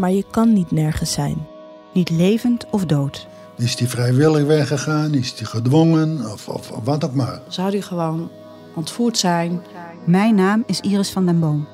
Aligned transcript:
Maar 0.00 0.12
je 0.12 0.24
kan 0.30 0.52
niet 0.52 0.70
nergens 0.70 1.12
zijn. 1.12 1.46
Niet 1.92 2.10
levend 2.10 2.66
of 2.70 2.86
dood. 2.86 3.26
Is 3.56 3.76
die 3.76 3.88
vrijwillig 3.88 4.44
weggegaan? 4.46 5.14
Is 5.14 5.34
die 5.34 5.46
gedwongen? 5.46 6.32
Of, 6.32 6.48
of, 6.48 6.70
of 6.70 6.84
wat 6.84 7.04
ook 7.04 7.14
maar. 7.14 7.40
Zou 7.48 7.70
die 7.70 7.82
gewoon 7.82 8.30
ontvoerd 8.74 9.18
zijn? 9.18 9.62
Mijn 10.06 10.34
naam 10.34 10.62
is 10.66 10.80
Iris 10.80 11.10
van 11.10 11.26
den 11.26 11.40
Boom. 11.40 11.68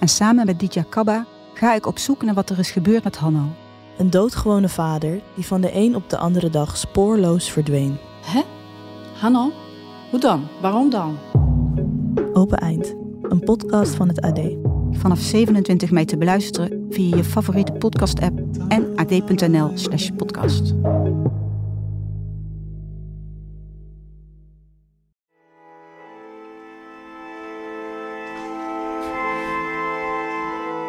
En 0.00 0.08
samen 0.08 0.46
met 0.46 0.58
Ditya 0.58 0.84
Kabba 0.88 1.26
ga 1.54 1.74
ik 1.74 1.86
op 1.86 1.98
zoek 1.98 2.22
naar 2.22 2.34
wat 2.34 2.50
er 2.50 2.58
is 2.58 2.70
gebeurd 2.70 3.04
met 3.04 3.16
Hanno. 3.16 3.44
Een 3.98 4.10
doodgewone 4.10 4.68
vader 4.68 5.20
die 5.34 5.46
van 5.46 5.60
de 5.60 5.74
een 5.74 5.96
op 5.96 6.10
de 6.10 6.18
andere 6.18 6.50
dag 6.50 6.76
spoorloos 6.76 7.50
verdween. 7.50 7.98
Hè? 8.24 8.42
Hanno? 9.20 9.52
Hoe 10.10 10.20
dan? 10.20 10.46
Waarom 10.60 10.90
dan? 10.90 11.18
Open 12.32 12.58
Eind. 12.58 12.94
Een 13.22 13.40
podcast 13.40 13.94
van 13.94 14.08
het 14.08 14.20
AD. 14.20 14.40
Vanaf 14.98 15.18
27 15.18 15.90
mei 15.90 16.04
te 16.04 16.16
beluisteren 16.16 16.86
via 16.90 17.16
je 17.16 17.24
favoriete 17.24 17.72
podcast-app 17.72 18.40
en 18.68 18.96
ad.nl 18.96 19.70
slash 19.74 20.10
podcast. 20.16 20.74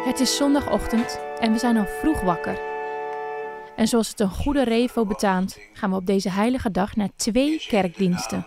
Het 0.04 0.20
is 0.20 0.36
zondagochtend 0.36 1.20
en 1.40 1.52
we 1.52 1.58
zijn 1.58 1.76
al 1.76 1.86
vroeg 2.00 2.20
wakker. 2.20 2.58
En 3.76 3.88
zoals 3.88 4.08
het 4.08 4.20
een 4.20 4.30
goede 4.30 4.64
revo 4.64 5.06
betaamt, 5.06 5.58
gaan 5.72 5.90
we 5.90 5.96
op 5.96 6.06
deze 6.06 6.30
heilige 6.30 6.70
dag 6.70 6.96
naar 6.96 7.10
twee 7.16 7.64
kerkdiensten. 7.68 8.46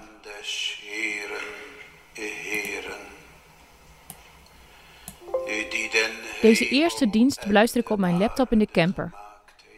Deze 6.44 6.70
eerste 6.70 7.10
dienst 7.10 7.48
beluister 7.48 7.82
ik 7.82 7.90
op 7.90 8.00
mijn 8.00 8.18
laptop 8.18 8.52
in 8.52 8.60
de 8.60 8.68
camper. 8.72 9.14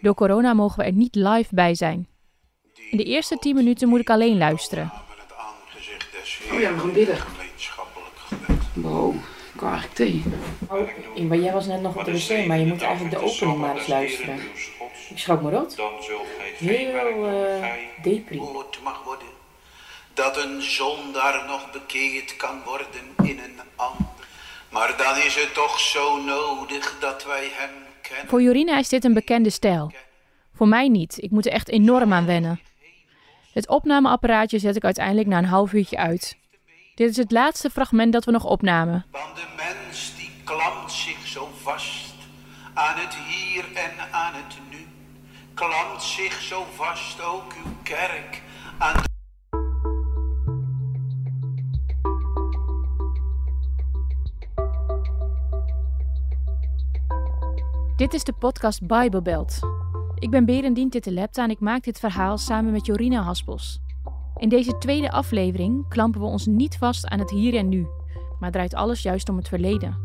Door 0.01 0.13
corona 0.13 0.53
mogen 0.53 0.77
we 0.77 0.83
er 0.83 0.91
niet 0.91 1.15
live 1.15 1.55
bij 1.55 1.75
zijn. 1.75 2.07
In 2.91 2.97
de 2.97 3.03
eerste 3.03 3.37
10 3.37 3.55
minuten 3.55 3.87
moet 3.87 3.99
ik 3.99 4.09
alleen 4.09 4.37
luisteren. 4.37 4.91
Oh 6.51 6.59
ja, 6.59 6.73
we 6.73 6.79
gaan 6.79 6.93
bidden. 6.93 7.17
gemeenschappelijk 7.17 8.15
gebed. 8.15 8.63
Wow, 8.73 9.15
ik 9.53 9.61
wou 9.61 9.73
eigenlijk 9.73 9.95
thee. 9.95 10.23
Oh, 10.69 11.27
maar 11.29 11.37
jij 11.37 11.53
was 11.53 11.65
net 11.65 11.81
nog 11.81 11.95
op 11.95 12.05
de 12.05 12.11
wc, 12.11 12.47
maar 12.47 12.59
je 12.59 12.65
moet 12.65 12.81
eigenlijk 12.81 13.15
de 13.15 13.23
opening 13.23 13.57
maar 13.57 13.77
eens 13.77 13.87
luisteren. 13.87 14.39
Ik 15.09 15.17
schrok 15.17 15.41
me 15.41 15.49
rot. 15.49 15.75
Heel 16.57 16.95
eh 16.95 17.59
gij 17.59 17.89
depri. 18.01 18.37
gehoord 18.37 18.79
mag 18.83 19.03
worden. 19.03 19.27
Dat 20.13 20.37
een 20.37 20.61
zondaar 20.61 21.45
nog 21.47 21.71
bekeerd 21.71 22.35
kan 22.35 22.61
worden 22.63 22.87
in 23.29 23.39
een 23.39 23.59
ander. 23.75 24.24
Maar 24.75 24.97
dan 24.97 25.17
is 25.17 25.35
het 25.35 25.53
toch 25.53 25.79
zo 25.79 26.21
nodig 26.23 26.99
dat 26.99 27.23
wij 27.23 27.49
hem 27.53 27.69
kennen. 28.01 28.27
Voor 28.27 28.41
Jorina 28.41 28.77
is 28.77 28.89
dit 28.89 29.03
een 29.03 29.13
bekende 29.13 29.49
stijl. 29.49 29.91
Voor 30.55 30.67
mij 30.67 30.87
niet. 30.87 31.23
Ik 31.23 31.31
moet 31.31 31.45
er 31.45 31.51
echt 31.51 31.69
enorm 31.69 32.13
aan 32.13 32.25
wennen. 32.25 32.59
Het 33.53 33.67
opnameapparaatje 33.67 34.59
zet 34.59 34.75
ik 34.75 34.83
uiteindelijk 34.83 35.27
na 35.27 35.37
een 35.37 35.45
half 35.45 35.73
uurtje 35.73 35.97
uit. 35.97 36.37
Dit 36.95 37.09
is 37.09 37.17
het 37.17 37.31
laatste 37.31 37.69
fragment 37.69 38.13
dat 38.13 38.25
we 38.25 38.31
nog 38.31 38.43
opnamen. 38.45 39.05
Want 39.11 39.35
de 39.35 39.45
mens 39.55 40.15
die 40.17 40.31
klampt 40.43 40.91
zich 40.91 41.27
zo 41.27 41.49
vast 41.61 42.13
aan 42.73 42.99
het 42.99 43.15
hier 43.15 43.65
en 43.73 43.91
aan 44.11 44.33
het 44.33 44.57
nu. 44.69 44.87
Klampt 45.53 46.03
zich 46.03 46.41
zo 46.41 46.65
vast 46.75 47.21
ook 47.21 47.53
uw 47.65 47.73
kerk 47.83 48.41
aan 48.77 48.93
de 48.93 49.14
Dit 57.95 58.13
is 58.13 58.23
de 58.23 58.33
podcast 58.33 58.87
Bijbelbelt. 58.87 59.59
Ik 60.15 60.29
ben 60.29 60.45
Berendien 60.45 60.89
Tittelepta 60.89 61.43
en 61.43 61.49
ik 61.49 61.59
maak 61.59 61.83
dit 61.83 61.99
verhaal 61.99 62.37
samen 62.37 62.71
met 62.71 62.85
Jorina 62.85 63.21
Haspels. 63.21 63.79
In 64.37 64.49
deze 64.49 64.77
tweede 64.77 65.11
aflevering 65.11 65.87
klampen 65.87 66.21
we 66.21 66.27
ons 66.27 66.45
niet 66.45 66.77
vast 66.77 67.07
aan 67.07 67.19
het 67.19 67.29
hier 67.29 67.55
en 67.55 67.69
nu, 67.69 67.87
maar 68.39 68.51
draait 68.51 68.73
alles 68.73 69.01
juist 69.01 69.29
om 69.29 69.37
het 69.37 69.47
verleden. 69.47 69.97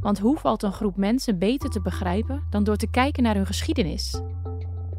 Want 0.00 0.18
hoe 0.18 0.38
valt 0.38 0.62
een 0.62 0.72
groep 0.72 0.96
mensen 0.96 1.38
beter 1.38 1.70
te 1.70 1.80
begrijpen 1.80 2.42
dan 2.50 2.64
door 2.64 2.76
te 2.76 2.90
kijken 2.90 3.22
naar 3.22 3.34
hun 3.34 3.46
geschiedenis? 3.46 4.20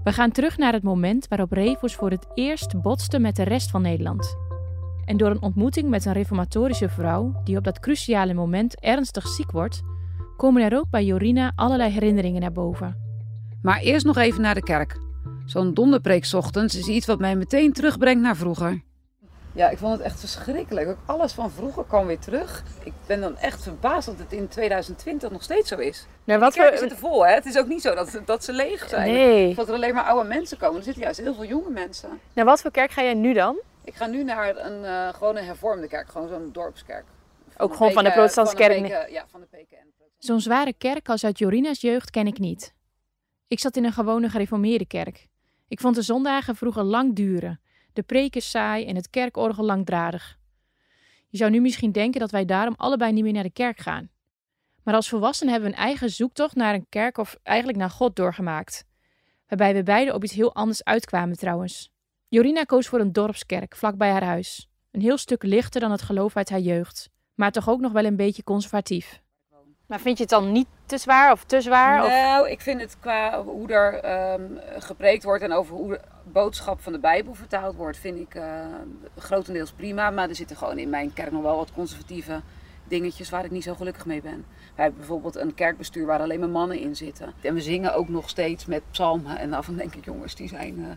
We 0.03 0.11
gaan 0.11 0.31
terug 0.31 0.57
naar 0.57 0.73
het 0.73 0.83
moment 0.83 1.27
waarop 1.27 1.51
Revos 1.51 1.95
voor 1.95 2.09
het 2.09 2.27
eerst 2.33 2.81
botste 2.81 3.19
met 3.19 3.35
de 3.35 3.43
rest 3.43 3.69
van 3.69 3.81
Nederland. 3.81 4.37
En 5.05 5.17
door 5.17 5.29
een 5.29 5.41
ontmoeting 5.41 5.89
met 5.89 6.05
een 6.05 6.13
reformatorische 6.13 6.89
vrouw 6.89 7.41
die 7.43 7.57
op 7.57 7.63
dat 7.63 7.79
cruciale 7.79 8.33
moment 8.33 8.79
ernstig 8.79 9.27
ziek 9.27 9.51
wordt, 9.51 9.81
komen 10.41 10.61
er 10.61 10.77
ook 10.77 10.89
bij 10.89 11.03
Jorina 11.03 11.51
allerlei 11.55 11.91
herinneringen 11.91 12.41
naar 12.41 12.51
boven. 12.51 12.95
Maar 13.61 13.79
eerst 13.79 14.05
nog 14.05 14.17
even 14.17 14.41
naar 14.41 14.53
de 14.53 14.63
kerk. 14.63 14.97
Zo'n 15.45 15.73
donderpreek 15.73 16.25
's 16.25 16.33
ochtends 16.33 16.75
is 16.75 16.87
iets 16.87 17.05
wat 17.05 17.19
mij 17.19 17.35
meteen 17.35 17.73
terugbrengt 17.73 18.21
naar 18.21 18.35
vroeger. 18.35 18.81
Ja, 19.53 19.69
ik 19.69 19.77
vond 19.77 19.93
het 19.93 20.01
echt 20.01 20.19
verschrikkelijk. 20.19 20.87
Ook 20.87 20.97
alles 21.05 21.33
van 21.33 21.51
vroeger 21.51 21.83
kwam 21.87 22.05
weer 22.05 22.19
terug. 22.19 22.63
Ik 22.83 22.93
ben 23.05 23.21
dan 23.21 23.37
echt 23.37 23.63
verbaasd 23.63 24.05
dat 24.05 24.17
het 24.17 24.31
in 24.31 24.47
2020 24.47 25.31
nog 25.31 25.43
steeds 25.43 25.69
zo 25.69 25.75
is. 25.75 26.05
Nou, 26.23 26.45
De 26.45 26.51
kerken 26.51 26.79
zitten 26.79 26.97
vol, 26.97 27.25
hè? 27.25 27.33
Het 27.33 27.45
is 27.45 27.57
ook 27.57 27.67
niet 27.67 27.81
zo 27.81 27.95
dat, 27.95 28.19
dat 28.25 28.43
ze 28.43 28.53
leeg 28.53 28.89
zijn. 28.89 29.11
Nee. 29.11 29.55
Dat 29.55 29.67
er 29.67 29.73
alleen 29.73 29.93
maar 29.93 30.03
oude 30.03 30.27
mensen 30.27 30.57
komen. 30.57 30.77
Er 30.77 30.83
zitten 30.83 31.03
juist 31.03 31.19
heel 31.19 31.33
veel 31.33 31.45
jonge 31.45 31.69
mensen. 31.69 32.09
Nou, 32.33 32.47
wat 32.47 32.61
voor 32.61 32.71
kerk 32.71 32.91
ga 32.91 33.01
jij 33.03 33.13
nu 33.13 33.33
dan? 33.33 33.59
Ik 33.83 33.95
ga 33.95 34.05
nu 34.05 34.23
naar 34.23 34.57
een 34.57 34.85
eh 34.85 35.13
gewone 35.13 35.41
hervormde 35.41 35.87
kerk. 35.87 36.09
Gewoon 36.09 36.27
zo'n 36.27 36.49
dorpskerk. 36.51 37.05
Ook 37.57 37.75
gewoon 37.75 37.91
van 37.91 38.03
de 38.03 38.11
protestantse 38.11 38.55
kerk? 38.55 39.09
Ja, 39.09 39.27
van 39.27 39.41
de 39.41 39.47
PKN. 39.47 39.91
Zo'n 40.17 40.41
zware 40.41 40.73
kerk 40.73 41.09
als 41.09 41.23
uit 41.23 41.37
Jorina's 41.37 41.81
jeugd 41.81 42.09
ken 42.09 42.27
ik 42.27 42.39
niet. 42.39 42.73
Ik 43.47 43.59
zat 43.59 43.75
in 43.75 43.85
een 43.85 43.91
gewone 43.91 44.29
gereformeerde 44.29 44.85
kerk. 44.85 45.27
Ik 45.67 45.79
vond 45.79 45.95
de 45.95 46.01
zondagen 46.01 46.55
vroeger 46.55 46.83
lang 46.83 47.15
duren, 47.15 47.61
de 47.93 48.03
preken 48.03 48.41
saai 48.41 48.85
en 48.85 48.95
het 48.95 49.09
kerkorgel 49.09 49.63
langdradig. 49.63 50.39
Je 51.27 51.37
zou 51.37 51.51
nu 51.51 51.61
misschien 51.61 51.91
denken 51.91 52.19
dat 52.19 52.31
wij 52.31 52.45
daarom 52.45 52.73
allebei 52.77 53.11
niet 53.11 53.23
meer 53.23 53.33
naar 53.33 53.43
de 53.43 53.51
kerk 53.51 53.79
gaan. 53.79 54.09
Maar 54.83 54.95
als 54.95 55.09
volwassenen 55.09 55.53
hebben 55.53 55.71
we 55.71 55.77
een 55.77 55.83
eigen 55.83 56.09
zoektocht 56.09 56.55
naar 56.55 56.73
een 56.73 56.85
kerk 56.89 57.17
of 57.17 57.37
eigenlijk 57.43 57.77
naar 57.77 57.89
God 57.89 58.15
doorgemaakt. 58.15 58.85
Waarbij 59.47 59.73
we 59.73 59.83
beiden 59.83 60.13
op 60.13 60.23
iets 60.23 60.33
heel 60.33 60.55
anders 60.55 60.83
uitkwamen 60.83 61.37
trouwens. 61.37 61.91
Jorina 62.27 62.63
koos 62.63 62.87
voor 62.87 62.99
een 62.99 63.13
dorpskerk 63.13 63.75
vlakbij 63.75 64.11
haar 64.11 64.23
huis. 64.23 64.69
Een 64.91 65.01
heel 65.01 65.17
stuk 65.17 65.43
lichter 65.43 65.81
dan 65.81 65.91
het 65.91 66.01
geloof 66.01 66.35
uit 66.35 66.49
haar 66.49 66.59
jeugd, 66.59 67.09
maar 67.35 67.51
toch 67.51 67.69
ook 67.69 67.79
nog 67.79 67.91
wel 67.91 68.05
een 68.05 68.15
beetje 68.15 68.43
conservatief. 68.43 69.21
Maar 69.91 69.99
vind 69.99 70.17
je 70.17 70.23
het 70.23 70.31
dan 70.31 70.51
niet 70.51 70.67
te 70.85 70.97
zwaar 70.97 71.31
of 71.31 71.43
te 71.43 71.61
zwaar? 71.61 72.03
Of... 72.03 72.09
Nou, 72.09 72.49
ik 72.49 72.61
vind 72.61 72.81
het 72.81 72.99
qua 72.99 73.43
hoe 73.43 73.67
er 73.67 73.93
ehm, 73.93 74.41
gepreekt 74.77 75.23
wordt 75.23 75.43
en 75.43 75.53
over 75.53 75.75
hoe 75.75 75.89
de 75.89 75.99
boodschap 76.23 76.81
van 76.81 76.91
de 76.93 76.99
Bijbel 76.99 77.33
vertaald 77.33 77.75
wordt, 77.75 77.97
vind 77.97 78.19
ik 78.19 78.35
eh, 78.35 78.65
grotendeels 79.17 79.71
prima. 79.71 80.09
Maar 80.09 80.29
er 80.29 80.35
zitten 80.35 80.57
gewoon 80.57 80.77
in 80.77 80.89
mijn 80.89 81.13
kerk 81.13 81.31
nog 81.31 81.41
wel 81.41 81.55
wat 81.55 81.73
conservatieve 81.73 82.41
dingetjes 82.87 83.29
waar 83.29 83.45
ik 83.45 83.51
niet 83.51 83.63
zo 83.63 83.75
gelukkig 83.75 84.05
mee 84.05 84.21
ben. 84.21 84.45
Wij 84.75 84.85
hebben 84.85 84.97
bijvoorbeeld 84.97 85.35
een 85.35 85.53
kerkbestuur 85.53 86.05
waar 86.05 86.19
alleen 86.19 86.39
maar 86.39 86.49
mannen 86.49 86.79
in 86.79 86.95
zitten. 86.95 87.33
En 87.41 87.53
we 87.53 87.61
zingen 87.61 87.95
ook 87.95 88.09
nog 88.09 88.29
steeds 88.29 88.65
met 88.65 88.81
psalmen. 88.91 89.37
En 89.37 89.49
daarvan 89.49 89.75
denk 89.75 89.95
ik, 89.95 90.05
jongens, 90.05 90.35
die 90.35 90.47
zijn 90.47 90.85
eh, 90.85 90.91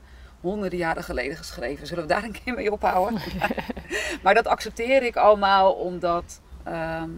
honderden 0.44 0.78
jaren 0.78 1.04
geleden 1.04 1.36
geschreven. 1.36 1.86
Zullen 1.86 2.02
we 2.02 2.08
daar 2.08 2.24
een 2.24 2.40
keer 2.44 2.54
mee 2.54 2.72
ophouden? 2.72 3.20
maar 4.22 4.34
dat 4.34 4.46
accepteer 4.46 5.02
ik 5.02 5.16
allemaal 5.16 5.72
omdat, 5.72 6.40
ehm, 6.64 7.10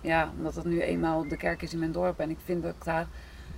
ja, 0.00 0.32
omdat 0.36 0.54
het 0.54 0.64
nu 0.64 0.80
eenmaal 0.80 1.28
de 1.28 1.36
kerk 1.36 1.62
is 1.62 1.72
in 1.72 1.78
mijn 1.78 1.92
dorp. 1.92 2.18
En 2.18 2.30
ik 2.30 2.38
vind 2.44 2.62
dat 2.62 2.74
ik 2.74 2.84
daar 2.84 3.06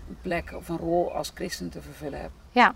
een 0.09 0.19
plek 0.23 0.53
of 0.57 0.69
een 0.69 0.79
rol 0.79 1.13
als 1.13 1.31
christen 1.35 1.71
te 1.71 1.83
vervullen 1.83 2.21
heb. 2.21 2.31
Ja. 2.51 2.75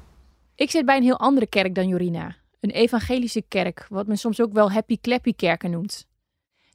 Ik 0.55 0.71
zit 0.71 0.85
bij 0.85 0.97
een 0.97 1.03
heel 1.03 1.19
andere 1.19 1.47
kerk 1.47 1.75
dan 1.75 1.89
Jorina. 1.89 2.37
Een 2.61 2.71
evangelische 2.71 3.43
kerk, 3.49 3.87
wat 3.89 4.07
men 4.07 4.19
soms 4.19 4.41
ook 4.41 4.53
wel 4.53 4.73
happy 4.73 4.99
clappy 5.01 5.35
kerken 5.35 5.71
noemt. 5.71 6.07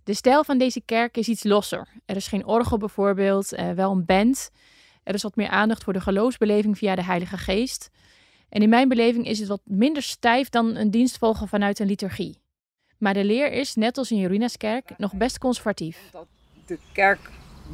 De 0.04 0.14
stijl 0.14 0.44
van 0.44 0.58
deze 0.58 0.82
kerk 0.82 1.18
is 1.18 1.28
iets 1.28 1.44
losser. 1.44 1.88
Er 2.06 2.16
is 2.16 2.28
geen 2.28 2.46
orgel 2.46 2.78
bijvoorbeeld, 2.78 3.54
eh, 3.54 3.72
wel 3.72 3.92
een 3.92 4.06
band. 4.06 4.50
Er 5.04 5.14
is 5.14 5.24
wat 5.24 5.36
meer 5.36 5.48
aandacht 5.48 5.84
voor 5.84 5.94
de 5.94 6.02
geloofsbeleving 6.02 6.78
via 6.78 6.96
de 6.96 7.04
Heilige 7.04 7.38
Geest. 7.38 7.90
En 8.56 8.62
in 8.62 8.69
mijn 8.69 8.90
beleving 8.90 9.28
is 9.28 9.40
het 9.40 9.48
wat 9.48 9.62
minder 9.63 10.04
stijf 10.04 10.50
dan 10.50 10.75
een 10.75 10.92
dienst 10.92 11.18
volgen 11.18 11.48
vanuit 11.48 11.80
een 11.80 11.88
liturgie. 11.88 12.42
Maar 12.98 13.13
de 13.13 13.24
leer 13.24 13.52
is, 13.52 13.75
net 13.75 13.98
als 13.98 14.12
in 14.12 14.18
Jorina's 14.18 14.57
kerk, 14.57 14.90
nog 14.98 15.13
best 15.13 15.38
conservatief. 15.38 15.98
Dat 16.12 16.25
de 16.66 16.78
kerk 16.94 17.19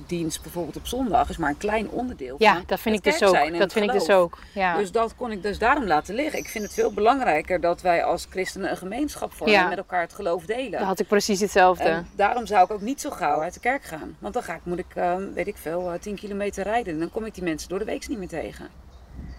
dienst 0.07 0.41
bijvoorbeeld 0.41 0.75
op 0.75 0.87
zondag 0.87 1.29
is 1.29 1.37
maar 1.37 1.49
een 1.49 1.57
klein 1.57 1.89
onderdeel 1.89 2.35
Ja, 2.39 2.53
van 2.53 2.63
dat 2.67 2.79
vind 2.79 2.95
het 2.95 3.05
ik 3.05 3.11
dus 3.11 3.23
ook. 3.23 3.33
Dat 3.33 3.57
het 3.59 3.73
vind 3.73 3.85
ik 3.85 3.91
dus 3.91 4.09
ook. 4.09 4.39
Ja. 4.53 4.77
Dus 4.77 4.91
dat 4.91 5.15
kon 5.15 5.31
ik 5.31 5.43
dus 5.43 5.59
daarom 5.59 5.85
laten 5.85 6.15
liggen. 6.15 6.39
Ik 6.39 6.47
vind 6.47 6.63
het 6.63 6.73
veel 6.73 6.93
belangrijker 6.93 7.61
dat 7.61 7.81
wij 7.81 8.03
als 8.03 8.27
christenen 8.29 8.71
een 8.71 8.77
gemeenschap 8.77 9.33
vormen 9.33 9.55
Ja. 9.55 9.63
en 9.63 9.69
met 9.69 9.77
elkaar 9.77 10.01
het 10.01 10.13
geloof 10.13 10.45
delen. 10.45 10.71
Dan 10.71 10.83
had 10.87 10.99
ik 10.99 11.07
precies 11.07 11.39
hetzelfde. 11.39 11.83
En 11.83 12.07
daarom 12.15 12.45
zou 12.45 12.63
ik 12.63 12.71
ook 12.71 12.81
niet 12.81 13.01
zo 13.01 13.09
gauw 13.09 13.41
uit 13.41 13.53
de 13.53 13.59
kerk 13.59 13.83
gaan. 13.83 14.15
Want 14.19 14.33
dan 14.33 14.43
ga 14.43 14.55
ik, 14.55 14.61
moet 14.63 14.79
ik, 14.79 14.95
eh, 14.95 15.15
weet 15.33 15.47
ik 15.47 15.57
veel, 15.57 15.91
eh, 15.91 15.99
10 15.99 16.15
kilometer 16.15 16.63
rijden. 16.63 16.93
En 16.93 16.99
dan 16.99 17.11
kom 17.11 17.25
ik 17.25 17.33
die 17.33 17.43
mensen 17.43 17.69
door 17.69 17.79
de 17.79 17.85
week 17.85 18.07
niet 18.07 18.17
meer 18.17 18.27
tegen. 18.27 18.69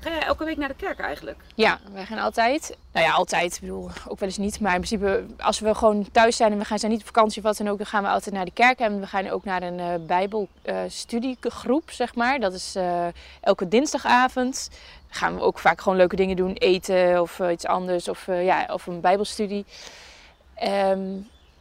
Ga 0.03 0.11
jij 0.11 0.23
elke 0.23 0.45
week 0.45 0.57
naar 0.57 0.69
de 0.69 0.75
kerk 0.75 0.99
eigenlijk? 0.99 1.39
Ja, 1.55 1.79
wij 1.93 2.05
gaan 2.05 2.19
altijd. 2.19 2.77
Nou 2.93 3.07
ja, 3.07 3.13
altijd. 3.13 3.55
Ik 3.55 3.61
bedoel, 3.61 3.91
ook 4.09 4.19
wel 4.19 4.29
eens 4.29 4.39
niet. 4.39 4.61
Maar 4.61 4.75
in 4.75 4.81
principe, 4.81 5.25
als 5.39 5.61
we 5.61 5.75
gewoon 5.75 6.11
thuis 6.13 6.37
zijn 6.37 6.53
en 6.53 6.59
we 6.59 6.65
gaan 6.65 6.79
zijn 6.79 6.93
niet 6.93 7.01
op 7.01 7.07
vakantie 7.07 7.39
of 7.39 7.45
wat 7.45 7.57
dan 7.57 7.69
ook, 7.69 7.77
dan 7.79 7.87
gaan 7.87 8.03
we 8.03 8.09
altijd 8.09 8.35
naar 8.35 8.45
de 8.45 8.53
kerk. 8.53 8.79
En 8.79 9.01
we 9.01 9.07
gaan 9.07 9.29
ook 9.29 9.45
naar 9.45 9.63
een 9.63 9.81
eh 9.81 9.95
Bijbelstudiegroep, 10.07 11.91
zeg 11.91 12.15
maar. 12.15 12.41
Dat 12.41 12.53
is 12.53 12.75
eh, 12.75 13.07
elke 13.41 13.69
dinsdagavond. 13.69 14.71
Gaan 15.09 15.35
we 15.35 15.41
ook 15.41 15.59
vaak 15.59 15.81
gewoon 15.81 15.99
leuke 15.99 16.17
dingen 16.17 16.37
doen. 16.37 16.53
Eten 16.53 17.21
of 17.21 17.41
eh, 17.41 17.53
iets 17.53 17.67
anders. 17.67 18.09
Of, 18.09 18.29
eh, 18.29 18.45
ja, 18.45 18.67
of 18.73 18.87
een 18.87 19.01
Bijbelstudie. 19.01 19.65
Ehm, 20.55 21.01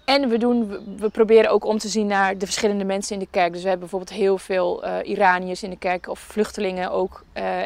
en 0.05 0.29
we, 0.29 0.37
doen, 0.37 0.67
we- 0.97 1.09
proberen 1.09 1.51
ook 1.51 1.65
om 1.65 1.77
te 1.77 1.87
zien 1.87 2.07
naar 2.07 2.37
de 2.37 2.45
verschillende 2.45 2.83
mensen 2.83 3.13
in 3.13 3.19
de 3.19 3.27
kerk. 3.31 3.51
Dus 3.53 3.61
we 3.61 3.69
hebben 3.69 3.89
bijvoorbeeld 3.89 4.19
heel 4.19 4.37
veel 4.37 4.83
eh, 4.83 5.09
Iraniërs 5.09 5.63
in 5.63 5.69
de 5.69 5.77
kerk 5.77 6.07
of 6.07 6.19
vluchtelingen 6.19 6.91
ook, 6.91 7.23
eh, 7.33 7.59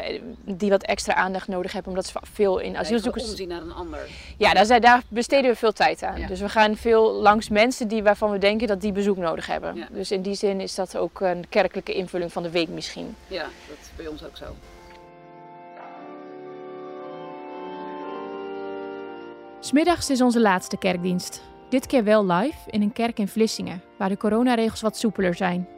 die 0.44 0.70
wat 0.70 0.82
extra 0.82 1.14
aandacht 1.14 1.48
nodig 1.48 1.72
hebben, 1.72 1.90
omdat 1.90 2.06
ze 2.06 2.12
veel 2.32 2.58
in 2.58 2.76
asielzoekers. 2.76 3.28
Omzien 3.30 3.48
naar 3.48 3.60
een 3.62 3.72
ander. 3.72 3.98
Ja, 4.36 4.52
daar, 4.64 4.80
daar 4.80 5.02
besteden 5.08 5.50
we 5.50 5.56
veel 5.56 5.72
tijd 5.72 6.02
aan. 6.02 6.20
Ja. 6.20 6.26
Dus 6.26 6.40
we 6.40 6.48
gaan 6.48 6.76
veel 6.76 7.12
langs 7.12 7.48
mensen 7.48 7.88
die, 7.88 8.02
waarvan 8.02 8.30
we 8.30 8.38
denken 8.38 8.66
dat 8.66 8.80
die 8.80 8.92
bezoek 8.92 9.16
nodig 9.16 9.46
hebben. 9.46 9.74
Ja. 9.76 9.88
Dus 9.90 10.10
in 10.10 10.22
die 10.22 10.34
zin 10.34 10.60
is 10.60 10.74
dat 10.74 10.96
ook 10.96 11.20
een 11.20 11.44
kerkelijke 11.48 11.92
invulling 11.92 12.32
van 12.32 12.42
de 12.42 12.50
week 12.50 12.68
misschien. 12.68 13.16
Ja, 13.26 13.42
dat 13.42 13.76
is 13.80 13.88
bij 13.96 14.06
ons 14.06 14.24
ook 14.24 14.36
zo. 14.36 14.44
Smiddags 19.60 20.10
is 20.10 20.20
onze 20.20 20.40
laatste 20.40 20.76
kerkdienst. 20.76 21.42
Dit 21.76 21.86
keer 21.86 22.04
wel 22.04 22.26
live 22.26 22.70
in 22.70 22.82
een 22.82 22.92
kerk 22.92 23.18
in 23.18 23.28
Vlissingen, 23.28 23.82
waar 23.98 24.08
de 24.08 24.16
coronaregels 24.16 24.80
wat 24.80 24.96
soepeler 24.96 25.34
zijn. 25.34 25.68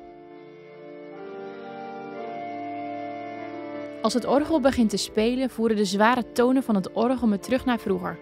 Als 4.02 4.14
het 4.14 4.24
orgel 4.24 4.60
begint 4.60 4.90
te 4.90 4.96
spelen, 4.96 5.50
voeren 5.50 5.76
de 5.76 5.84
zware 5.84 6.32
tonen 6.32 6.62
van 6.62 6.74
het 6.74 6.92
orgel 6.92 7.26
me 7.26 7.38
terug 7.38 7.64
naar 7.64 7.78
vroeger. 7.78 8.18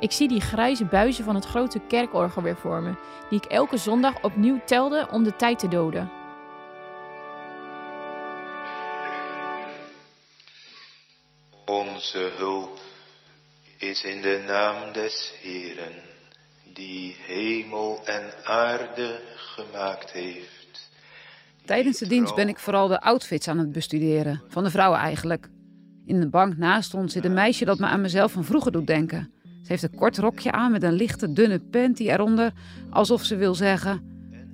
Ik 0.00 0.12
zie 0.12 0.28
die 0.28 0.40
grijze 0.40 0.84
buizen 0.84 1.24
van 1.24 1.34
het 1.34 1.44
grote 1.44 1.80
kerkorgel 1.88 2.42
weer 2.42 2.56
voor 2.56 2.82
me, 2.82 2.94
die 3.30 3.38
ik 3.38 3.50
elke 3.50 3.76
zondag 3.76 4.22
opnieuw 4.22 4.60
telde 4.64 5.08
om 5.10 5.24
de 5.24 5.36
tijd 5.36 5.58
te 5.58 5.68
doden. 5.68 6.10
Onze 11.64 12.30
hulp 12.36 12.78
is 13.78 14.02
in 14.02 14.22
de 14.22 14.44
naam 14.46 14.92
des 14.92 15.34
Heeren, 15.40 16.16
die 16.78 17.16
hemel 17.26 18.00
en 18.04 18.22
aarde 18.44 19.20
gemaakt 19.36 20.12
heeft. 20.12 20.90
Tijdens 21.64 21.98
de 21.98 22.06
dienst 22.06 22.34
ben 22.34 22.48
ik 22.48 22.58
vooral 22.58 22.88
de 22.88 23.00
outfits 23.00 23.48
aan 23.48 23.58
het 23.58 23.72
bestuderen. 23.72 24.42
Van 24.48 24.64
de 24.64 24.70
vrouwen 24.70 24.98
eigenlijk. 24.98 25.48
In 26.06 26.20
de 26.20 26.28
bank 26.28 26.56
naast 26.56 26.94
ons 26.94 27.12
zit 27.12 27.24
een 27.24 27.32
meisje 27.32 27.64
dat 27.64 27.78
me 27.78 27.86
aan 27.86 28.00
mezelf 28.00 28.32
van 28.32 28.44
vroeger 28.44 28.72
doet 28.72 28.86
denken. 28.86 29.32
Ze 29.42 29.68
heeft 29.68 29.82
een 29.82 29.94
kort 29.94 30.18
rokje 30.18 30.52
aan 30.52 30.72
met 30.72 30.82
een 30.82 30.92
lichte, 30.92 31.32
dunne 31.32 31.58
panty 31.58 32.08
eronder. 32.08 32.52
Alsof 32.90 33.22
ze 33.22 33.36
wil 33.36 33.54
zeggen: 33.54 34.02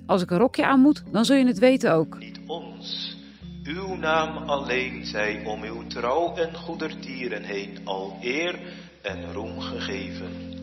Als 0.05 0.21
ik 0.21 0.31
een 0.31 0.37
rokje 0.37 0.65
aan 0.65 0.79
moet, 0.79 1.03
dan 1.11 1.25
zul 1.25 1.35
je 1.35 1.45
het 1.45 1.59
weten 1.59 1.93
ook. 1.93 2.17
Ons, 2.47 3.17
uw 3.63 3.95
naam 3.95 4.37
alleen 4.37 5.05
zij 5.05 5.45
om 5.45 5.63
uw 5.63 5.87
trouw 5.87 6.35
en 6.35 6.55
goedertieren 6.55 7.43
heen 7.43 7.79
al 7.83 8.17
eer 8.21 8.59
en 9.01 9.33
roem 9.33 9.59
gegeven. 9.59 10.54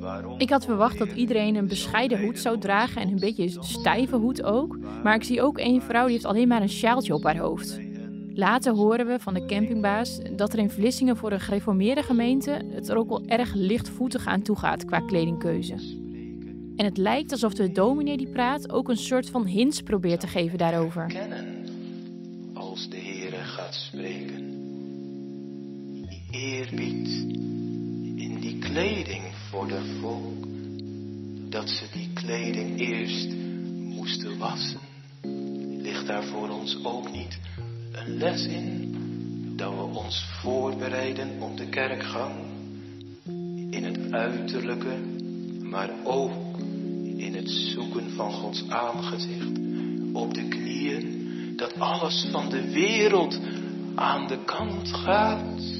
Waarom 0.00 0.38
Ik 0.38 0.50
had 0.50 0.64
verwacht 0.64 0.98
dat 0.98 1.12
iedereen 1.12 1.54
een 1.54 1.68
bescheiden 1.68 2.22
hoed 2.24 2.38
zou 2.38 2.58
dragen 2.58 3.02
en 3.02 3.08
een 3.08 3.18
beetje 3.18 3.42
een 3.42 3.62
stijve 3.62 4.16
hoed 4.16 4.42
ook. 4.42 4.78
Maar 5.02 5.14
ik 5.14 5.24
zie 5.24 5.42
ook 5.42 5.58
één 5.58 5.82
vrouw 5.82 6.04
die 6.04 6.12
heeft 6.12 6.24
alleen 6.24 6.48
maar 6.48 6.62
een 6.62 6.68
sjaaltje 6.68 7.14
op 7.14 7.22
haar 7.22 7.38
hoofd. 7.38 7.80
Later 8.34 8.72
horen 8.72 9.06
we 9.06 9.18
van 9.18 9.34
de 9.34 9.46
campingbaas 9.46 10.20
dat 10.36 10.52
er 10.52 10.58
in 10.58 10.70
Vlissingen 10.70 11.16
voor 11.16 11.32
een 11.32 11.40
gereformeerde 11.40 12.02
gemeente 12.02 12.62
het 12.70 12.88
er 12.88 12.96
ook 12.96 13.08
wel 13.08 13.24
erg 13.26 13.54
lichtvoetig 13.54 14.26
aan 14.26 14.42
toe 14.42 14.56
gaat 14.56 14.84
qua 14.84 15.00
kledingkeuze. 15.00 15.74
En 16.76 16.84
het 16.84 16.96
lijkt 16.96 17.32
alsof 17.32 17.54
de 17.54 17.72
dominee 17.72 18.16
die 18.16 18.30
praat 18.30 18.72
ook 18.72 18.88
een 18.88 18.96
soort 18.96 19.30
van 19.30 19.46
hints 19.46 19.80
probeert 19.82 20.20
te 20.20 20.26
geven 20.26 20.58
daarover. 20.58 21.06
kennen 21.06 21.66
als 22.54 22.88
de 22.88 22.96
Heere 22.96 23.36
gaat 23.36 23.74
spreken? 23.74 24.48
Die 26.08 26.24
eerbied 26.30 27.08
in 28.16 28.38
die 28.40 28.58
kleding 28.58 29.29
voor 29.50 29.68
de 29.68 29.98
volk, 30.00 30.46
dat 31.50 31.68
ze 31.68 31.84
die 31.92 32.10
kleding 32.14 32.80
eerst 32.80 33.28
moesten 33.74 34.38
wassen. 34.38 34.80
Ligt 35.82 36.06
daar 36.06 36.24
voor 36.24 36.48
ons 36.48 36.84
ook 36.84 37.12
niet 37.12 37.38
een 37.92 38.16
les 38.16 38.46
in, 38.46 38.94
dat 39.56 39.74
we 39.74 39.82
ons 39.82 40.24
voorbereiden 40.40 41.40
op 41.40 41.56
de 41.56 41.68
kerkgang? 41.68 42.34
In 43.70 43.84
het 43.84 44.12
uiterlijke, 44.12 44.96
maar 45.62 45.90
ook 46.04 46.58
in 47.16 47.34
het 47.34 47.50
zoeken 47.50 48.10
van 48.10 48.32
Gods 48.32 48.68
aangezicht. 48.68 49.58
Op 50.12 50.34
de 50.34 50.48
knieën, 50.48 51.28
dat 51.56 51.78
alles 51.78 52.26
van 52.30 52.48
de 52.48 52.70
wereld 52.72 53.40
aan 53.94 54.26
de 54.26 54.44
kant 54.44 54.92
gaat. 54.92 55.79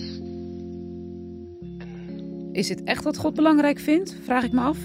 Is 2.52 2.68
het 2.68 2.84
echt 2.84 3.04
wat 3.04 3.16
God 3.16 3.34
belangrijk 3.34 3.78
vindt? 3.78 4.16
Vraag 4.22 4.44
ik 4.44 4.52
me 4.52 4.60
af. 4.60 4.78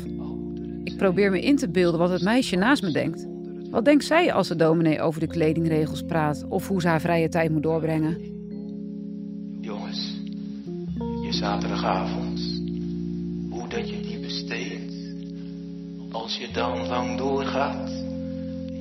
Ik 0.84 0.98
probeer 0.98 1.32
me 1.32 1.42
in 1.42 1.56
te 1.56 1.70
beelden 1.70 2.00
wat 2.00 2.10
het 2.10 2.22
meisje 2.22 2.56
naast 2.56 2.82
me 2.82 2.92
denkt. 2.92 3.28
Wat 3.70 3.86
denkt 3.86 4.04
zij 4.04 4.34
als 4.34 4.48
de 4.48 4.56
dominee 4.56 5.02
over 5.02 5.20
de 5.20 5.28
kledingregels 5.28 6.04
praat 6.04 6.46
of 6.50 6.68
hoe 6.68 6.82
ze 6.82 6.88
haar 6.88 7.02
vrije 7.02 7.30
tijd 7.30 7.52
moet 7.52 7.64
doorbrengen? 7.64 8.18
Jongens, 9.62 10.22
je 11.22 11.34
zaterdagavond, 11.34 12.40
hoe 13.50 13.68
dat 13.68 13.90
je 13.90 14.02
die 14.02 14.20
besteedt. 14.20 14.94
Als 16.12 16.38
je 16.38 16.48
dan 16.54 16.88
lang 16.88 17.18
doorgaat 17.18 17.90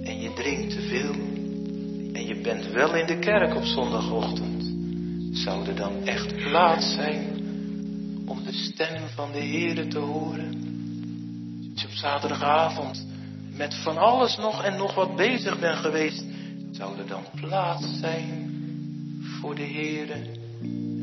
en 0.02 0.20
je 0.20 0.32
drinkt 0.34 0.70
te 0.70 0.80
veel 0.80 1.14
en 2.12 2.26
je 2.26 2.40
bent 2.42 2.72
wel 2.72 2.94
in 2.94 3.06
de 3.06 3.18
kerk 3.18 3.54
op 3.54 3.64
zondagochtend, 3.64 4.72
zou 5.32 5.66
er 5.66 5.76
dan 5.76 5.92
echt 6.04 6.36
plaats 6.36 6.94
zijn 6.94 7.33
stem 8.54 9.08
van 9.14 9.32
de 9.32 9.38
Heer 9.38 9.88
te 9.88 9.98
horen? 9.98 10.48
Als 11.72 11.82
je 11.82 11.88
op 11.88 11.94
zaterdagavond 11.94 13.06
met 13.56 13.74
van 13.74 13.96
alles 13.96 14.36
nog 14.36 14.64
en 14.64 14.76
nog 14.76 14.94
wat 14.94 15.16
bezig 15.16 15.60
bent 15.60 15.76
geweest, 15.76 16.24
zou 16.70 16.98
er 16.98 17.06
dan 17.06 17.24
plaats 17.40 17.98
zijn 18.00 18.52
voor 19.40 19.54
de 19.54 19.62
Heer 19.62 20.10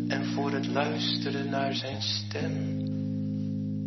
en 0.08 0.26
voor 0.26 0.52
het 0.52 0.68
luisteren 0.68 1.50
naar 1.50 1.74
zijn 1.74 2.02
stem? 2.02 2.80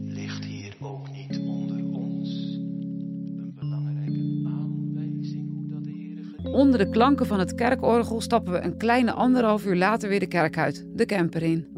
Ligt 0.06 0.44
hier 0.44 0.75
ook 0.80 1.11
niet 1.11 1.38
onder 1.38 1.85
ons 1.92 2.28
een 2.28 3.52
belangrijke 3.59 4.42
aanwijzing 4.47 5.52
hoe 5.52 5.68
dat 5.68 5.85
de 5.85 5.90
Heer 5.90 6.52
Onder 6.52 6.78
de 6.78 6.90
klanken 6.90 7.26
van 7.26 7.38
het 7.38 7.54
kerkorgel 7.54 8.21
stappen 8.21 8.52
we 8.52 8.61
een 8.61 8.76
kleine 8.76 9.12
anderhalf 9.12 9.64
uur 9.64 9.76
later 9.76 10.09
weer 10.09 10.21
de 10.21 10.26
kerk 10.26 10.59
uit, 10.59 10.87
de 10.94 11.06
camper 11.06 11.42
in. 11.42 11.73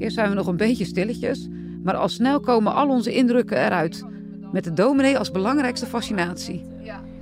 Eerst 0.00 0.14
zijn 0.14 0.28
we 0.28 0.34
nog 0.34 0.46
een 0.46 0.56
beetje 0.56 0.84
stilletjes, 0.84 1.48
maar 1.82 1.94
al 1.94 2.08
snel 2.08 2.40
komen 2.40 2.74
al 2.74 2.88
onze 2.88 3.12
indrukken 3.12 3.64
eruit. 3.64 4.04
Met 4.52 4.64
de 4.64 4.72
dominee 4.72 5.18
als 5.18 5.30
belangrijkste 5.30 5.86
fascinatie. 5.86 6.70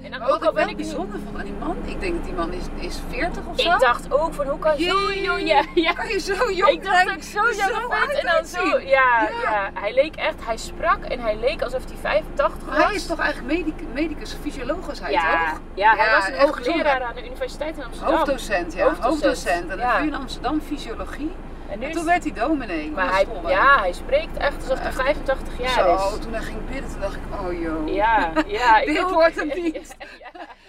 En 0.02 0.18
dan 0.18 0.28
ook 0.28 0.44
al 0.44 0.52
ben 0.52 0.68
ik 0.68 0.76
bijzonder 0.76 1.18
vond 1.25 1.38
aan 1.38 1.44
die 1.44 1.54
man. 1.58 1.76
Ik 1.85 2.00
denk 2.00 2.14
dat 2.14 2.25
die 2.25 2.35
man 2.35 2.52
is, 2.52 2.64
is 2.80 2.99
40 3.08 3.47
of 3.47 3.61
zo. 3.61 3.73
Ik 3.73 3.80
dacht 3.80 4.12
ook 4.12 4.35
van 4.35 4.47
hoe 4.47 4.58
kan 4.58 4.78
je 4.78 4.85
zo 4.85 5.12
jong... 5.12 5.49
Ja, 5.49 5.64
ja. 5.75 5.92
Kan 5.92 6.08
je 6.08 6.20
zo 6.20 6.52
jong 6.52 6.73
Ik 6.73 6.85
dacht 6.85 7.25
zo 7.25 7.40
jong 7.40 7.92
en 8.20 8.26
dan 8.26 8.47
zo... 8.47 8.78
Ja, 8.78 8.85
Ja. 8.87 9.28
ja, 9.42 9.70
hij 9.75 9.94
leek 9.94 10.16
echt... 10.16 10.35
Hij 10.44 10.56
sprak 10.56 11.04
en 11.04 11.20
hij 11.20 11.38
leek 11.38 11.62
alsof 11.62 11.85
hij 11.85 11.97
85 12.00 12.64
was. 12.64 12.85
Hij 12.85 12.94
is 12.94 13.06
toch 13.06 13.18
eigenlijk 13.18 13.52
medic, 13.58 13.75
medicus, 13.94 14.37
fysioloog 14.40 14.90
is 14.90 15.00
hij 15.00 15.11
ja, 15.12 15.50
toch? 15.50 15.61
ja, 15.75 15.94
hij 15.97 16.11
was 16.11 16.28
een 16.28 16.47
hoogleraar 16.47 17.02
aan 17.02 17.14
de 17.14 17.25
Universiteit 17.25 17.76
in 17.76 17.85
Amsterdam. 17.85 18.16
Hoofddocent, 18.16 18.75
ja. 18.75 18.85
Hoofddocent, 18.85 19.11
Hoofddocent. 19.11 19.70
En 19.70 19.76
dan 19.76 19.78
ja. 19.78 19.99
VU 19.99 20.06
in 20.06 20.14
Amsterdam 20.14 20.61
fysiologie. 20.61 21.30
En, 21.70 21.78
nu 21.78 21.84
En 21.84 21.90
is- 21.90 21.96
toen 21.96 22.04
werd 22.04 22.25
hij 22.25 22.32
dominee. 22.32 22.90
Maar 22.90 23.10
hij, 23.12 23.26
ja, 23.46 23.78
hij 23.78 23.92
spreekt 23.92 24.37
echt 24.37 24.56
alsof 24.56 24.78
hij 24.78 24.87
Echt. 24.87 24.96
85 24.96 25.58
jaar 25.58 25.98
Zo, 25.98 26.14
is. 26.16 26.22
toen 26.25 26.32
hij 26.32 26.42
ging 26.42 26.66
bidden, 26.70 26.90
toen 26.90 27.00
dacht 27.00 27.14
ik, 27.16 27.22
oh 27.40 27.60
joh. 27.60 27.88
Ja, 27.94 28.32
ja. 28.46 28.80
ik 28.80 28.87
Dit 28.87 29.02
ook. 29.04 29.10
wordt 29.10 29.34
hem 29.37 29.48
niet. 29.62 29.96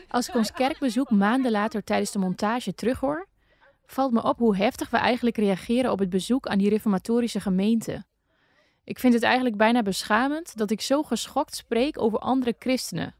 Als 0.09 0.29
ik 0.29 0.35
ons 0.35 0.51
kerkbezoek 0.51 1.09
maanden 1.09 1.51
later 1.51 1.83
tijdens 1.83 2.11
de 2.11 2.19
montage 2.19 2.73
terughoor, 2.75 3.27
valt 3.85 4.11
me 4.11 4.23
op 4.23 4.37
hoe 4.37 4.55
heftig 4.57 4.89
we 4.89 4.97
eigenlijk 4.97 5.37
reageren 5.37 5.91
op 5.91 5.99
het 5.99 6.09
bezoek 6.09 6.47
aan 6.47 6.57
die 6.57 6.69
reformatorische 6.69 7.39
gemeente. 7.39 8.03
Ik 8.83 8.99
vind 8.99 9.13
het 9.13 9.23
eigenlijk 9.23 9.57
bijna 9.57 9.81
beschamend 9.81 10.57
dat 10.57 10.71
ik 10.71 10.81
zo 10.81 11.03
geschokt 11.03 11.55
spreek 11.55 12.01
over 12.01 12.19
andere 12.19 12.55
christenen. 12.59 13.15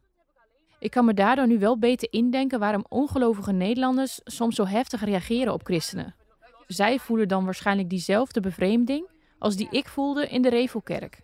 Ik 0.79 0.91
kan 0.91 1.05
me 1.05 1.13
daardoor 1.13 1.47
nu 1.47 1.59
wel 1.59 1.79
beter 1.79 2.07
indenken 2.11 2.59
waarom 2.59 2.85
ongelovige 2.89 3.51
Nederlanders 3.51 4.19
soms 4.23 4.55
zo 4.55 4.65
heftig 4.65 5.03
reageren 5.03 5.53
op 5.53 5.63
christenen. 5.63 6.15
Zij 6.69 6.99
voelen 6.99 7.27
dan 7.27 7.45
waarschijnlijk 7.45 7.89
diezelfde 7.89 8.39
bevreemding 8.39 9.07
als 9.39 9.55
die 9.55 9.67
ik 9.71 9.87
voelde 9.87 10.27
in 10.27 10.41
de 10.41 10.49
Revelkerk. 10.49 11.19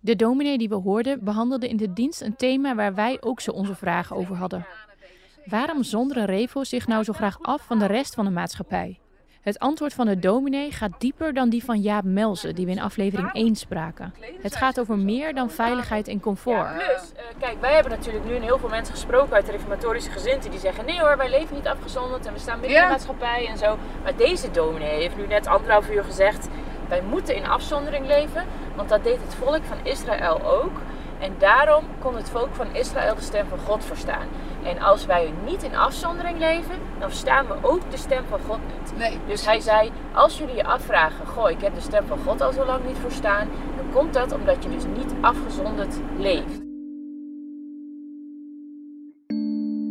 De 0.00 0.16
dominee 0.16 0.58
die 0.58 0.68
we 0.68 0.74
hoorden 0.74 1.24
behandelde 1.24 1.68
in 1.68 1.76
de 1.76 1.92
dienst 1.92 2.20
een 2.20 2.36
thema 2.36 2.74
waar 2.74 2.94
wij 2.94 3.18
ook 3.20 3.40
zo 3.40 3.50
onze 3.50 3.74
vragen 3.74 4.16
over 4.16 4.36
hadden. 4.36 4.66
Waarom 5.44 5.82
zonderen 5.82 6.24
Revo 6.24 6.64
zich 6.64 6.86
nou 6.86 7.04
zo 7.04 7.12
graag 7.12 7.42
af 7.42 7.66
van 7.66 7.78
de 7.78 7.86
rest 7.86 8.14
van 8.14 8.24
de 8.24 8.30
maatschappij? 8.30 8.98
Het 9.42 9.58
antwoord 9.58 9.94
van 9.94 10.06
de 10.06 10.18
dominee 10.18 10.70
gaat 10.72 10.90
dieper 10.98 11.34
dan 11.34 11.48
die 11.48 11.64
van 11.64 11.80
Jaap 11.80 12.04
Melzen, 12.04 12.54
die 12.54 12.66
we 12.66 12.72
in 12.72 12.80
aflevering 12.80 13.32
1 13.32 13.56
spraken. 13.56 14.14
Het 14.42 14.56
gaat 14.56 14.80
over 14.80 14.98
meer 14.98 15.34
dan 15.34 15.50
veiligheid 15.50 16.08
en 16.08 16.20
comfort. 16.20 16.72
plus, 16.74 17.12
eh, 17.16 17.22
kijk, 17.38 17.60
wij 17.60 17.74
hebben 17.74 17.92
natuurlijk 17.92 18.24
nu 18.24 18.34
heel 18.34 18.58
veel 18.58 18.68
mensen 18.68 18.94
gesproken 18.94 19.34
uit 19.34 19.46
de 19.46 19.52
reformatorische 19.52 20.10
gezinten 20.10 20.50
die 20.50 20.60
zeggen: 20.60 20.84
nee 20.84 21.00
hoor, 21.00 21.16
wij 21.16 21.30
leven 21.30 21.54
niet 21.54 21.66
afgezonderd 21.66 22.26
en 22.26 22.32
we 22.32 22.38
staan 22.38 22.60
midden 22.60 22.76
in 22.76 22.82
Ja. 22.82 22.86
de 22.88 22.92
maatschappij 22.92 23.46
en 23.46 23.58
zo. 23.58 23.78
Maar 24.02 24.16
deze 24.16 24.50
dominee 24.50 25.00
heeft 25.00 25.16
nu 25.16 25.26
net 25.26 25.46
anderhalf 25.46 25.90
uur 25.90 26.04
gezegd: 26.04 26.48
wij 26.88 27.02
moeten 27.02 27.34
in 27.34 27.46
afzondering 27.46 28.06
leven, 28.06 28.44
want 28.76 28.88
dat 28.88 29.04
deed 29.04 29.18
het 29.22 29.34
volk 29.34 29.64
van 29.64 29.76
Israël 29.82 30.42
ook. 30.44 30.72
En 31.22 31.32
daarom 31.38 31.84
kon 32.00 32.16
het 32.16 32.30
volk 32.30 32.54
van 32.54 32.74
Israël 32.74 33.14
de 33.14 33.20
stem 33.20 33.46
van 33.48 33.58
God 33.58 33.84
verstaan. 33.84 34.26
En 34.64 34.78
als 34.78 35.06
wij 35.06 35.32
niet 35.46 35.62
in 35.62 35.74
afzondering 35.74 36.38
leven, 36.38 36.74
dan 36.98 37.08
verstaan 37.08 37.46
we 37.46 37.54
ook 37.62 37.90
de 37.90 37.96
stem 37.96 38.24
van 38.28 38.40
God 38.40 38.58
niet. 38.58 38.98
Nee, 38.98 39.18
Dus 39.26 39.46
hij 39.46 39.60
zei, 39.60 39.90
als 40.14 40.38
jullie 40.38 40.54
je 40.54 40.64
afvragen, 40.64 41.26
goh, 41.26 41.50
ik 41.50 41.60
heb 41.60 41.74
de 41.74 41.80
stem 41.80 42.06
van 42.06 42.18
God 42.18 42.40
al 42.40 42.52
zo 42.52 42.64
lang 42.64 42.86
niet 42.86 42.98
verstaan, 42.98 43.48
dan 43.76 43.90
komt 43.92 44.14
dat 44.14 44.32
omdat 44.32 44.62
je 44.62 44.70
dus 44.70 44.84
niet 44.96 45.14
afgezonderd 45.20 45.94
leeft. 46.18 46.60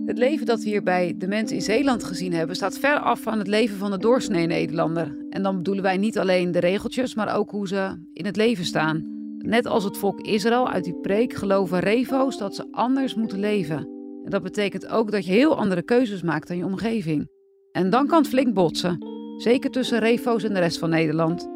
Het 0.05 0.17
leven 0.17 0.45
dat 0.45 0.63
we 0.63 0.69
hier 0.69 0.83
bij 0.83 1.13
de 1.17 1.27
mensen 1.27 1.55
in 1.55 1.61
Zeeland 1.61 2.03
gezien 2.03 2.33
hebben, 2.33 2.55
staat 2.55 2.77
ver 2.77 2.99
af 2.99 3.19
van 3.19 3.37
het 3.37 3.47
leven 3.47 3.77
van 3.77 3.91
de 3.91 3.97
doorsnee 3.97 4.47
Nederlander. 4.47 5.17
En 5.29 5.43
dan 5.43 5.57
bedoelen 5.57 5.83
wij 5.83 5.97
niet 5.97 6.17
alleen 6.17 6.51
de 6.51 6.59
regeltjes, 6.59 7.15
maar 7.15 7.35
ook 7.35 7.51
hoe 7.51 7.67
ze 7.67 7.97
in 8.13 8.25
het 8.25 8.35
leven 8.35 8.65
staan. 8.65 9.20
Net 9.41 9.65
als 9.65 9.83
het 9.83 9.97
volk 9.97 10.21
Israël 10.21 10.69
uit 10.69 10.83
die 10.83 10.99
preek 11.01 11.33
geloven 11.33 11.79
revo's 11.79 12.37
dat 12.37 12.55
ze 12.55 12.67
anders 12.71 13.15
moeten 13.15 13.39
leven. 13.39 13.77
En 14.23 14.29
dat 14.29 14.43
betekent 14.43 14.87
ook 14.87 15.11
dat 15.11 15.25
je 15.25 15.31
heel 15.31 15.57
andere 15.57 15.81
keuzes 15.81 16.21
maakt 16.21 16.47
dan 16.47 16.57
je 16.57 16.65
omgeving. 16.65 17.29
En 17.71 17.89
dan 17.89 18.07
kan 18.07 18.17
het 18.17 18.27
flink 18.27 18.53
botsen. 18.53 18.97
Zeker 19.37 19.71
tussen 19.71 19.99
refo's 19.99 20.43
en 20.43 20.53
de 20.53 20.59
rest 20.59 20.79
van 20.79 20.89
Nederland. 20.89 21.47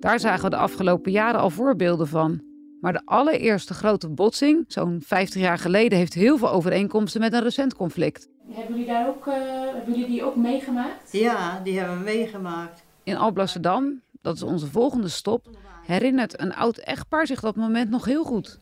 Daar 0.00 0.20
zagen 0.20 0.44
we 0.44 0.50
de 0.50 0.56
afgelopen 0.56 1.12
jaren 1.12 1.40
al 1.40 1.50
voorbeelden 1.50 2.08
van. 2.08 2.42
Maar 2.80 2.92
de 2.92 3.02
allereerste 3.04 3.74
grote 3.74 4.08
botsing, 4.08 4.64
zo'n 4.68 5.00
50 5.04 5.40
jaar 5.40 5.58
geleden, 5.58 5.98
heeft 5.98 6.14
heel 6.14 6.38
veel 6.38 6.50
overeenkomsten 6.50 7.20
met 7.20 7.32
een 7.32 7.42
recent 7.42 7.74
conflict. 7.74 8.28
Hebben 8.48 8.74
jullie, 8.74 8.92
daar 8.92 9.08
ook, 9.08 9.26
eh, 9.26 9.34
hebben 9.74 9.94
jullie 9.94 10.06
die 10.06 10.24
ook 10.24 10.36
meegemaakt? 10.36 11.12
Ja, 11.12 11.60
die 11.64 11.78
hebben 11.78 11.98
we 11.98 12.04
meegemaakt. 12.04 12.84
In 13.02 13.16
Alblasserdam, 13.16 14.00
dat 14.20 14.34
is 14.34 14.42
onze 14.42 14.66
volgende 14.66 15.08
stop, 15.08 15.48
herinnert 15.84 16.40
een 16.40 16.54
oud 16.54 16.78
echtpaar 16.78 17.26
zich 17.26 17.40
dat 17.40 17.56
moment 17.56 17.90
nog 17.90 18.04
heel 18.04 18.24
goed. 18.24 18.58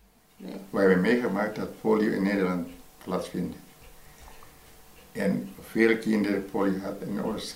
We 0.70 0.78
hebben 0.78 1.00
meegemaakt 1.00 1.56
dat 1.56 1.80
polio 1.80 2.10
in 2.10 2.22
Nederland 2.22 2.68
plaatsvindt. 3.04 3.56
En 5.12 5.48
veel 5.60 5.98
kinderen 5.98 6.44
polio 6.50 6.78
had 6.78 7.00
en 7.00 7.24
ons 7.24 7.54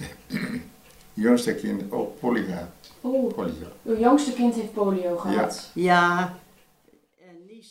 jongste 1.14 1.54
kind 1.54 1.92
ook 1.92 2.18
polio 2.18 2.52
had. 2.52 2.68
Oh, 3.00 3.34
Polio. 3.34 3.66
uw 3.84 3.98
jongste 3.98 4.32
kind 4.32 4.54
heeft 4.54 4.72
polio 4.72 5.16
gehad. 5.16 5.70
Ja, 5.74 6.38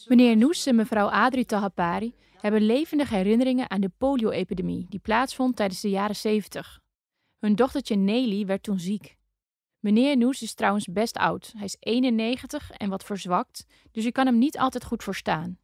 Meneer 0.08 0.38
Noes 0.38 0.66
en 0.66 0.76
mevrouw 0.76 1.08
Adri 1.08 1.46
Tahapari 1.46 2.14
hebben 2.42 2.62
levendige 2.62 3.16
herinneringen 3.16 3.70
aan 3.70 3.82
de 3.82 3.92
polio-epidemie 3.98 4.86
die 4.90 5.00
plaatsvond 5.00 5.56
tijdens 5.56 5.82
de 5.82 5.90
jaren 5.90 6.16
70. 6.16 6.82
Hun 7.40 7.56
dochtertje 7.56 7.96
Nelly 7.96 8.46
werd 8.46 8.64
toen 8.64 8.80
ziek. 8.80 9.15
Meneer 9.86 10.18
Noes 10.18 10.42
is 10.42 10.54
trouwens 10.54 10.88
best 10.88 11.18
oud. 11.18 11.52
Hij 11.58 11.66
is 11.66 11.76
91 11.80 12.72
en 12.72 12.90
wat 12.90 13.04
verzwakt, 13.04 13.66
dus 13.92 14.04
je 14.04 14.12
kan 14.12 14.26
hem 14.26 14.38
niet 14.38 14.58
altijd 14.58 14.84
goed 14.86 15.04
verstaan. 15.04 15.58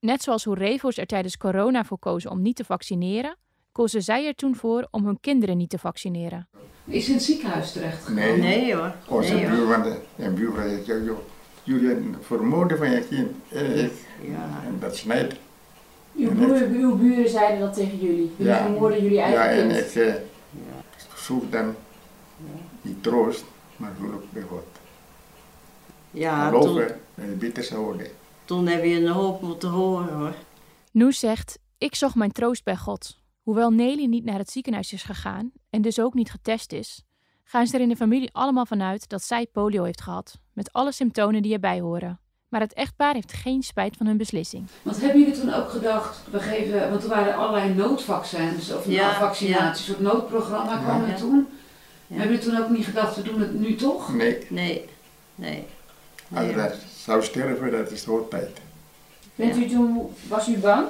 Net 0.00 0.22
zoals 0.22 0.44
hoe 0.44 0.54
Revo's 0.54 0.96
er 0.96 1.06
tijdens 1.06 1.36
corona 1.36 1.84
voor 1.84 1.98
kozen 1.98 2.30
om 2.30 2.42
niet 2.42 2.56
te 2.56 2.64
vaccineren, 2.64 3.36
kozen 3.72 4.02
zij 4.02 4.26
er 4.26 4.34
toen 4.34 4.56
voor 4.56 4.88
om 4.90 5.04
hun 5.06 5.20
kinderen 5.20 5.56
niet 5.56 5.70
te 5.70 5.78
vaccineren. 5.78 6.48
Is 6.84 7.08
in 7.08 7.14
het 7.14 7.22
ziekenhuis 7.22 7.72
terecht 7.72 8.08
Nee, 8.08 8.36
Nee, 8.38 8.74
hoor. 8.74 8.94
Onze 9.08 9.34
Nee, 9.34 9.46
buurman 9.50 9.96
en 10.16 10.34
buurvrouw 10.34 10.68
zei, 10.68 10.84
joh, 10.84 11.04
joh, 11.04 11.18
jullie 11.62 11.86
hebben 11.88 12.16
vermoorden 12.20 12.78
van 12.78 12.90
je 12.90 13.06
kind. 13.08 13.30
En, 13.48 13.84
ik, 13.84 13.92
Ja. 14.22 14.62
en 14.66 14.76
dat 14.80 14.96
snijdt. 14.96 15.34
Uw, 16.16 16.28
En 16.28 16.36
broer, 16.36 16.60
uw 16.60 16.96
buren 16.96 17.28
zeiden 17.30 17.60
dat 17.60 17.74
tegen 17.74 17.98
jullie. 17.98 18.30
Jullie 18.36 18.52
Ja. 18.52 18.62
vermoorden 18.62 19.02
jullie 19.02 19.20
eigen 19.20 19.40
Ja, 19.40 19.48
en 19.48 19.68
kind. 19.68 19.96
ik 19.96 20.02
eh, 20.02 20.14
zoek 21.16 21.52
dan 21.52 21.74
die 22.82 23.00
troost, 23.00 23.44
maar 23.76 23.92
gelukkig 24.00 24.30
bij 24.30 24.42
God. 24.42 24.64
Ja, 26.10 26.50
toen, 26.50 26.60
Geloven 26.62 27.00
en 27.14 27.28
het 27.28 27.38
beter 27.38 27.62
zou 27.64 27.84
worden. 27.84 28.06
toen 28.44 28.66
heb 28.66 28.84
je 28.84 28.94
een 29.00 29.08
hoop 29.12 29.42
moeten 29.42 29.68
horen 29.68 30.14
hoor. 30.14 30.34
Noes 30.92 31.18
zegt: 31.18 31.58
Ik 31.78 31.94
zocht 31.94 32.14
mijn 32.14 32.32
troost 32.32 32.64
bij 32.64 32.76
God. 32.76 33.20
Hoewel 33.42 33.70
Nelly 33.70 34.04
niet 34.04 34.24
naar 34.24 34.38
het 34.38 34.50
ziekenhuis 34.50 34.92
is 34.92 35.02
gegaan 35.02 35.52
en 35.70 35.82
dus 35.82 36.00
ook 36.00 36.14
niet 36.14 36.30
getest 36.30 36.72
is, 36.72 37.02
gaan 37.44 37.66
ze 37.66 37.74
er 37.76 37.80
in 37.82 37.88
de 37.88 37.96
familie 37.96 38.30
allemaal 38.32 38.66
vanuit 38.66 39.08
dat 39.08 39.22
zij 39.22 39.46
polio 39.52 39.84
heeft 39.84 40.00
gehad, 40.00 40.38
met 40.52 40.72
alle 40.72 40.92
symptomen 40.92 41.42
die 41.42 41.52
erbij 41.52 41.80
horen. 41.80 42.20
Maar 42.48 42.60
het 42.60 42.72
echtpaar 42.72 43.14
heeft 43.14 43.32
geen 43.32 43.62
spijt 43.62 43.96
van 43.96 44.06
hun 44.06 44.16
beslissing. 44.16 44.66
Want 44.82 45.00
hebben 45.00 45.20
jullie 45.20 45.40
toen 45.40 45.52
ook 45.54 45.70
gedacht, 45.70 46.18
we 46.30 46.40
geven, 46.40 46.90
want 46.90 47.02
er 47.02 47.08
waren 47.08 47.34
allerlei 47.36 47.74
noodvaccins 47.74 48.72
of 48.72 48.86
Ja, 48.86 49.18
vaccinaties, 49.18 49.88
een 49.88 49.94
soort 49.94 50.12
noodprogramma 50.12 50.76
kwam 50.82 51.02
Ja. 51.06 51.08
er 51.12 51.16
toen. 51.18 51.48
Ja. 52.12 52.18
Hebben 52.18 52.36
jullie 52.36 52.50
toen 52.52 52.62
ook 52.64 52.70
niet 52.70 52.84
gedacht, 52.84 53.16
we 53.16 53.22
doen 53.22 53.40
het 53.40 53.54
nu 53.60 53.74
toch? 53.74 54.14
Nee, 54.14 54.46
Nee, 54.48 54.84
nee. 55.34 55.64
als 56.34 56.44
Nee. 56.44 56.54
dat 56.54 56.74
zou 56.96 57.22
sterven, 57.24 57.70
dat 57.70 57.90
is 57.90 58.04
de 58.04 58.24
tijd. 58.30 58.58
Bent 59.34 59.56
u 59.56 59.68
toen, 59.68 60.14
was 60.28 60.48
u 60.48 60.58
bang? 60.58 60.86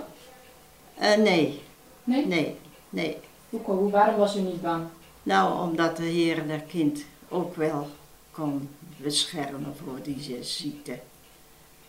Eh, 0.95 1.17
nee, 1.17 1.61
Nee? 2.05 2.27
nee, 2.27 2.57
nee. 2.91 3.17
Hoe, 3.51 3.61
kon- 3.61 3.77
hoe, 3.79 3.91
waarom 3.91 4.17
was 4.17 4.37
u 4.37 4.41
niet 4.41 4.63
bang? 4.63 4.85
Nou, 5.23 5.69
omdat 5.71 5.97
de 5.97 6.03
Heer 6.03 6.47
dat 6.47 6.67
kind 6.69 7.05
ook 7.29 7.57
wel 7.57 7.89
kon 8.31 8.69
beschermen 8.97 9.75
voor 9.85 9.99
die 10.03 10.39
ziekte. 10.45 10.99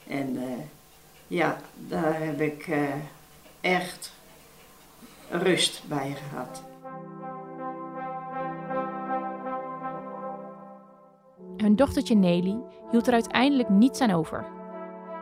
En 0.07 0.37
eh, 0.37 0.63
ja, 1.27 1.61
daar 1.87 2.19
heb 2.23 2.41
ik 2.41 2.67
eh, 2.67 2.83
echt 3.61 4.11
rust 5.29 5.81
bij 5.87 6.15
gehad. 6.29 6.61
Hun 11.63 11.75
dochtertje 11.75 12.15
Nelly 12.15 12.57
hield 12.91 13.07
er 13.07 13.13
uiteindelijk 13.13 13.69
niets 13.69 14.01
aan 14.01 14.11
over. 14.11 14.45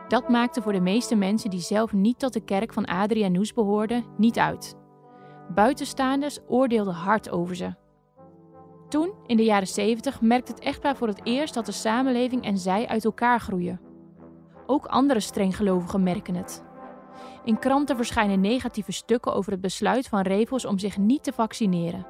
Dat 0.08 0.28
maakte 0.28 0.62
voor 0.62 0.72
de 0.72 0.80
meeste 0.80 1.14
mensen 1.14 1.50
die 1.50 1.60
zelf 1.60 1.92
niet 1.92 2.18
tot 2.18 2.32
de 2.32 2.44
kerk 2.44 2.72
van 2.72 2.84
Adria 2.84 3.28
Noes 3.28 3.52
behoorden 3.52 4.04
niet 4.16 4.38
uit. 4.38 4.76
Buitenstaanders 5.54 6.38
oordeelden 6.48 6.94
hard 6.94 7.30
over 7.30 7.56
ze. 7.56 7.74
Toen, 8.88 9.12
in 9.26 9.36
de 9.36 9.44
jaren 9.44 9.66
70, 9.66 10.20
merkte 10.20 10.52
het 10.52 10.60
echtpaar 10.60 10.96
voor 10.96 11.08
het 11.08 11.20
eerst 11.24 11.54
dat 11.54 11.66
de 11.66 11.72
samenleving 11.72 12.44
en 12.44 12.58
zij 12.58 12.86
uit 12.86 13.04
elkaar 13.04 13.40
groeien. 13.40 13.80
Ook 14.66 14.86
andere 14.86 15.20
strenggelovigen 15.20 16.02
merken 16.02 16.34
het. 16.34 16.64
In 17.44 17.58
kranten 17.58 17.96
verschijnen 17.96 18.40
negatieve 18.40 18.92
stukken 18.92 19.34
over 19.34 19.52
het 19.52 19.60
besluit 19.60 20.08
van 20.08 20.20
Revels 20.20 20.64
om 20.64 20.78
zich 20.78 20.98
niet 20.98 21.22
te 21.22 21.32
vaccineren. 21.32 22.06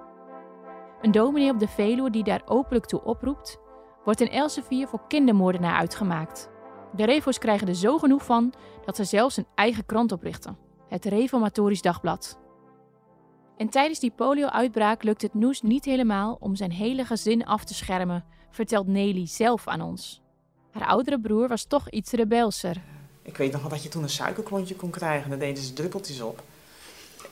Een 1.00 1.10
dominee 1.10 1.50
op 1.50 1.58
de 1.58 1.68
Veluwe 1.68 2.10
die 2.10 2.24
daar 2.24 2.42
openlijk 2.44 2.86
toe 2.86 3.04
oproept, 3.04 3.60
wordt 4.04 4.20
in 4.20 4.30
Elsevier 4.30 4.88
voor 4.88 5.06
kindermoordenaar 5.08 5.78
uitgemaakt. 5.78 6.50
De 6.96 7.04
Revo's 7.04 7.38
krijgen 7.38 7.68
er 7.68 7.74
zo 7.74 7.98
genoeg 7.98 8.24
van 8.24 8.52
dat 8.84 8.96
ze 8.96 9.04
zelfs 9.04 9.36
een 9.36 9.46
eigen 9.54 9.86
krant 9.86 10.12
oprichten, 10.12 10.58
het 10.88 11.04
Reformatorisch 11.04 11.82
Dagblad. 11.82 12.38
En 13.56 13.68
tijdens 13.68 13.98
die 13.98 14.10
polio-uitbraak 14.10 15.02
lukt 15.02 15.22
het 15.22 15.34
Noes 15.34 15.62
niet 15.62 15.84
helemaal 15.84 16.36
om 16.40 16.56
zijn 16.56 16.72
hele 16.72 17.04
gezin 17.04 17.44
af 17.44 17.64
te 17.64 17.74
schermen, 17.74 18.24
vertelt 18.50 18.86
Nelly 18.86 19.26
zelf 19.26 19.68
aan 19.68 19.80
ons. 19.80 20.22
Haar 20.70 20.86
oudere 20.86 21.20
broer 21.20 21.48
was 21.48 21.64
toch 21.64 21.90
iets 21.90 22.12
rebelser. 22.12 22.82
Ik 23.22 23.36
weet 23.36 23.52
nog 23.52 23.60
wel 23.60 23.70
dat 23.70 23.82
je 23.82 23.88
toen 23.88 24.02
een 24.02 24.08
suikerklontje 24.08 24.76
kon 24.76 24.90
krijgen. 24.90 25.30
Daar 25.30 25.38
deden 25.38 25.62
ze 25.62 25.72
druppeltjes 25.72 26.20
op. 26.20 26.42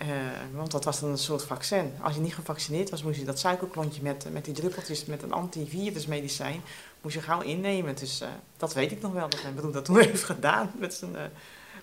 Eh, 0.00 0.07
want 0.54 0.71
dat 0.71 0.85
was 0.85 1.00
dan 1.00 1.11
een 1.11 1.19
soort 1.19 1.45
vaccin. 1.45 1.92
Als 2.02 2.14
je 2.14 2.21
niet 2.21 2.35
gevaccineerd 2.35 2.90
was, 2.90 3.02
moest 3.02 3.19
je 3.19 3.25
dat 3.25 3.38
suikerklontje 3.38 4.02
met, 4.02 4.26
met 4.33 4.45
die 4.45 4.54
druppeltjes, 4.54 5.04
met 5.04 5.23
een 5.23 5.33
antivirusmedicijn, 5.33 6.62
moest 7.00 7.14
je 7.14 7.21
gauw 7.21 7.40
innemen. 7.40 7.95
Dus 7.95 8.21
eh, 8.21 8.28
dat 8.57 8.75
weet 8.75 8.92
ik 8.92 9.00
nog 9.00 9.12
wel, 9.12 9.28
dat 9.28 9.42
mijn 9.42 9.54
broer 9.54 9.73
dat 9.73 9.85
toen 9.85 9.99
heeft 10.04 10.25
gedaan 10.25 10.71
met 10.78 10.95
zijn, 10.95 11.16
eh, 11.16 11.23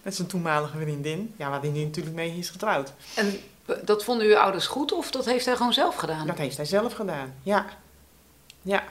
met 0.02 0.16
zijn 0.16 0.28
toenmalige 0.28 0.78
vriendin. 0.78 1.34
Ja, 1.38 1.50
waar 1.50 1.62
hij 1.62 1.70
nu 1.70 1.84
natuurlijk 1.84 2.16
mee 2.16 2.38
is 2.38 2.50
getrouwd. 2.50 2.94
En 3.16 3.34
dat 3.84 4.04
vonden 4.04 4.28
uw 4.28 4.38
ouders 4.38 4.68
goed 4.68 4.92
of 4.92 5.12
dat 5.12 5.26
heeft 5.26 5.46
hij 5.46 5.56
gewoon 5.56 5.74
zelf 5.74 5.96
gedaan? 5.96 6.28
Dat 6.28 6.38
heeft 6.38 6.58
hij 6.58 6.66
zelf 6.66 6.94
gedaan, 6.94 7.34
ja. 7.44 7.66
Ja. 8.62 8.84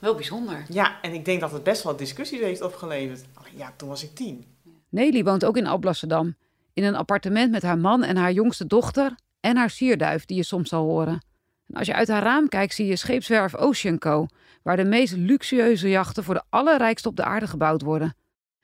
Wel 0.00 0.14
bijzonder. 0.14 0.64
Ja, 0.68 1.00
en 1.02 1.12
ik 1.12 1.24
denk 1.24 1.40
dat 1.40 1.52
het 1.52 1.62
best 1.62 1.82
wel 1.82 1.96
discussies 1.96 2.40
heeft 2.40 2.62
opgeleverd. 2.62 3.24
Ja, 3.56 3.72
toen 3.76 3.88
was 3.88 4.02
ik 4.02 4.14
tien. 4.14 4.46
Nelly 4.88 5.24
woont 5.24 5.44
ook 5.44 5.56
in 5.56 5.66
Alblasserdam. 5.66 6.34
In 6.78 6.84
een 6.84 6.96
appartement 6.96 7.50
met 7.50 7.62
haar 7.62 7.78
man 7.78 8.02
en 8.02 8.16
haar 8.16 8.32
jongste 8.32 8.66
dochter 8.66 9.14
en 9.40 9.56
haar 9.56 9.70
sierduif 9.70 10.24
die 10.24 10.36
je 10.36 10.42
soms 10.42 10.68
zal 10.68 10.84
horen. 10.84 11.22
En 11.68 11.74
als 11.74 11.86
je 11.86 11.94
uit 11.94 12.08
haar 12.08 12.22
raam 12.22 12.48
kijkt 12.48 12.74
zie 12.74 12.86
je 12.86 12.96
scheepswerf 12.96 13.54
Ocean 13.54 13.98
Co, 13.98 14.26
waar 14.62 14.76
de 14.76 14.84
meest 14.84 15.16
luxueuze 15.16 15.88
jachten 15.88 16.24
voor 16.24 16.34
de 16.34 16.42
allerrijkste 16.48 17.08
op 17.08 17.16
de 17.16 17.24
aarde 17.24 17.46
gebouwd 17.46 17.82
worden. 17.82 18.14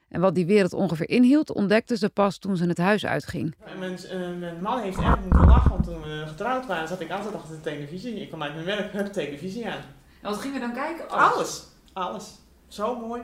En 0.09 0.21
wat 0.21 0.35
die 0.35 0.47
wereld 0.47 0.73
ongeveer 0.73 1.09
inhield, 1.09 1.53
ontdekte 1.53 1.97
ze 1.97 2.09
pas 2.09 2.39
toen 2.39 2.57
ze 2.57 2.67
het 2.67 2.79
huis 2.79 3.07
uitging. 3.07 3.55
Mijn, 3.79 3.99
eh, 3.99 4.19
mijn 4.39 4.63
man 4.63 4.81
heeft 4.81 4.99
echt 4.99 5.21
moeten 5.21 5.47
lachen, 5.47 5.71
want 5.71 5.85
toen 5.85 6.03
we 6.03 6.25
getrouwd 6.27 6.67
waren 6.67 6.89
zat 6.89 7.01
ik 7.01 7.11
altijd 7.11 7.35
achter 7.35 7.55
de 7.55 7.61
televisie. 7.61 8.21
Ik 8.21 8.29
kwam 8.29 8.43
uit 8.43 8.55
mijn 8.55 8.67
werk, 8.67 8.93
hup, 8.93 9.13
televisie 9.13 9.69
aan. 9.69 9.83
En 10.23 10.31
wat 10.31 10.39
gingen 10.39 10.61
we 10.61 10.67
dan 10.67 10.75
kijken? 10.75 11.09
Alles. 11.09 11.65
Alles. 11.93 12.35
Zo 12.69 12.99
mooi. 13.07 13.23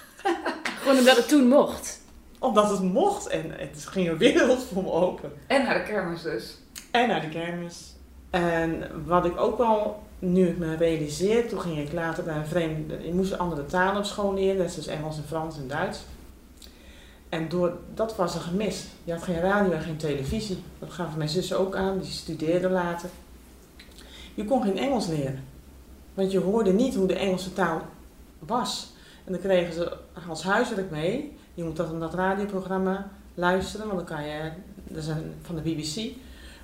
Gewoon 0.80 0.98
omdat 0.98 1.16
het 1.16 1.28
toen 1.28 1.48
mocht. 1.48 2.01
Omdat 2.42 2.70
het 2.70 2.82
mocht 2.82 3.26
en 3.26 3.50
het 3.50 3.86
ging 3.86 4.08
een 4.08 4.16
wereld 4.16 4.62
voor 4.72 4.82
me 4.82 4.90
open. 4.90 5.32
En 5.46 5.64
naar 5.64 5.74
de 5.74 5.82
kermis 5.82 6.22
dus. 6.22 6.56
En 6.90 7.08
naar 7.08 7.20
de 7.20 7.28
kermis. 7.28 7.94
En 8.30 8.90
wat 9.04 9.24
ik 9.24 9.40
ook 9.40 9.58
wel, 9.58 10.02
nu 10.18 10.48
ik 10.48 10.58
me 10.58 10.76
realiseer, 10.76 11.48
toen 11.48 11.60
ging 11.60 11.78
ik 11.78 11.92
later 11.92 12.24
naar 12.24 12.36
een 12.36 12.46
vreemde, 12.46 13.06
ik 13.06 13.12
moest 13.12 13.38
andere 13.38 13.66
talen 13.66 13.96
op 13.96 14.04
school 14.04 14.34
leren, 14.34 14.56
dat 14.56 14.66
is 14.66 14.74
dus 14.74 14.86
Engels 14.86 15.16
en 15.16 15.24
Frans 15.24 15.56
en 15.56 15.68
Duits. 15.68 16.00
En 17.28 17.48
door, 17.48 17.72
dat 17.94 18.16
was 18.16 18.34
een 18.34 18.40
gemis. 18.40 18.86
Je 19.04 19.12
had 19.12 19.22
geen 19.22 19.40
radio 19.40 19.72
en 19.72 19.80
geen 19.80 19.96
televisie. 19.96 20.62
Dat 20.78 20.92
gaf 20.92 21.16
mijn 21.16 21.28
zus 21.28 21.54
ook 21.54 21.76
aan, 21.76 21.98
die 21.98 22.10
studeerde 22.10 22.68
later. 22.68 23.08
Je 24.34 24.44
kon 24.44 24.62
geen 24.62 24.78
Engels 24.78 25.06
leren. 25.06 25.44
Want 26.14 26.32
je 26.32 26.40
hoorde 26.40 26.72
niet 26.72 26.94
hoe 26.94 27.06
de 27.06 27.14
Engelse 27.14 27.52
taal 27.52 27.82
was. 28.38 28.92
En 29.24 29.32
dan 29.32 29.40
kregen 29.40 29.72
ze 29.72 29.96
als 30.28 30.42
huiswerk 30.42 30.90
mee. 30.90 31.36
Je 31.54 31.64
moet 31.64 31.76
dat 31.76 31.92
in 31.92 31.98
dat 31.98 32.14
radioprogramma 32.14 33.10
luisteren, 33.34 33.86
want 33.86 33.98
dan 33.98 34.16
kan 34.16 34.26
je, 34.26 34.50
dat 34.88 35.06
een, 35.06 35.34
van 35.42 35.54
de 35.54 35.62
BBC. 35.62 36.12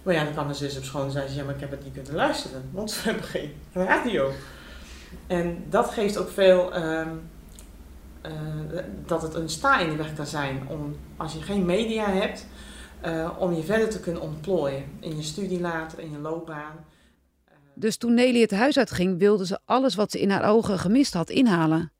Maar 0.03 0.15
ja, 0.15 0.25
dan 0.25 0.33
kwam 0.33 0.45
mijn 0.45 0.57
zus 0.57 0.77
op 0.77 0.85
school 0.85 1.03
en 1.15 1.45
maar 1.45 1.55
ik 1.55 1.61
heb 1.61 1.71
het 1.71 1.85
niet 1.85 1.93
kunnen 1.93 2.15
luisteren, 2.15 2.69
want 2.73 2.95
we 2.95 3.01
hebben 3.11 3.25
geen 3.25 3.53
radio. 3.73 4.31
En 5.27 5.65
dat 5.69 5.91
geeft 5.91 6.19
ook 6.19 6.31
veel, 6.31 6.73
ehm, 6.73 7.09
eh, 8.21 8.33
dat 9.07 9.23
het 9.23 9.35
een 9.35 9.49
sta 9.49 9.79
in 9.79 9.89
de 9.89 9.97
weg 9.97 10.15
kan 10.15 10.27
zijn 10.27 10.69
om, 10.69 10.97
als 11.17 11.33
je 11.33 11.43
geen 11.43 11.65
media 11.65 12.11
hebt, 12.11 12.47
eh, 13.01 13.31
om 13.39 13.53
je 13.53 13.63
verder 13.63 13.91
te 13.91 14.01
kunnen 14.01 14.23
ontplooien 14.23 14.85
in 15.01 15.17
je 15.17 15.23
studie 15.23 15.61
later, 15.61 15.99
in 15.99 16.11
je 16.11 16.19
loopbaan. 16.19 16.85
Dus 17.75 17.97
toen 17.97 18.15
Nelly 18.15 18.41
het 18.41 18.51
huis 18.51 18.79
uitging, 18.79 19.19
wilde 19.19 19.47
ze 19.47 19.59
alles 19.65 19.95
wat 19.95 20.11
ze 20.11 20.21
in 20.21 20.31
haar 20.31 20.51
ogen 20.51 20.79
gemist 20.79 21.15
had 21.15 21.31
inhalen. 21.31 21.93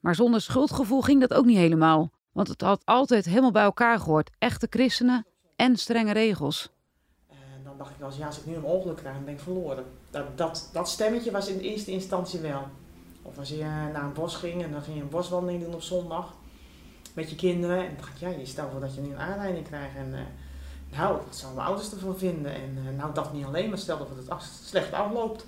Maar 0.00 0.14
zonder 0.14 0.40
schuldgevoel 0.40 1.00
ging 1.00 1.20
dat 1.20 1.34
ook 1.34 1.44
niet 1.44 1.56
helemaal. 1.56 2.12
Want 2.32 2.48
het 2.48 2.60
had 2.60 2.82
altijd 2.84 3.24
helemaal 3.24 3.50
bij 3.50 3.62
elkaar 3.62 3.98
gehoord. 3.98 4.30
Echte 4.38 4.66
christenen 4.70 5.26
en 5.56 5.76
strenge 5.76 6.12
regels. 6.12 6.70
En 7.28 7.64
dan 7.64 7.78
dacht 7.78 7.90
ik 7.90 8.04
eens, 8.04 8.16
ja, 8.16 8.26
als 8.26 8.38
ik 8.38 8.46
nu 8.46 8.54
een 8.54 8.64
ongeluk 8.64 8.96
krijg, 8.96 9.14
dan 9.14 9.24
ben 9.24 9.34
ik 9.34 9.40
verloren. 9.40 9.84
Dat, 10.10 10.38
dat, 10.38 10.70
dat 10.72 10.88
stemmetje 10.88 11.30
was 11.30 11.48
in 11.48 11.58
eerste 11.58 11.90
instantie 11.90 12.40
wel. 12.40 12.68
Of 13.22 13.38
als 13.38 13.48
je 13.48 13.60
eh, 13.60 13.86
naar 13.92 14.02
een 14.02 14.12
bos 14.12 14.34
ging 14.34 14.62
en 14.62 14.72
dan 14.72 14.82
ging 14.82 14.96
je 14.96 15.02
een 15.02 15.08
boswandeling 15.08 15.62
doen 15.62 15.74
op 15.74 15.82
zondag. 15.82 16.34
Met 17.14 17.30
je 17.30 17.36
kinderen. 17.36 17.78
En 17.78 17.86
dan 17.86 17.96
dacht 17.96 18.14
ik, 18.14 18.18
ja, 18.18 18.28
je 18.28 18.46
stel 18.46 18.70
voor 18.70 18.80
dat 18.80 18.94
je 18.94 19.00
nu 19.00 19.10
een 19.10 19.18
aanrijding 19.18 19.66
krijgt. 19.66 19.96
En 19.96 20.14
eh, 20.14 20.98
nou, 20.98 21.16
wat 21.26 21.36
zal 21.36 21.52
mijn 21.54 21.66
ouders 21.66 21.92
ervan 21.92 22.18
vinden? 22.18 22.54
En 22.54 22.78
eh, 22.86 22.96
nou, 22.96 23.14
dat 23.14 23.32
niet 23.32 23.44
alleen, 23.44 23.68
maar 23.68 23.78
stel 23.78 23.98
dat 23.98 24.08
het 24.08 24.42
slecht 24.64 24.92
afloopt. 24.92 25.46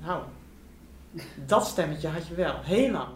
Nou, 0.00 0.22
dat 1.46 1.66
stemmetje 1.66 2.08
had 2.08 2.26
je 2.26 2.34
wel, 2.34 2.60
heel 2.62 2.90
lang. 2.90 3.08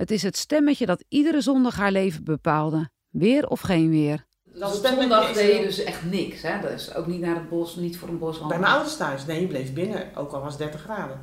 Het 0.00 0.10
is 0.10 0.22
het 0.22 0.36
stemmetje 0.36 0.86
dat 0.86 1.04
iedere 1.08 1.40
zondag 1.40 1.76
haar 1.76 1.92
leven 1.92 2.24
bepaalde. 2.24 2.90
Weer 3.08 3.48
of 3.48 3.60
geen 3.60 3.90
weer. 3.90 4.24
Dat 4.44 4.76
op 4.76 4.86
zondag 4.86 5.32
deed 5.32 5.56
je 5.56 5.62
dus 5.62 5.82
echt 5.82 6.04
niks, 6.04 6.42
hè? 6.42 6.60
Dus 6.60 6.94
ook 6.94 7.06
niet 7.06 7.20
naar 7.20 7.34
het 7.34 7.48
bos, 7.48 7.76
niet 7.76 7.98
voor 7.98 8.08
een 8.08 8.18
bos 8.18 8.38
Bij 8.38 8.58
mijn 8.58 8.72
ouders 8.72 8.96
thuis. 8.96 9.26
Nee, 9.26 9.40
je 9.40 9.46
bleef 9.46 9.72
binnen, 9.72 10.16
ook 10.16 10.32
al 10.32 10.40
was 10.40 10.52
het 10.52 10.62
30 10.62 10.80
graden. 10.80 11.20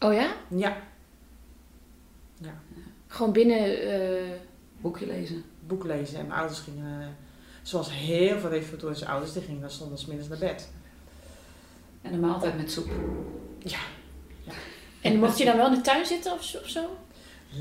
Oh 0.00 0.12
ja? 0.12 0.32
Ja. 0.48 0.76
ja. 2.40 2.60
Gewoon 3.06 3.32
binnen... 3.32 3.80
eh, 3.80 4.38
Boekje 4.80 5.06
lezen. 5.06 5.44
Boek 5.66 5.84
lezen. 5.84 6.18
En 6.18 6.26
mijn 6.26 6.38
ouders 6.38 6.60
gingen, 6.60 7.00
eh, 7.00 7.06
zoals 7.62 7.92
heel 7.92 8.38
veel 8.38 8.50
reformatorische 8.50 9.06
ouders, 9.06 9.32
die 9.32 9.42
gingen 9.42 9.60
dan 9.60 9.70
zondags 9.70 10.06
middags 10.06 10.28
naar 10.28 10.38
bed. 10.38 10.70
En 12.02 12.12
een 12.12 12.20
maaltijd 12.20 12.56
met 12.56 12.70
soep. 12.70 12.88
Ja. 13.58 13.78
En 15.00 15.18
mocht 15.18 15.38
je 15.38 15.44
dan 15.44 15.56
wel 15.56 15.66
in 15.66 15.74
de 15.74 15.80
tuin 15.80 16.06
zitten 16.06 16.32
of 16.32 16.44
zo? 16.44 16.58
Of 16.58 16.68
zo? 16.68 16.96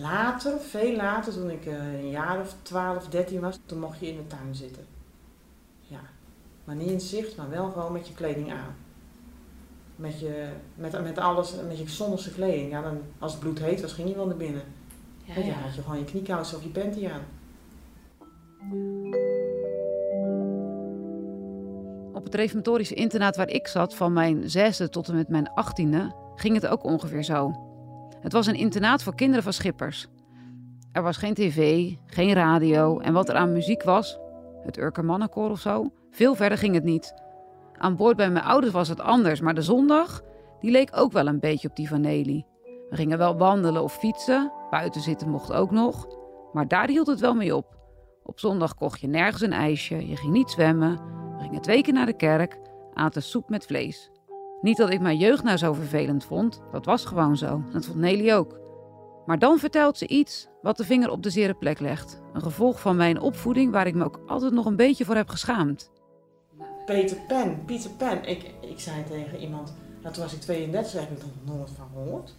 Later, 0.01 0.59
veel 0.59 0.95
later, 0.95 1.33
toen 1.33 1.49
ik 1.49 1.65
eh, 1.65 1.93
een 1.93 2.09
jaar 2.09 2.39
of 2.39 2.55
12, 2.61 3.07
13 3.07 3.39
was, 3.39 3.59
toen 3.65 3.79
mocht 3.79 3.99
je 3.99 4.07
in 4.07 4.15
de 4.15 4.27
tuin 4.27 4.55
zitten. 4.55 4.85
Ja. 5.79 5.99
Maar 6.63 6.75
niet 6.75 6.89
in 6.89 7.01
zicht, 7.01 7.37
maar 7.37 7.49
wel 7.49 7.71
gewoon 7.71 7.91
met 7.91 8.07
je 8.07 8.13
kleding 8.13 8.51
aan. 8.51 8.75
Met, 9.95 10.19
je, 10.19 10.47
met, 10.75 11.03
met 11.03 11.17
alles, 11.17 11.53
met 11.67 11.77
je 11.77 11.89
zondagse 11.89 12.33
kleding. 12.33 12.71
Ja, 12.71 12.81
dan, 12.81 12.97
als 13.19 13.31
het 13.31 13.41
bloed 13.41 13.59
heet 13.59 13.81
was, 13.81 13.93
ging 13.93 14.09
je 14.09 14.15
wel 14.15 14.27
naar 14.27 14.37
binnen. 14.37 14.63
Ja, 15.23 15.33
Want 15.33 15.45
ja. 15.45 15.53
dan 15.53 15.61
had 15.61 15.75
je 15.75 15.81
gewoon 15.81 15.99
je 15.99 16.05
kniekousen 16.05 16.57
of 16.57 16.63
je 16.63 16.69
panty 16.69 17.07
aan. 17.07 17.21
Op 22.13 22.23
het 22.23 22.35
reformatorische 22.35 22.93
internaat 22.93 23.35
waar 23.35 23.49
ik 23.49 23.67
zat, 23.67 23.95
van 23.95 24.13
mijn 24.13 24.49
zesde 24.49 24.89
tot 24.89 25.07
en 25.07 25.15
met 25.15 25.29
mijn 25.29 25.49
achttiende, 25.49 26.15
ging 26.35 26.55
het 26.55 26.67
ook 26.67 26.83
ongeveer 26.83 27.23
zo. 27.23 27.51
Het 28.25 28.33
was 28.33 28.47
een 28.47 28.55
internaat 28.55 29.03
voor 29.03 29.15
kinderen 29.15 29.43
van 29.43 29.53
schippers. 29.53 30.07
Er 30.91 31.01
was 31.01 31.17
geen 31.17 31.33
tv, 31.33 31.91
geen 32.05 32.33
radio 32.33 32.99
en 32.99 33.13
wat 33.13 33.29
er 33.29 33.35
aan 33.35 33.53
muziek 33.53 33.83
was, 33.83 34.19
het 34.63 34.77
Urker 34.77 35.05
Mannenkoor 35.05 35.49
of 35.49 35.59
zo, 35.59 35.91
veel 36.11 36.35
verder 36.35 36.57
ging 36.57 36.73
het 36.73 36.83
niet. 36.83 37.13
Aan 37.77 37.95
boord 37.95 38.17
bij 38.17 38.29
mijn 38.29 38.45
ouders 38.45 38.73
was 38.73 38.87
het 38.87 38.99
anders, 38.99 39.39
maar 39.39 39.53
de 39.53 39.61
zondag, 39.61 40.21
die 40.59 40.71
leek 40.71 40.89
ook 40.93 41.11
wel 41.11 41.27
een 41.27 41.39
beetje 41.39 41.69
op 41.69 41.75
die 41.75 41.87
van 41.87 42.01
Nelly. 42.01 42.45
We 42.89 42.95
gingen 42.95 43.17
wel 43.17 43.37
wandelen 43.37 43.83
of 43.83 43.97
fietsen, 43.97 44.51
buiten 44.69 45.01
zitten 45.01 45.29
mocht 45.29 45.53
ook 45.53 45.71
nog, 45.71 46.07
maar 46.53 46.67
daar 46.67 46.87
hield 46.87 47.07
het 47.07 47.19
wel 47.19 47.35
mee 47.35 47.55
op. 47.55 47.77
Op 48.23 48.39
zondag 48.39 48.75
kocht 48.75 48.99
je 48.99 49.07
nergens 49.07 49.41
een 49.41 49.53
ijsje, 49.53 50.07
je 50.07 50.15
ging 50.15 50.33
niet 50.33 50.51
zwemmen, 50.51 50.99
we 51.37 51.43
gingen 51.43 51.61
twee 51.61 51.81
keer 51.81 51.93
naar 51.93 52.05
de 52.05 52.15
kerk, 52.15 52.57
aten 52.93 53.23
soep 53.23 53.49
met 53.49 53.65
vlees. 53.65 54.11
Niet 54.61 54.77
dat 54.77 54.89
ik 54.89 55.01
mijn 55.01 55.17
jeugd 55.17 55.43
nou 55.43 55.57
zo 55.57 55.73
vervelend 55.73 56.25
vond, 56.25 56.61
dat 56.71 56.85
was 56.85 57.05
gewoon 57.05 57.37
zo. 57.37 57.61
Dat 57.73 57.85
vond 57.85 57.97
Nelly 57.97 58.33
ook. 58.33 58.59
Maar 59.25 59.39
dan 59.39 59.59
vertelt 59.59 59.97
ze 59.97 60.07
iets 60.07 60.47
wat 60.61 60.77
de 60.77 60.85
vinger 60.85 61.09
op 61.09 61.23
de 61.23 61.29
zere 61.29 61.53
plek 61.53 61.79
legt. 61.79 62.21
Een 62.33 62.41
gevolg 62.41 62.79
van 62.79 62.95
mijn 62.95 63.19
opvoeding 63.19 63.71
waar 63.71 63.87
ik 63.87 63.95
me 63.95 64.03
ook 64.03 64.19
altijd 64.27 64.53
nog 64.53 64.65
een 64.65 64.75
beetje 64.75 65.05
voor 65.05 65.15
heb 65.15 65.29
geschaamd. 65.29 65.91
Peter 66.85 67.17
Pan, 67.27 67.65
Pieter 67.65 67.89
Pan. 67.89 68.25
Ik, 68.25 68.51
ik 68.61 68.79
zei 68.79 69.03
tegen 69.03 69.39
iemand, 69.39 69.73
nou, 70.01 70.13
toen 70.13 70.23
was 70.23 70.33
ik 70.33 70.41
32, 70.41 70.91
daar 70.91 71.01
heb 71.01 71.11
ik 71.11 71.23
nog 71.23 71.55
nooit 71.55 71.69
van 71.77 71.87
gehoord. 71.93 72.35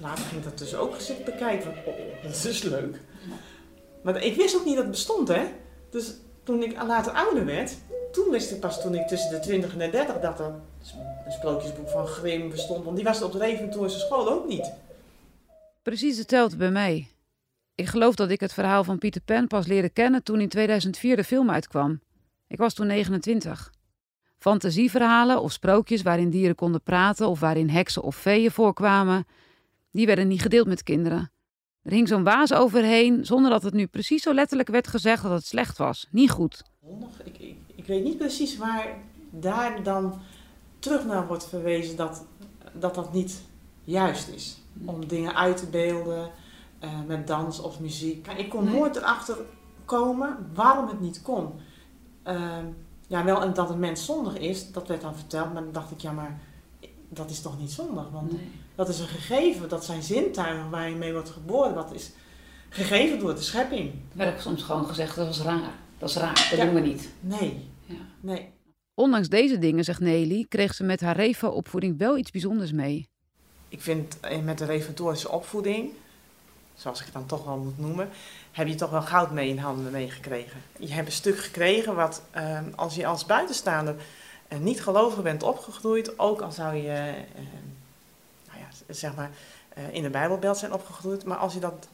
Later 0.00 0.24
ging 0.24 0.40
ik 0.40 0.48
dat 0.48 0.58
dus 0.58 0.74
ook 0.74 0.94
zitten 1.00 1.24
bekijken. 1.24 1.70
Oh, 1.70 2.22
dat 2.22 2.44
is 2.44 2.62
leuk. 2.62 3.00
Maar 4.02 4.22
ik 4.22 4.36
wist 4.36 4.56
ook 4.56 4.64
niet 4.64 4.74
dat 4.74 4.82
het 4.82 4.92
bestond, 4.92 5.28
hè. 5.28 5.44
Dus 5.90 6.14
toen 6.42 6.62
ik 6.62 6.82
later 6.82 7.12
ouder 7.12 7.44
werd, 7.44 7.76
toen 8.12 8.30
wist 8.30 8.50
ik 8.50 8.60
pas 8.60 8.82
toen 8.82 8.94
ik 8.94 9.06
tussen 9.06 9.30
de 9.30 9.40
20 9.40 9.72
en 9.72 9.78
de 9.78 9.90
30 9.90 10.20
dat 10.20 10.40
er 10.40 10.54
een 11.26 11.32
sprookjesboek 11.32 11.88
van 11.88 12.06
Grimm 12.06 12.50
bestond. 12.50 12.84
Want 12.84 12.96
die 12.96 13.04
was 13.04 13.22
op 13.22 13.32
de 13.32 13.88
school 13.88 14.30
ook 14.30 14.48
niet. 14.48 14.72
Precies 15.82 16.18
hetzelfde 16.18 16.56
bij 16.56 16.70
mij. 16.70 17.08
Ik 17.74 17.86
geloof 17.86 18.14
dat 18.14 18.30
ik 18.30 18.40
het 18.40 18.52
verhaal 18.52 18.84
van 18.84 18.98
Pieter 18.98 19.20
Pan 19.20 19.46
pas 19.46 19.66
leerde 19.66 19.88
kennen 19.88 20.22
toen 20.22 20.40
in 20.40 20.48
2004 20.48 21.16
de 21.16 21.24
film 21.24 21.50
uitkwam. 21.50 22.00
Ik 22.48 22.58
was 22.58 22.74
toen 22.74 22.86
29. 22.86 23.72
Fantasieverhalen 24.38 25.42
of 25.42 25.52
sprookjes 25.52 26.02
waarin 26.02 26.30
dieren 26.30 26.54
konden 26.54 26.82
praten 26.82 27.28
of 27.28 27.40
waarin 27.40 27.68
heksen 27.68 28.02
of 28.02 28.16
feeën 28.16 28.50
voorkwamen, 28.50 29.26
die 29.90 30.06
werden 30.06 30.28
niet 30.28 30.42
gedeeld 30.42 30.66
met 30.66 30.82
kinderen. 30.82 31.30
Er 31.82 31.92
hing 31.92 32.08
zo'n 32.08 32.24
waas 32.24 32.52
overheen 32.52 33.24
zonder 33.24 33.50
dat 33.50 33.62
het 33.62 33.74
nu 33.74 33.86
precies 33.86 34.22
zo 34.22 34.34
letterlijk 34.34 34.68
werd 34.68 34.88
gezegd 34.88 35.22
dat 35.22 35.32
het 35.32 35.46
slecht 35.46 35.78
was. 35.78 36.08
Niet 36.10 36.30
goed. 36.30 36.62
Ik, 37.24 37.54
ik 37.74 37.86
weet 37.86 38.04
niet 38.04 38.18
precies 38.18 38.56
waar 38.56 38.96
daar 39.30 39.82
dan 39.82 40.20
terug 40.84 41.04
naar 41.04 41.26
wordt 41.26 41.46
verwezen 41.48 41.96
dat 41.96 42.24
dat, 42.72 42.94
dat 42.94 43.12
niet 43.12 43.42
juist 43.84 44.28
is. 44.28 44.58
Om 44.84 45.06
dingen 45.08 45.34
uit 45.34 45.56
te 45.56 45.66
beelden 45.66 46.30
eh, 46.78 46.90
met 47.06 47.26
dans 47.26 47.60
of 47.60 47.80
muziek. 47.80 48.26
Ik 48.36 48.48
kon 48.50 48.64
nooit 48.64 48.96
erachter 48.96 49.36
komen 49.84 50.50
waarom 50.54 50.88
het 50.88 51.00
niet 51.00 51.22
kon. 51.22 51.52
Ehm, 52.22 52.64
ja, 53.06 53.24
wel 53.24 53.42
en 53.42 53.54
dat 53.54 53.70
een 53.70 53.78
mens 53.78 54.04
zondig 54.04 54.36
is, 54.38 54.72
dat 54.72 54.88
werd 54.88 55.00
dan 55.00 55.14
verteld, 55.16 55.52
maar 55.52 55.62
dan 55.62 55.72
dacht 55.72 55.90
ik, 55.90 56.00
ja, 56.00 56.12
maar 56.12 56.38
dat 57.08 57.30
is 57.30 57.40
toch 57.40 57.58
niet 57.58 57.70
zondig? 57.72 58.10
Want 58.10 58.32
dat 58.74 58.88
is 58.88 58.98
een 58.98 59.06
gegeven, 59.08 59.68
dat 59.68 59.84
zijn 59.84 60.02
zintuigen 60.02 60.70
waar 60.70 60.88
je 60.88 60.96
mee 60.96 61.12
wordt 61.12 61.30
geboren. 61.30 61.74
Dat 61.74 61.92
is 61.92 62.10
gegeven 62.68 63.18
door 63.18 63.34
de 63.34 63.40
schepping. 63.40 63.90
Er 63.90 63.98
werd 64.18 64.34
ook 64.34 64.40
soms 64.40 64.62
gewoon 64.62 64.86
gezegd, 64.86 65.16
dat 65.16 65.26
was 65.26 65.40
raar. 65.40 65.72
Dat 65.98 66.08
is 66.08 66.16
raar, 66.16 66.34
dat 66.50 66.58
Ja. 66.58 66.64
doen 66.64 66.74
we 66.74 66.80
niet. 66.80 67.08
Nee, 67.20 67.68
nee. 68.20 68.52
Ondanks 68.94 69.28
deze 69.28 69.58
dingen, 69.58 69.84
zegt 69.84 70.00
Nelly, 70.00 70.46
kreeg 70.48 70.74
ze 70.74 70.84
met 70.84 71.00
haar 71.00 71.16
Revo-opvoeding 71.16 71.98
wel 71.98 72.16
iets 72.16 72.30
bijzonders 72.30 72.72
mee. 72.72 73.08
Ik 73.68 73.80
vind 73.80 74.20
eh, 74.20 74.38
met 74.38 74.58
de 74.58 74.64
reformatorische 74.64 75.30
opvoeding 75.30 75.90
zoals 76.74 76.98
ik 76.98 77.04
het 77.04 77.14
dan 77.14 77.26
toch 77.26 77.44
wel 77.44 77.56
moet 77.56 77.78
noemen, 77.78 78.08
heb 78.52 78.66
je 78.66 78.74
toch 78.74 78.90
wel 78.90 79.02
goud 79.02 79.30
mee 79.30 79.48
in 79.48 79.58
handen 79.58 79.92
meegekregen. 79.92 80.62
Je 80.78 80.92
hebt 80.92 81.06
een 81.06 81.12
stuk 81.12 81.38
gekregen 81.38 81.94
wat, 81.94 82.22
ehm, 82.30 82.64
als 82.74 82.94
je 82.94 83.06
als 83.06 83.26
buitenstaander 83.26 83.94
uh, 84.48 84.58
niet 84.58 84.82
gelovig 84.82 85.22
bent 85.22 85.42
opgegroeid, 85.42 86.18
ook 86.18 86.40
al 86.40 86.52
zou 86.52 86.74
je, 86.74 86.82
uh, 86.82 87.42
nou 88.46 88.58
ja, 88.58 88.94
zeg 88.94 89.14
maar, 89.14 89.30
in 89.90 90.02
de 90.02 90.10
Bijbelbelt 90.10 90.58
zijn 90.58 90.72
opgegroeid, 90.72 91.24
maar 91.24 91.36
als 91.36 91.54
je 91.54 91.60
dat 91.60 91.88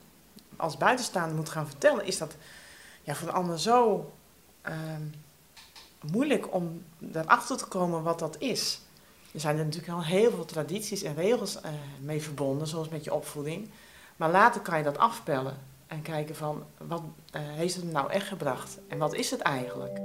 als 0.57 0.77
buitenstaander 0.77 1.37
moet 1.37 1.49
gaan 1.49 1.67
vertellen, 1.67 2.07
is 2.07 2.19
dat 2.19 2.37
ja, 3.03 3.15
voor 3.15 3.27
de 3.27 3.35
ander 3.35 3.61
zo 3.61 4.13
ehm, 4.63 5.03
moeilijk 6.13 6.55
om 6.55 6.83
erachter 7.13 7.57
te 7.57 7.67
komen 7.67 8.03
wat 8.03 8.19
dat 8.19 8.37
is. 8.39 8.81
Er 9.33 9.41
zijn 9.41 9.59
er 9.59 9.65
natuurlijk 9.65 9.93
al 9.93 10.05
heel 10.05 10.31
veel 10.31 10.45
tradities 10.45 11.03
en 11.03 11.15
regels 11.15 11.59
mee 12.01 12.23
verbonden, 12.23 12.67
zoals 12.67 12.89
met 12.89 13.05
je 13.05 13.15
opvoeding. 13.15 13.69
Maar 14.17 14.31
later 14.31 14.61
kan 14.61 14.79
je 14.79 14.85
dat 14.85 14.99
afpellen 14.99 15.57
en 15.87 16.03
kijken 16.03 16.37
van 16.37 16.65
wat 16.79 17.03
uh, 17.03 17.41
heeft 17.43 17.75
het 17.75 17.93
nou 17.93 18.11
echt 18.11 18.27
gebracht 18.27 18.79
en 18.89 18.99
wat 18.99 19.15
is 19.15 19.31
het 19.31 19.41
eigenlijk? 19.41 20.01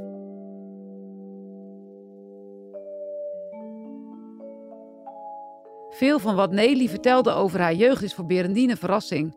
Veel 5.90 6.20
van 6.20 6.36
wat 6.36 6.52
Nelly 6.52 6.90
vertelde 6.90 7.32
over 7.32 7.60
haar 7.60 7.74
jeugd 7.74 8.04
is 8.04 8.14
voor 8.14 8.26
Berendine 8.26 8.78
verrassing. 8.78 9.36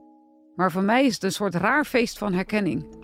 Maar 0.55 0.73
voor 0.73 0.83
mij 0.83 1.05
is 1.05 1.15
het 1.15 1.23
een 1.23 1.33
soort 1.33 1.55
raar 1.55 1.85
feest 1.85 2.19
van 2.19 2.33
herkenning. 2.33 2.98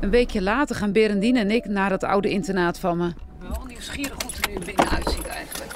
Een 0.00 0.10
weekje 0.10 0.42
later 0.42 0.76
gaan 0.76 0.92
Berendine 0.92 1.38
en 1.38 1.50
ik 1.50 1.64
naar 1.64 1.90
het 1.90 2.04
oude 2.04 2.30
internaat 2.30 2.78
van 2.78 2.96
me. 2.96 3.06
Ik 3.06 3.14
ben 3.38 3.48
wel 3.48 3.64
nieuwsgierig 3.66 4.22
hoe 4.22 4.30
het 4.32 4.44
er 4.44 4.50
nu 4.50 4.58
binnen 4.64 4.90
uitziet 4.90 5.26
eigenlijk. 5.26 5.72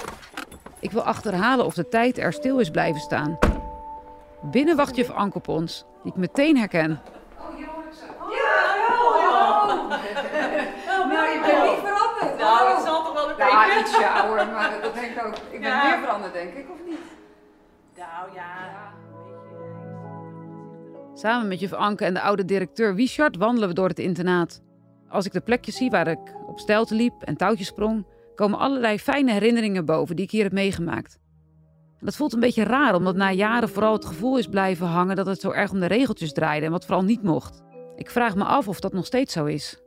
Ik 0.80 0.90
wil 0.90 1.02
achterhalen 1.02 1.64
of 1.64 1.74
de 1.74 1.88
tijd 1.88 2.18
er 2.18 2.32
stil 2.32 2.58
is 2.58 2.70
blijven 2.70 3.00
staan. 3.00 3.38
Binnen 4.42 4.76
wacht 4.76 4.96
juf 4.96 5.10
Anke 5.10 5.36
op 5.36 5.48
ons, 5.48 5.84
die 6.02 6.12
ik 6.12 6.18
meteen 6.18 6.56
herken. 6.56 6.88
Nou, 6.88 7.56
je 11.32 11.40
bent 11.40 11.62
niet 11.70 11.78
veranderd. 11.84 12.38
Nou, 12.38 12.74
dat 12.74 12.84
zal 12.84 13.04
toch 13.04 13.12
wel 13.12 13.30
een 13.30 13.36
beetje. 13.36 13.52
Ja, 13.52 13.78
ietsje 13.80 14.08
ouder, 14.08 14.46
maar 14.46 14.70
dat 14.82 14.94
denk 14.94 15.16
ik 15.16 15.24
ook. 15.26 15.34
Ik 15.50 15.60
ben 15.60 15.76
meer 15.76 15.98
veranderd, 15.98 16.32
denk 16.32 16.54
ik, 16.54 16.66
Samen 21.18 21.48
met 21.48 21.60
juf 21.60 21.72
Anke 21.72 22.04
en 22.04 22.14
de 22.14 22.20
oude 22.20 22.44
directeur 22.44 22.94
Wiechard 22.94 23.36
wandelen 23.36 23.68
we 23.68 23.74
door 23.74 23.88
het 23.88 23.98
internaat. 23.98 24.62
Als 25.08 25.26
ik 25.26 25.32
de 25.32 25.40
plekjes 25.40 25.76
zie 25.76 25.90
waar 25.90 26.08
ik 26.08 26.18
op 26.46 26.58
stelten 26.58 26.96
liep 26.96 27.22
en 27.22 27.36
touwtjes 27.36 27.66
sprong, 27.66 28.06
komen 28.34 28.58
allerlei 28.58 28.98
fijne 28.98 29.32
herinneringen 29.32 29.84
boven 29.84 30.16
die 30.16 30.24
ik 30.24 30.30
hier 30.30 30.42
heb 30.42 30.52
meegemaakt. 30.52 31.18
Dat 32.00 32.16
voelt 32.16 32.32
een 32.32 32.40
beetje 32.40 32.62
raar, 32.62 32.94
omdat 32.94 33.16
na 33.16 33.32
jaren 33.32 33.68
vooral 33.68 33.92
het 33.92 34.04
gevoel 34.04 34.38
is 34.38 34.46
blijven 34.46 34.86
hangen 34.86 35.16
dat 35.16 35.26
het 35.26 35.40
zo 35.40 35.50
erg 35.50 35.70
om 35.70 35.80
de 35.80 35.86
regeltjes 35.86 36.32
draaide 36.32 36.66
en 36.66 36.72
wat 36.72 36.84
vooral 36.84 37.04
niet 37.04 37.22
mocht. 37.22 37.62
Ik 37.96 38.10
vraag 38.10 38.36
me 38.36 38.44
af 38.44 38.68
of 38.68 38.80
dat 38.80 38.92
nog 38.92 39.06
steeds 39.06 39.32
zo 39.32 39.44
is. 39.44 39.82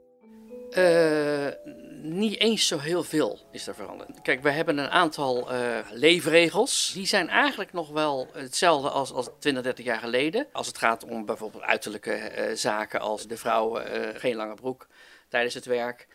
Uh, 0.78 1.48
niet 2.02 2.40
eens 2.40 2.68
zo 2.68 2.78
heel 2.78 3.04
veel 3.04 3.40
is 3.52 3.68
er 3.68 3.76
veranderd. 3.76 4.22
Kijk, 4.22 4.44
we 4.44 4.50
hebben 4.50 4.78
een 4.78 4.90
aantal 4.90 5.54
uh, 5.54 5.78
leefregels. 5.92 6.92
Die 6.94 7.06
zijn 7.06 7.30
eigenlijk 7.30 7.74
nog 7.74 7.90
wel 7.90 8.28
hetzelfde 8.34 8.90
als, 8.90 9.12
als 9.12 9.30
20, 9.40 9.64
30 9.64 9.86
jaar 9.86 10.00
geleden. 10.00 10.48
Als 10.52 10.68
het 10.68 10.78
gaat 10.78 11.06
om 11.06 11.26
bijvoorbeeld 11.26 11.64
uiterlijke 11.64 12.32
uh, 12.38 12.56
zaken 12.56 13.00
als 13.00 13.28
de 13.28 13.38
vrouw 13.38 13.80
geen 14.14 14.36
lange 14.36 14.54
broek 14.54 14.88
tijdens 15.30 15.54
het 15.54 15.66
werk. 15.66 16.08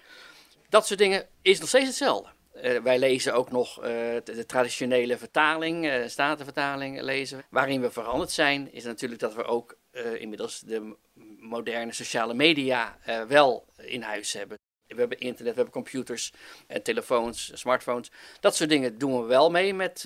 Dat 0.68 0.87
soort 0.87 0.99
dingen 0.99 1.27
is 1.42 1.59
nog 1.59 1.68
steeds 1.68 1.87
hetzelfde. 1.87 2.35
Wij 2.83 2.99
lezen 2.99 3.35
ook 3.35 3.51
nog 3.51 3.75
de, 3.75 4.22
de, 4.25 4.46
traditionele 4.46 5.18
vertaling, 5.18 5.85
uh, 5.85 6.07
statenvertaling 6.07 7.01
lezen. 7.01 7.44
Waarin 7.51 7.81
we 7.81 7.90
veranderd 7.90 8.31
zijn, 8.31 8.72
is 8.72 8.85
natuurlijk 8.85 9.20
dat 9.20 9.35
we 9.35 9.44
ook 9.44 9.79
inmiddels 10.18 10.61
de 10.61 10.96
moderne 11.38 11.92
sociale 11.92 12.35
media 12.35 12.99
wel 13.29 13.64
in 13.77 14.03
huis 14.03 14.33
hebben. 14.33 14.59
We 14.88 14.94
hebben 14.96 15.18
internet, 15.18 15.55
we 15.55 15.61
hebben 15.61 15.83
computers 15.83 16.33
en 16.66 16.83
telefoons, 16.83 17.51
smartphones. 17.55 18.11
Dat 18.40 18.57
soort 18.57 18.70
dingen 18.70 18.99
doen 18.99 19.20
we 19.20 19.27
wel 19.27 19.51
mee 19.51 19.75
met 19.75 20.01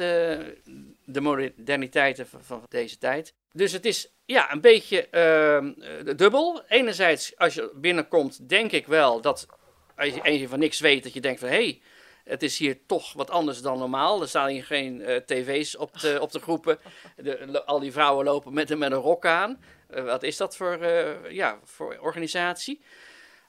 de 1.04 1.20
moderniteiten 1.20 2.26
van, 2.26 2.44
van, 2.44 2.62
deze 2.68 2.98
tijd. 2.98 3.34
Dus 3.52 3.72
het 3.72 3.84
is 3.84 4.12
ja, 4.24 4.52
een 4.52 4.60
beetje 4.60 5.08
ehm, 5.08 5.72
dubbel. 6.16 6.62
Enerzijds, 6.68 7.36
als 7.36 7.54
je 7.54 7.72
binnenkomt, 7.74 8.48
denk 8.48 8.72
ik 8.72 8.86
wel 8.86 9.20
dat 9.20 9.46
als 9.96 10.14
je, 10.14 10.22
als 10.22 10.50
van 10.50 10.58
niks 10.58 10.80
weet, 10.80 11.02
dat 11.02 11.12
je 11.12 11.20
denkt 11.20 11.40
van 11.40 11.48
hé. 11.48 11.54
Hey, 11.54 11.82
het 12.24 12.42
is 12.42 12.58
hier 12.58 12.78
toch 12.86 13.12
wat 13.12 13.30
anders 13.30 13.62
dan 13.62 13.78
normaal. 13.78 14.20
Er 14.20 14.28
staan 14.28 14.48
hier 14.48 14.64
geen 14.64 15.00
uh, 15.00 15.16
tv's 15.16 15.76
op 15.76 16.00
de, 16.00 16.18
op 16.20 16.32
de 16.32 16.40
groepen. 16.40 16.78
De, 17.16 17.64
al 17.64 17.78
die 17.78 17.92
vrouwen 17.92 18.24
lopen 18.24 18.52
met, 18.52 18.78
met 18.78 18.92
een 18.92 18.98
rok 18.98 19.26
aan. 19.26 19.60
Wat 19.88 20.22
is 20.22 20.36
dat 20.36 20.56
voor, 20.56 20.86
ja, 21.28 21.58
voor 21.64 21.98
organisatie? 22.00 22.80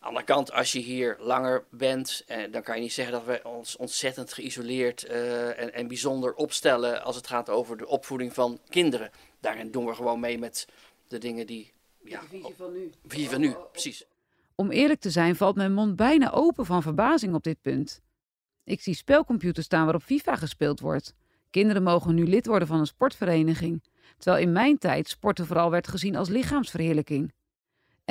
Aan 0.03 0.13
de 0.13 0.17
andere 0.17 0.33
kant, 0.33 0.51
als 0.51 0.71
je 0.71 0.79
hier 0.79 1.17
langer 1.19 1.63
bent, 1.69 2.25
dan 2.51 2.61
kan 2.63 2.75
je 2.75 2.81
niet 2.81 2.93
zeggen 2.93 3.13
dat 3.13 3.25
we 3.25 3.41
ons 3.43 3.75
ontzettend 3.75 4.33
geïsoleerd 4.33 5.03
en, 5.03 5.73
en 5.73 5.87
bijzonder 5.87 6.33
opstellen 6.33 7.03
als 7.03 7.15
het 7.15 7.27
gaat 7.27 7.49
over 7.49 7.77
de 7.77 7.87
opvoeding 7.87 8.33
van 8.33 8.59
kinderen. 8.69 9.11
Daarin 9.39 9.71
doen 9.71 9.85
we 9.85 9.93
gewoon 9.93 10.19
mee 10.19 10.37
met 10.37 10.67
de 11.07 11.17
dingen 11.17 11.47
die. 11.47 11.71
Ja, 12.03 12.19
de 12.19 12.27
visie 12.27 12.55
van 12.57 12.71
nu. 12.71 12.91
Visie 13.07 13.29
van 13.29 13.39
nu, 13.39 13.55
precies. 13.71 14.05
Om 14.55 14.71
eerlijk 14.71 14.99
te 14.99 15.09
zijn 15.09 15.35
valt 15.35 15.55
mijn 15.55 15.73
mond 15.73 15.95
bijna 15.95 16.31
open 16.31 16.65
van 16.65 16.81
verbazing 16.81 17.33
op 17.33 17.43
dit 17.43 17.61
punt. 17.61 18.01
Ik 18.63 18.81
zie 18.81 18.95
spelcomputers 18.95 19.65
staan 19.65 19.83
waarop 19.83 20.03
FIFA 20.03 20.35
gespeeld 20.35 20.79
wordt. 20.79 21.13
Kinderen 21.49 21.83
mogen 21.83 22.15
nu 22.15 22.27
lid 22.27 22.45
worden 22.45 22.67
van 22.67 22.79
een 22.79 22.85
sportvereniging, 22.85 23.83
terwijl 24.17 24.43
in 24.43 24.51
mijn 24.51 24.77
tijd 24.77 25.09
sporten 25.09 25.45
vooral 25.45 25.71
werd 25.71 25.87
gezien 25.87 26.15
als 26.15 26.29
lichaamsverheerlijking. 26.29 27.33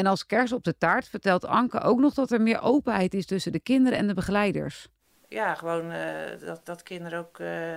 En 0.00 0.06
als 0.06 0.26
kers 0.26 0.52
op 0.52 0.64
de 0.64 0.78
taart 0.78 1.08
vertelt 1.08 1.44
Anke 1.44 1.80
ook 1.80 1.98
nog 1.98 2.14
dat 2.14 2.30
er 2.30 2.40
meer 2.40 2.60
openheid 2.60 3.14
is 3.14 3.26
tussen 3.26 3.52
de 3.52 3.60
kinderen 3.60 3.98
en 3.98 4.06
de 4.06 4.14
begeleiders. 4.14 4.88
Ja, 5.28 5.54
gewoon 5.54 5.90
uh, 5.90 6.00
dat, 6.40 6.66
dat 6.66 6.82
kinderen 6.82 7.18
ook 7.18 7.38
uh, 7.38 7.76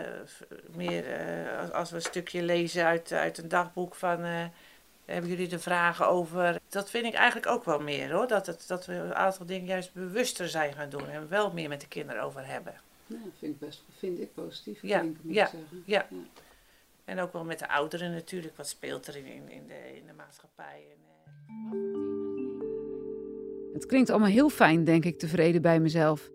meer, 0.76 1.04
uh, 1.08 1.60
als, 1.60 1.72
als, 1.72 1.90
we 1.90 1.96
een 1.96 2.02
stukje 2.02 2.44
lezen 2.44 2.86
uit, 2.86 3.12
uit 3.12 3.38
een 3.38 3.48
dagboek 3.48 3.96
van 3.96 4.20
hebben 5.06 5.30
jullie 5.30 5.52
er 5.52 5.60
vragen 5.60 6.08
over? 6.08 6.60
Dat 6.70 6.90
vind 6.90 7.06
ik 7.06 7.14
eigenlijk 7.14 7.48
ook 7.48 7.64
wel 7.64 7.80
meer 7.80 8.12
hoor. 8.12 8.28
Dat, 8.28 8.46
het, 8.46 8.68
dat 8.68 8.86
we 8.86 8.94
een 8.94 9.16
aantal 9.16 9.46
dingen 9.46 9.68
juist 9.68 9.94
bewuster 9.94 10.50
zijn 10.50 10.74
gaan 10.74 10.90
doen 10.90 11.10
en 11.10 11.30
wel 11.30 11.52
meer 11.52 11.70
met 11.70 11.82
de 11.82 11.88
kinderen 11.88 12.24
over 12.24 12.48
hebben. 12.48 12.74
Ja, 13.08 13.18
dat 13.24 13.34
vind 13.40 13.54
ik 13.54 13.60
best 13.60 13.84
vind 13.98 14.20
ik 14.20 14.34
positief. 14.34 14.82
Ja, 14.82 15.02
moet 15.02 15.18
ja, 15.24 15.44
ik 15.44 15.50
zeggen. 15.50 15.84
ja, 15.86 16.06
ja. 16.10 16.18
En 17.06 17.20
ook 17.20 17.34
wel 17.34 17.44
met 17.44 17.60
de 17.60 17.70
ouderen 17.70 18.12
natuurlijk. 18.12 18.58
Wat 18.58 18.68
speelt 18.68 19.08
er 19.08 19.16
in, 19.16 19.50
in, 19.50 19.68
de, 19.68 19.96
in 19.96 20.06
de 20.06 20.14
maatschappij? 20.14 20.84
En. 20.92 21.03
Het 23.74 23.86
klinkt 23.86 24.10
allemaal 24.10 24.30
heel 24.30 24.50
fijn, 24.50 24.84
denk 24.84 25.06
ik, 25.06 25.20
tevreden 25.20 25.62
bij 25.62 25.80
mezelf. 25.80 26.32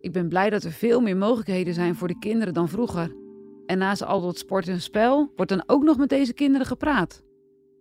Ik 0.00 0.12
ben 0.12 0.28
blij 0.28 0.50
dat 0.50 0.62
er 0.62 0.72
veel 0.72 1.00
meer 1.00 1.16
mogelijkheden 1.16 1.74
zijn 1.74 1.94
voor 1.94 2.08
de 2.08 2.18
kinderen 2.18 2.54
dan 2.54 2.68
vroeger. 2.68 3.14
En 3.66 3.78
naast 3.78 4.04
al 4.04 4.20
dat 4.20 4.38
sport 4.38 4.68
en 4.68 4.80
spel 4.80 5.32
wordt 5.36 5.50
dan 5.50 5.62
ook 5.66 5.82
nog 5.82 5.96
met 5.96 6.08
deze 6.08 6.32
kinderen 6.32 6.66
gepraat. 6.66 7.22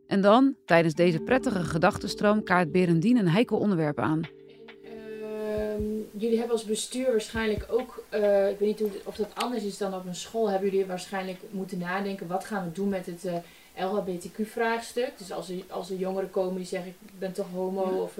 En 0.08 0.22
dan, 0.22 0.56
tijdens 0.66 0.94
deze 0.94 1.20
prettige 1.20 1.64
gedachtenstroom, 1.64 2.44
kaart 2.44 2.72
Berendien 2.72 3.18
een 3.18 3.28
heikel 3.28 3.58
onderwerp 3.58 4.00
aan. 4.00 4.22
Uh, 4.84 4.92
jullie 6.12 6.38
hebben 6.38 6.56
als 6.56 6.66
bestuur 6.66 7.12
waarschijnlijk 7.12 7.66
ook, 7.70 8.04
uh, 8.14 8.50
ik 8.50 8.60
weet 8.60 8.80
niet 8.80 8.92
of 9.04 9.16
dat 9.16 9.30
anders 9.34 9.64
is 9.64 9.78
dan 9.78 9.94
op 9.94 10.06
een 10.06 10.16
school, 10.16 10.50
hebben 10.50 10.70
jullie 10.70 10.86
waarschijnlijk 10.86 11.40
moeten 11.52 11.78
nadenken, 11.78 12.28
wat 12.28 12.46
gaan 12.46 12.64
we 12.64 12.72
doen 12.72 12.90
met 12.90 13.06
het 13.06 13.26
uh, 13.26 13.34
LHBTQ-vraagstuk? 13.78 15.18
Dus 15.18 15.32
als 15.32 15.50
er, 15.50 15.64
als 15.70 15.90
er 15.90 15.96
jongeren 15.96 16.30
komen 16.30 16.56
die 16.56 16.66
zeggen, 16.66 16.90
ik 16.90 17.20
ben 17.20 17.34
toch 17.34 17.48
homo, 17.54 17.96
ja. 17.96 18.02
of, 18.02 18.14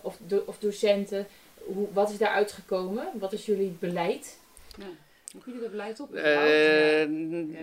of, 0.00 0.16
do, 0.26 0.42
of 0.46 0.58
docenten, 0.58 1.26
hoe, 1.64 1.88
wat 1.92 2.10
is 2.10 2.18
daar 2.18 2.34
uitgekomen? 2.34 3.08
Wat 3.14 3.32
is 3.32 3.46
jullie 3.46 3.76
beleid? 3.80 4.38
Ja. 4.78 4.86
Hoe 5.32 5.42
jullie 5.44 5.60
dat 5.60 5.70
beleid 5.70 6.00
op? 6.00 6.14
Uh, 6.14 6.24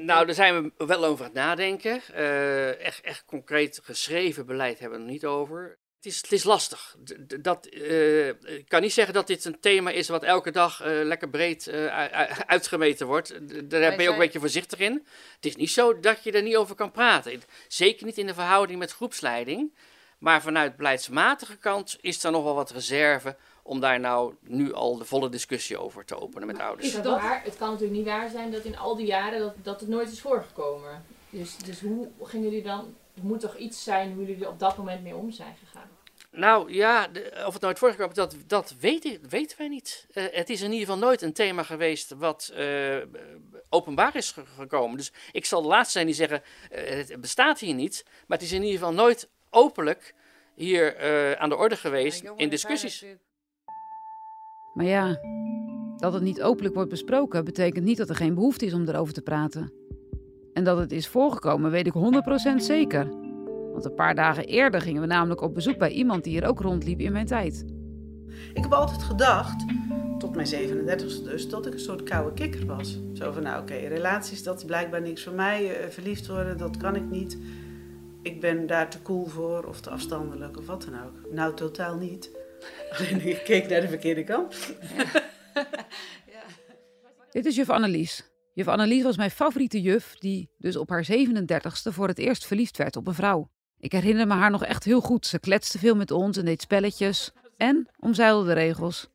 nou, 0.04 0.26
daar 0.26 0.36
zijn 0.36 0.74
we 0.78 0.86
wel 0.86 1.06
over 1.06 1.26
aan 1.26 1.32
het 1.32 1.40
nadenken. 1.40 2.02
Uh, 2.16 2.86
echt, 2.86 3.02
echt 3.02 3.26
concreet 3.26 3.80
geschreven 3.84 4.46
beleid 4.46 4.80
hebben 4.80 5.00
we 5.00 5.06
er 5.06 5.12
niet 5.12 5.26
over. 5.26 5.78
Het 6.02 6.12
is, 6.12 6.22
het 6.22 6.32
is 6.32 6.44
lastig. 6.44 6.96
Dat, 7.42 7.68
uh, 7.72 8.28
ik 8.28 8.66
kan 8.68 8.82
niet 8.82 8.94
zeggen 8.94 9.14
dat 9.14 9.28
dit 9.28 9.46
een 9.46 9.60
thema 9.60 9.90
is 9.90 10.08
wat 10.08 10.24
elke 10.24 10.52
dag 10.52 10.82
lekker 10.84 11.30
breed 11.30 11.70
uitgemeten 12.46 13.08
wordt. 13.08 13.30
Daar 13.70 13.96
ben 13.96 14.02
je 14.02 14.08
ook 14.08 14.14
een 14.14 14.20
beetje 14.20 14.40
voorzichtig 14.40 14.80
in. 14.80 15.06
Het 15.36 15.46
is 15.46 15.56
niet 15.56 15.72
zo 15.72 16.00
dat 16.00 16.24
je 16.24 16.32
er 16.32 16.42
niet 16.42 16.56
over 16.56 16.76
kan 16.76 16.92
praten. 16.92 17.42
Zeker 17.68 18.06
niet 18.06 18.18
in 18.18 18.26
de 18.26 18.34
verhouding 18.34 18.80
met 18.80 18.92
groepsleiding. 18.92 19.72
Maar 20.22 20.42
vanuit 20.42 20.76
beleidsmatige 20.76 21.58
kant 21.58 21.98
is 22.02 22.24
er 22.24 22.32
nog 22.32 22.44
wel 22.44 22.56
wat 22.56 22.72
reserve 22.72 23.36
om 23.64 23.80
daar 23.80 24.00
nou 24.00 24.34
nu 24.42 24.74
al 24.74 24.98
de 24.98 25.06
volle 25.06 25.30
discussie 25.30 25.78
over 25.78 26.06
te 26.06 26.22
openen 26.22 26.48
met 26.48 26.60
ouders. 26.60 26.88
Is 26.88 26.94
het, 26.94 27.06
waar? 27.06 27.44
het 27.44 27.58
kan 27.58 27.70
natuurlijk 27.70 27.98
niet 27.98 28.08
waar 28.08 28.30
zijn 28.30 28.52
dat 28.52 28.64
in 28.64 28.78
al 28.78 28.96
die 28.96 29.06
jaren 29.06 29.40
dat, 29.40 29.54
dat 29.64 29.80
het 29.80 29.90
nooit 29.90 30.12
is 30.12 30.22
voorgekomen. 30.22 31.06
Dus, 31.30 31.58
dus 31.58 31.80
hoe 31.80 32.10
gingen 32.22 32.50
jullie 32.50 32.64
dan, 32.64 32.96
er 33.16 33.24
moet 33.24 33.40
toch 33.40 33.58
iets 33.58 33.84
zijn 33.84 34.14
hoe 34.14 34.26
jullie 34.26 34.44
er 34.44 34.50
op 34.50 34.60
dat 34.60 34.78
moment 34.78 35.04
mee 35.04 35.16
om 35.16 35.32
zijn 35.32 35.56
gegaan? 35.56 35.90
Nou 36.32 36.74
ja, 36.74 37.08
de, 37.08 37.44
of 37.46 37.54
het 37.54 37.62
nooit 37.62 37.80
voorgekomen 37.80 38.16
dat, 38.16 38.36
dat 38.48 38.76
weet 38.80 39.06
ik, 39.06 39.20
weten 39.30 39.58
wij 39.58 39.68
niet. 39.68 40.08
Uh, 40.14 40.24
het 40.32 40.50
is 40.50 40.62
in 40.62 40.72
ieder 40.72 40.86
geval 40.88 41.02
nooit 41.02 41.22
een 41.22 41.34
thema 41.34 41.64
geweest 41.64 42.12
wat 42.12 42.54
uh, 42.58 42.96
openbaar 43.70 44.16
is 44.16 44.36
gekomen. 44.58 44.98
Dus 44.98 45.12
ik 45.32 45.46
zal 45.46 45.62
de 45.62 45.68
laatste 45.68 45.92
zijn 45.92 46.06
die 46.06 46.16
zeggen, 46.16 46.42
uh, 46.72 46.80
het 46.90 47.22
bestaat 47.22 47.60
hier 47.60 47.74
niet. 47.74 48.06
Maar 48.28 48.38
het 48.38 48.48
is 48.48 48.54
in 48.54 48.64
ieder 48.64 48.80
geval 48.80 48.94
nooit 48.94 49.30
openlijk 49.50 50.14
hier 50.56 51.02
uh, 51.02 51.32
aan 51.32 51.50
de 51.50 51.56
orde 51.56 51.76
geweest 51.76 52.24
in 52.36 52.50
discussies. 52.50 53.06
Maar 54.74 54.86
ja, 54.86 55.20
dat 55.98 56.14
het 56.14 56.24
niet 56.24 56.42
openlijk 56.42 56.76
wordt 56.76 56.90
besproken, 56.90 57.46
betekent 57.46 57.86
niet 57.86 57.98
dat 57.98 58.10
er 58.10 58.16
geen 58.16 58.34
behoefte 58.34 58.66
is 58.66 58.74
om 58.74 58.88
erover 58.88 59.14
te 59.14 59.22
praten. 59.22 59.81
En 60.54 60.64
dat 60.64 60.78
het 60.78 60.92
is 60.92 61.08
voorgekomen, 61.08 61.72
weet 61.72 61.88
ik 61.88 61.94
100% 61.94 62.56
zeker. 62.56 63.08
Want 63.72 63.86
een 63.86 63.96
paar 63.96 64.16
dagen 64.16 64.46
eerder 64.46 64.82
gingen 64.82 65.02
we 65.02 65.08
namelijk 65.08 65.42
op 65.42 65.54
bezoek 65.54 65.78
bij 65.78 65.92
iemand 65.92 66.24
die 66.24 66.34
hier 66.34 66.48
ook 66.48 66.60
rondliep 66.60 67.00
in 67.00 67.12
mijn 67.12 67.26
tijd. 67.26 67.66
Ik 68.54 68.64
heb 68.64 68.74
altijd 68.74 69.04
gedacht, 69.04 69.66
tot 70.18 70.36
mijn 70.36 70.48
37ste 70.48 71.24
dus, 71.24 71.50
dat 71.50 71.66
ik 71.66 71.74
een 71.74 71.80
soort 71.80 72.04
koude 72.04 72.34
kikker 72.34 72.66
was. 72.66 73.00
Zo 73.14 73.32
van, 73.32 73.44
nou 73.44 73.62
oké, 73.62 73.76
relaties, 73.76 74.44
dat 74.44 74.58
is 74.58 74.66
blijkbaar 74.66 75.02
niks 75.02 75.24
voor 75.24 75.34
mij. 75.34 75.84
Uh, 75.84 75.90
verliefd 75.90 76.28
worden, 76.28 76.58
dat 76.58 76.78
kan 76.78 76.96
ik 76.96 77.10
niet. 77.10 77.38
Ik 78.22 78.40
ben 78.42 78.68
daar 78.68 78.90
te 78.90 79.02
cool 79.02 79.26
voor 79.26 79.64
of 79.64 79.82
te 79.82 79.90
afstandelijk 79.90 80.58
of 80.58 80.66
wat 80.66 80.88
dan 80.90 81.04
ook. 81.06 81.34
Nou, 81.34 81.54
totaal 81.56 81.96
niet. 81.96 82.32
Alleen 82.98 83.28
ik 83.28 83.42
keek 83.44 83.70
naar 83.70 83.82
de 83.82 83.88
verkeerde 83.88 84.24
kant. 84.24 84.56
Dit 87.32 87.46
is 87.46 87.56
juf 87.56 87.70
Annelies. 87.70 88.31
Juf 88.54 88.68
Annelies 88.68 89.04
was 89.04 89.18
mijn 89.18 89.32
favoriete 89.32 89.82
juf, 89.82 90.16
die 90.20 90.50
dus 90.58 90.76
op 90.76 90.90
haar 90.90 91.08
37ste 91.12 91.94
voor 91.94 92.08
het 92.08 92.18
eerst 92.18 92.46
verliefd 92.46 92.78
werd 92.78 92.96
op 92.96 93.08
een 93.08 93.14
vrouw. 93.14 93.50
Ik 93.80 93.92
herinner 93.92 94.28
me 94.28 94.34
haar 94.34 94.52
nog 94.52 94.66
echt 94.66 94.84
heel 94.84 95.02
goed. 95.02 95.26
Ze 95.26 95.40
kletste 95.40 95.80
veel 95.80 95.96
met 95.96 96.12
ons 96.12 96.38
en 96.38 96.46
deed 96.46 96.62
spelletjes. 96.62 97.32
En 97.58 97.90
omzeilde 98.00 98.48
de 98.48 98.54
regels. 98.54 99.10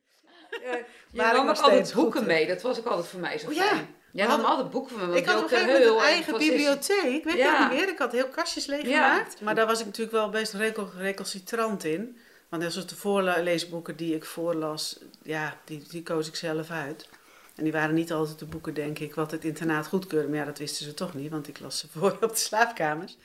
Je 1.11 1.21
nam 1.21 1.49
ook 1.49 1.57
altijd 1.57 1.93
boeken 1.93 2.25
mee. 2.25 2.47
Dat 2.47 2.61
was 2.61 2.79
ook 2.79 2.85
altijd 2.85 3.07
voor 3.07 3.19
mij 3.19 3.37
zo 3.37 3.49
oh, 3.49 3.53
fijn. 3.53 3.77
Ja. 3.77 3.85
Jij 4.11 4.27
nam 4.27 4.43
altijd 4.43 4.69
boeken 4.69 4.99
van 4.99 5.15
Ik 5.15 5.25
had 5.25 5.43
op 5.43 5.51
een 5.51 5.87
een 5.87 5.97
eigen 5.97 6.37
bibliotheek. 6.37 7.23
Weet 7.23 7.37
je 7.37 7.57
niet 7.59 7.79
meer? 7.79 7.89
Ik 7.89 7.97
had 7.97 8.11
heel 8.11 8.27
kastjes 8.27 8.65
leeggemaakt. 8.65 9.39
Ja. 9.39 9.45
Maar 9.45 9.55
daar 9.55 9.65
was 9.65 9.79
ik 9.79 9.85
natuurlijk 9.85 10.15
wel 10.15 10.29
best 10.29 10.55
recalcitrant 10.97 11.83
in. 11.83 12.17
Want 12.49 12.63
dat 12.63 12.71
soort 12.71 12.89
de 12.89 12.95
voorleesboeken 12.95 13.95
die 13.95 14.15
ik 14.15 14.25
voorlas, 14.25 14.99
ja, 15.21 15.57
die, 15.65 15.83
die 15.89 16.03
koos 16.03 16.27
ik 16.27 16.35
zelf 16.35 16.69
uit. 16.69 17.09
En 17.57 17.63
die 17.63 17.71
waren 17.73 17.95
niet 17.95 18.11
altijd 18.11 18.39
de 18.39 18.45
boeken, 18.45 18.73
denk 18.73 18.99
ik, 18.99 19.15
wat 19.15 19.31
het 19.31 19.45
internaat 19.45 19.87
goedkeurde. 19.87 20.27
Maar 20.27 20.37
ja, 20.37 20.45
dat 20.45 20.57
wisten 20.57 20.85
ze 20.85 20.93
toch 20.93 21.13
niet, 21.13 21.31
want 21.31 21.47
ik 21.47 21.59
las 21.59 21.79
ze 21.79 21.87
voor 21.93 22.11
op 22.21 22.29
de 22.29 22.35
slaapkamers. 22.35 23.17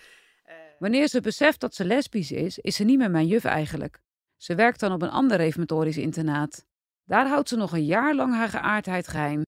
Wanneer 0.79 1.09
ze 1.09 1.21
beseft 1.21 1.61
dat 1.61 1.75
ze 1.75 1.85
lesbisch 1.85 2.33
is, 2.33 2.59
is 2.59 2.77
ze 2.77 2.85
niet 2.85 2.99
meer 2.99 3.11
mijn 3.11 3.27
juf 3.27 3.45
eigenlijk. 3.45 4.01
Ze 4.37 4.55
werkt 4.55 4.81
dan 4.81 4.93
op 4.93 5.03
een 5.03 5.11
ander 5.11 5.37
reformatorisch 5.37 5.97
internaat. 5.97 6.65
Daar 7.05 7.27
houdt 7.27 7.49
ze 7.49 7.57
nog 7.57 7.73
een 7.73 7.85
jaar 7.85 8.15
lang 8.15 8.35
haar 8.35 8.49
geaardheid 8.49 9.09
geheim. 9.09 9.43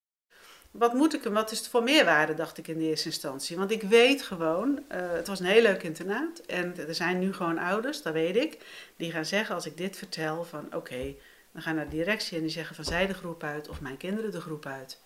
Wat 0.70 0.94
moet 0.94 1.14
ik 1.14 1.24
en 1.24 1.32
wat 1.32 1.50
is 1.50 1.58
het 1.58 1.68
voor 1.68 1.82
meerwaarde, 1.82 2.34
dacht 2.34 2.58
ik 2.58 2.68
in 2.68 2.78
de 2.78 2.84
eerste 2.84 3.08
instantie. 3.08 3.56
Want 3.56 3.70
ik 3.70 3.82
weet 3.82 4.22
gewoon, 4.22 4.68
uh, 4.68 5.12
het 5.12 5.26
was 5.26 5.40
een 5.40 5.46
heel 5.46 5.62
leuk 5.62 5.82
internaat. 5.82 6.38
En 6.38 6.88
er 6.88 6.94
zijn 6.94 7.18
nu 7.18 7.32
gewoon 7.32 7.58
ouders, 7.58 8.02
dat 8.02 8.12
weet 8.12 8.36
ik, 8.36 8.58
die 8.96 9.10
gaan 9.10 9.24
zeggen 9.24 9.54
als 9.54 9.66
ik 9.66 9.76
dit 9.76 9.96
vertel 9.96 10.44
van 10.44 10.64
oké, 10.66 10.76
okay, 10.76 11.18
dan 11.54 11.62
gaan 11.62 11.74
naar 11.74 11.88
de 11.88 11.96
directie 11.96 12.36
en 12.36 12.42
die 12.42 12.52
zeggen 12.52 12.76
van 12.76 12.84
zij 12.84 13.06
de 13.06 13.14
groep 13.14 13.42
uit 13.42 13.68
of 13.68 13.80
mijn 13.80 13.96
kinderen 13.96 14.30
de 14.30 14.40
groep 14.40 14.66
uit. 14.66 15.02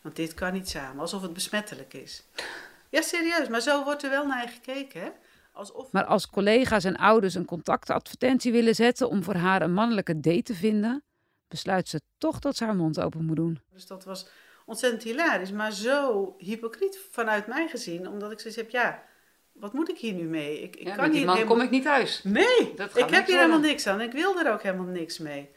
Want 0.00 0.16
dit 0.16 0.34
kan 0.34 0.52
niet 0.52 0.68
samen, 0.68 1.00
alsof 1.00 1.22
het 1.22 1.32
besmettelijk 1.32 1.94
is. 1.94 2.22
Ja, 2.90 3.02
serieus, 3.02 3.48
maar 3.48 3.60
zo 3.60 3.84
wordt 3.84 4.02
er 4.02 4.10
wel 4.10 4.26
naar 4.26 4.42
je 4.42 4.48
gekeken, 4.48 5.00
hè? 5.00 5.08
Alsof... 5.52 5.92
Maar 5.92 6.04
als 6.04 6.28
collega's 6.28 6.84
en 6.84 6.96
ouders 6.96 7.34
een 7.34 7.44
contactadvertentie 7.44 8.52
willen 8.52 8.74
zetten 8.74 9.08
om 9.08 9.22
voor 9.22 9.34
haar 9.34 9.62
een 9.62 9.72
mannelijke 9.72 10.20
date 10.20 10.42
te 10.42 10.54
vinden, 10.54 11.02
besluit 11.48 11.88
ze 11.88 12.00
toch 12.18 12.38
dat 12.38 12.56
ze 12.56 12.64
haar 12.64 12.76
mond 12.76 13.00
open 13.00 13.24
moet 13.24 13.36
doen. 13.36 13.60
Dus 13.72 13.86
dat 13.86 14.04
was 14.04 14.28
ontzettend 14.66 15.02
hilarisch, 15.02 15.52
maar 15.52 15.72
zo 15.72 16.34
hypocriet 16.38 16.98
vanuit 17.10 17.46
mij 17.46 17.68
gezien, 17.68 18.08
omdat 18.08 18.32
ik 18.32 18.40
zoiets 18.40 18.60
heb, 18.60 18.70
ja, 18.70 19.04
wat 19.52 19.72
moet 19.72 19.88
ik 19.88 19.98
hier 19.98 20.14
nu 20.14 20.24
mee? 20.24 20.62
Ik, 20.62 20.76
ik 20.76 20.86
ja, 20.86 20.94
kan 20.94 21.04
met 21.04 21.12
die 21.12 21.24
man 21.24 21.34
helemaal... 21.34 21.56
kom 21.56 21.64
ik 21.64 21.70
niet 21.70 21.82
thuis. 21.82 22.22
Nee, 22.22 22.74
Dat 22.76 22.98
ik 22.98 23.10
heb 23.10 23.26
hier 23.26 23.36
helemaal 23.36 23.58
niks 23.58 23.86
aan. 23.86 24.00
Ik 24.00 24.12
wil 24.12 24.38
er 24.38 24.52
ook 24.52 24.62
helemaal 24.62 24.86
niks 24.86 25.18
mee. 25.18 25.50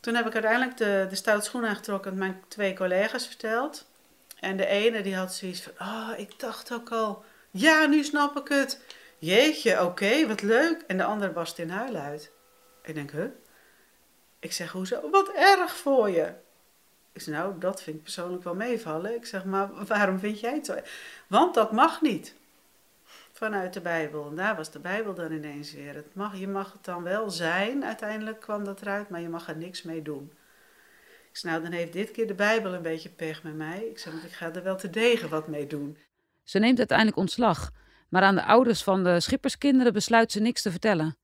Toen 0.00 0.14
heb 0.14 0.26
ik 0.26 0.32
uiteindelijk 0.32 0.76
de, 0.76 1.06
de 1.08 1.16
stoute 1.16 1.44
schoen 1.44 1.66
aangetrokken 1.66 2.12
en 2.12 2.18
mijn 2.18 2.42
twee 2.48 2.74
collega's 2.74 3.26
verteld. 3.26 3.86
En 4.40 4.56
de 4.56 4.66
ene 4.66 5.02
die 5.02 5.16
had 5.16 5.34
zoiets 5.34 5.62
van, 5.62 5.72
oh, 5.88 6.10
ik 6.16 6.40
dacht 6.40 6.72
ook 6.72 6.90
al, 6.90 7.24
ja, 7.50 7.86
nu 7.86 8.04
snap 8.04 8.36
ik 8.36 8.48
het. 8.48 8.80
Jeetje, 9.18 9.84
oké, 9.84 10.26
wat 10.26 10.42
leuk. 10.42 10.84
En 10.86 10.96
de 10.96 11.04
andere 11.04 11.32
barst 11.32 11.58
in 11.58 11.70
huilen 11.70 12.02
uit. 12.02 12.30
Ik 12.82 12.94
denk, 12.94 13.10
huh? 13.10 13.24
Ik 14.38 14.52
zeg, 14.52 14.72
hoezo? 14.72 15.10
Wat 15.10 15.32
erg 15.32 15.76
voor 15.76 16.10
je. 16.10 16.32
Ik 17.12 17.20
zeg, 17.20 17.34
nou, 17.34 17.58
dat 17.58 17.82
vind 17.82 17.96
ik 17.96 18.02
persoonlijk 18.02 18.44
wel 18.44 18.54
meevallen. 18.54 19.14
Ik 19.14 19.26
zeg, 19.26 19.44
maar 19.44 19.84
waarom 19.84 20.18
vind 20.18 20.40
jij 20.40 20.54
het 20.54 20.66
zo? 20.66 20.74
Want 21.26 21.54
dat 21.54 21.72
mag 21.72 22.00
niet. 22.00 22.34
Vanuit 23.38 23.72
de 23.72 23.80
Bijbel. 23.80 24.28
En 24.28 24.36
daar 24.36 24.56
was 24.56 24.70
de 24.70 24.78
Bijbel 24.78 25.14
dan 25.14 25.32
ineens 25.32 25.72
weer. 25.72 25.94
Het 25.94 26.14
mag, 26.14 26.36
je 26.36 26.48
mag 26.48 26.72
het 26.72 26.84
dan 26.84 27.02
wel 27.02 27.30
zijn, 27.30 27.84
uiteindelijk 27.84 28.40
kwam 28.40 28.64
dat 28.64 28.80
eruit, 28.80 29.08
maar 29.08 29.20
je 29.20 29.28
mag 29.28 29.48
er 29.48 29.56
niks 29.56 29.82
mee 29.82 30.02
doen. 30.02 30.32
Ik 31.30 31.36
zeg, 31.36 31.50
nou, 31.50 31.62
dan 31.62 31.72
heeft 31.72 31.92
dit 31.92 32.10
keer 32.10 32.26
de 32.26 32.34
Bijbel 32.34 32.74
een 32.74 32.82
beetje 32.82 33.08
pech 33.08 33.42
met 33.42 33.54
mij. 33.54 33.84
Ik 33.90 33.98
zeg, 33.98 34.12
want 34.12 34.24
ik 34.24 34.32
ga 34.32 34.52
er 34.52 34.62
wel 34.62 34.76
te 34.76 34.90
degen 34.90 35.28
wat 35.28 35.48
mee 35.48 35.66
doen. 35.66 35.98
Ze 36.44 36.58
neemt 36.58 36.78
uiteindelijk 36.78 37.18
ontslag, 37.18 37.70
maar 38.08 38.22
aan 38.22 38.34
de 38.34 38.44
ouders 38.44 38.82
van 38.82 39.04
de 39.04 39.20
schipperskinderen 39.20 39.92
besluit 39.92 40.32
ze 40.32 40.40
niks 40.40 40.62
te 40.62 40.70
vertellen. 40.70 41.16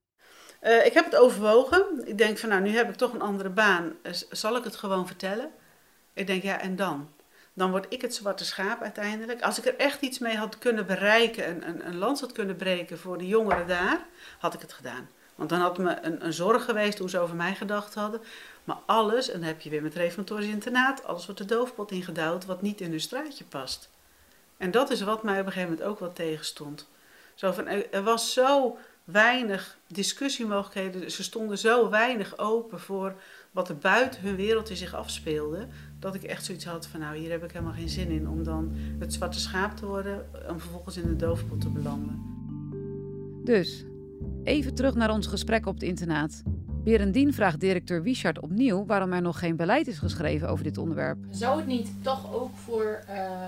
Uh, 0.63 0.87
ik 0.87 0.93
heb 0.93 1.05
het 1.05 1.17
overwogen. 1.17 2.03
Ik 2.05 2.19
denk 2.19 2.39
van, 2.39 2.49
nou, 2.49 2.63
nu 2.63 2.71
heb 2.71 2.89
ik 2.89 2.97
toch 2.97 3.13
een 3.13 3.23
andere 3.23 3.51
baan. 3.51 3.93
Uh, 4.03 4.13
zal 4.31 4.57
ik 4.57 4.65
het 4.65 4.77
gewoon 4.77 5.07
vertellen? 5.07 5.51
Ik 6.13 6.27
denk, 6.27 6.43
ja, 6.43 6.61
en 6.61 6.77
dan? 6.77 7.14
Dan 7.55 7.71
word 7.71 7.87
ik 7.89 8.03
het 8.03 8.15
zwarte 8.15 8.45
schaap 8.45 8.83
uiteindelijk. 8.83 9.43
Als 9.43 9.59
ik 9.59 9.67
er 9.67 9.77
echt 9.77 10.01
iets 10.01 10.19
mee 10.19 10.37
had 10.37 10.59
kunnen 10.59 10.87
bereiken, 10.87 11.49
een, 11.49 11.69
een, 11.69 11.87
een 11.87 11.99
lans 11.99 12.21
had 12.21 12.33
kunnen 12.33 12.57
breken 12.57 12.99
voor 12.99 13.19
de 13.19 13.27
jongeren 13.27 13.67
daar, 13.67 14.07
had 14.39 14.55
ik 14.55 14.61
het 14.61 14.73
gedaan. 14.73 15.09
Want 15.35 15.49
dan 15.51 15.61
had 15.61 15.79
me 15.79 15.99
een, 16.03 16.25
een 16.25 16.33
zorg 16.33 16.65
geweest 16.65 16.99
hoe 16.99 17.11
ze 17.11 17.19
over 17.19 17.37
mij 17.37 17.55
gedacht 17.55 17.95
hadden. 17.95 18.21
Maar 18.65 18.79
alles, 18.87 19.29
en 19.29 19.39
dan 19.39 19.49
heb 19.49 19.61
je 19.61 19.71
weer 19.71 19.83
met 19.83 19.95
reformatorisch 19.95 20.49
internaat, 20.49 21.05
alles 21.05 21.25
wordt 21.25 21.41
de 21.41 21.47
doofpot 21.47 21.91
ingedouwd 21.91 22.45
wat 22.45 22.63
niet 22.63 22.81
in 22.81 22.91
hun 22.91 23.01
straatje 23.01 23.45
past. 23.45 23.89
En 24.57 24.71
dat 24.71 24.91
is 24.91 25.01
wat 25.01 25.23
mij 25.23 25.41
op 25.41 25.47
een 25.47 25.53
gegeven 25.53 25.71
moment 25.71 25.89
ook 25.89 25.99
wat 25.99 26.15
tegenstond. 26.15 26.89
Zo 27.35 27.53
van, 27.53 27.67
er, 27.67 27.93
er 27.93 28.03
was 28.03 28.33
zo 28.33 28.79
weinig 29.05 29.77
discussiemogelijkheden, 29.87 31.11
ze 31.11 31.23
stonden 31.23 31.59
zo 31.59 31.91
weinig 31.91 32.39
open 32.39 32.81
voor 32.81 33.15
wat 33.51 33.69
er 33.69 33.79
buiten 33.79 34.21
hun 34.21 34.37
wereldje 34.37 34.77
zich 34.77 34.95
afspeelde, 34.95 35.69
dat 36.05 36.15
ik 36.15 36.23
echt 36.23 36.45
zoiets 36.45 36.65
had 36.65 36.87
van, 36.87 37.01
nou, 37.01 37.17
hier 37.17 37.31
heb 37.31 37.45
ik 37.45 37.53
helemaal 37.53 37.73
geen 37.75 37.89
zin 37.89 38.11
in 38.11 38.29
om 38.29 38.43
dan 38.43 38.73
het 38.99 39.13
zwarte 39.13 39.41
schaap 39.41 39.77
te 39.77 39.87
worden, 39.87 40.27
om 40.49 40.61
vervolgens 40.61 40.97
in 40.97 41.07
de 41.07 41.17
doofpot 41.17 41.61
te 41.61 41.69
belanden. 41.69 42.23
Dus, 43.45 43.85
even 44.43 44.75
terug 44.75 44.95
naar 44.95 45.11
ons 45.11 45.27
gesprek 45.27 45.67
op 45.67 45.75
het 45.75 45.83
internaat. 45.83 46.43
Berendien 46.85 47.35
vraagt 47.35 47.61
directeur 47.61 48.03
Wichard 48.03 48.41
opnieuw 48.41 48.87
waarom 48.87 49.13
er 49.13 49.23
nog 49.23 49.39
geen 49.39 49.57
beleid 49.57 49.87
is 49.87 49.99
geschreven 49.99 50.49
over 50.49 50.65
dit 50.65 50.79
onderwerp. 50.79 51.19
Zou 51.31 51.57
het 51.57 51.67
niet 51.67 51.89
toch 52.03 52.35
ook 52.35 52.57
voor 52.57 53.05
uh, 53.11 53.41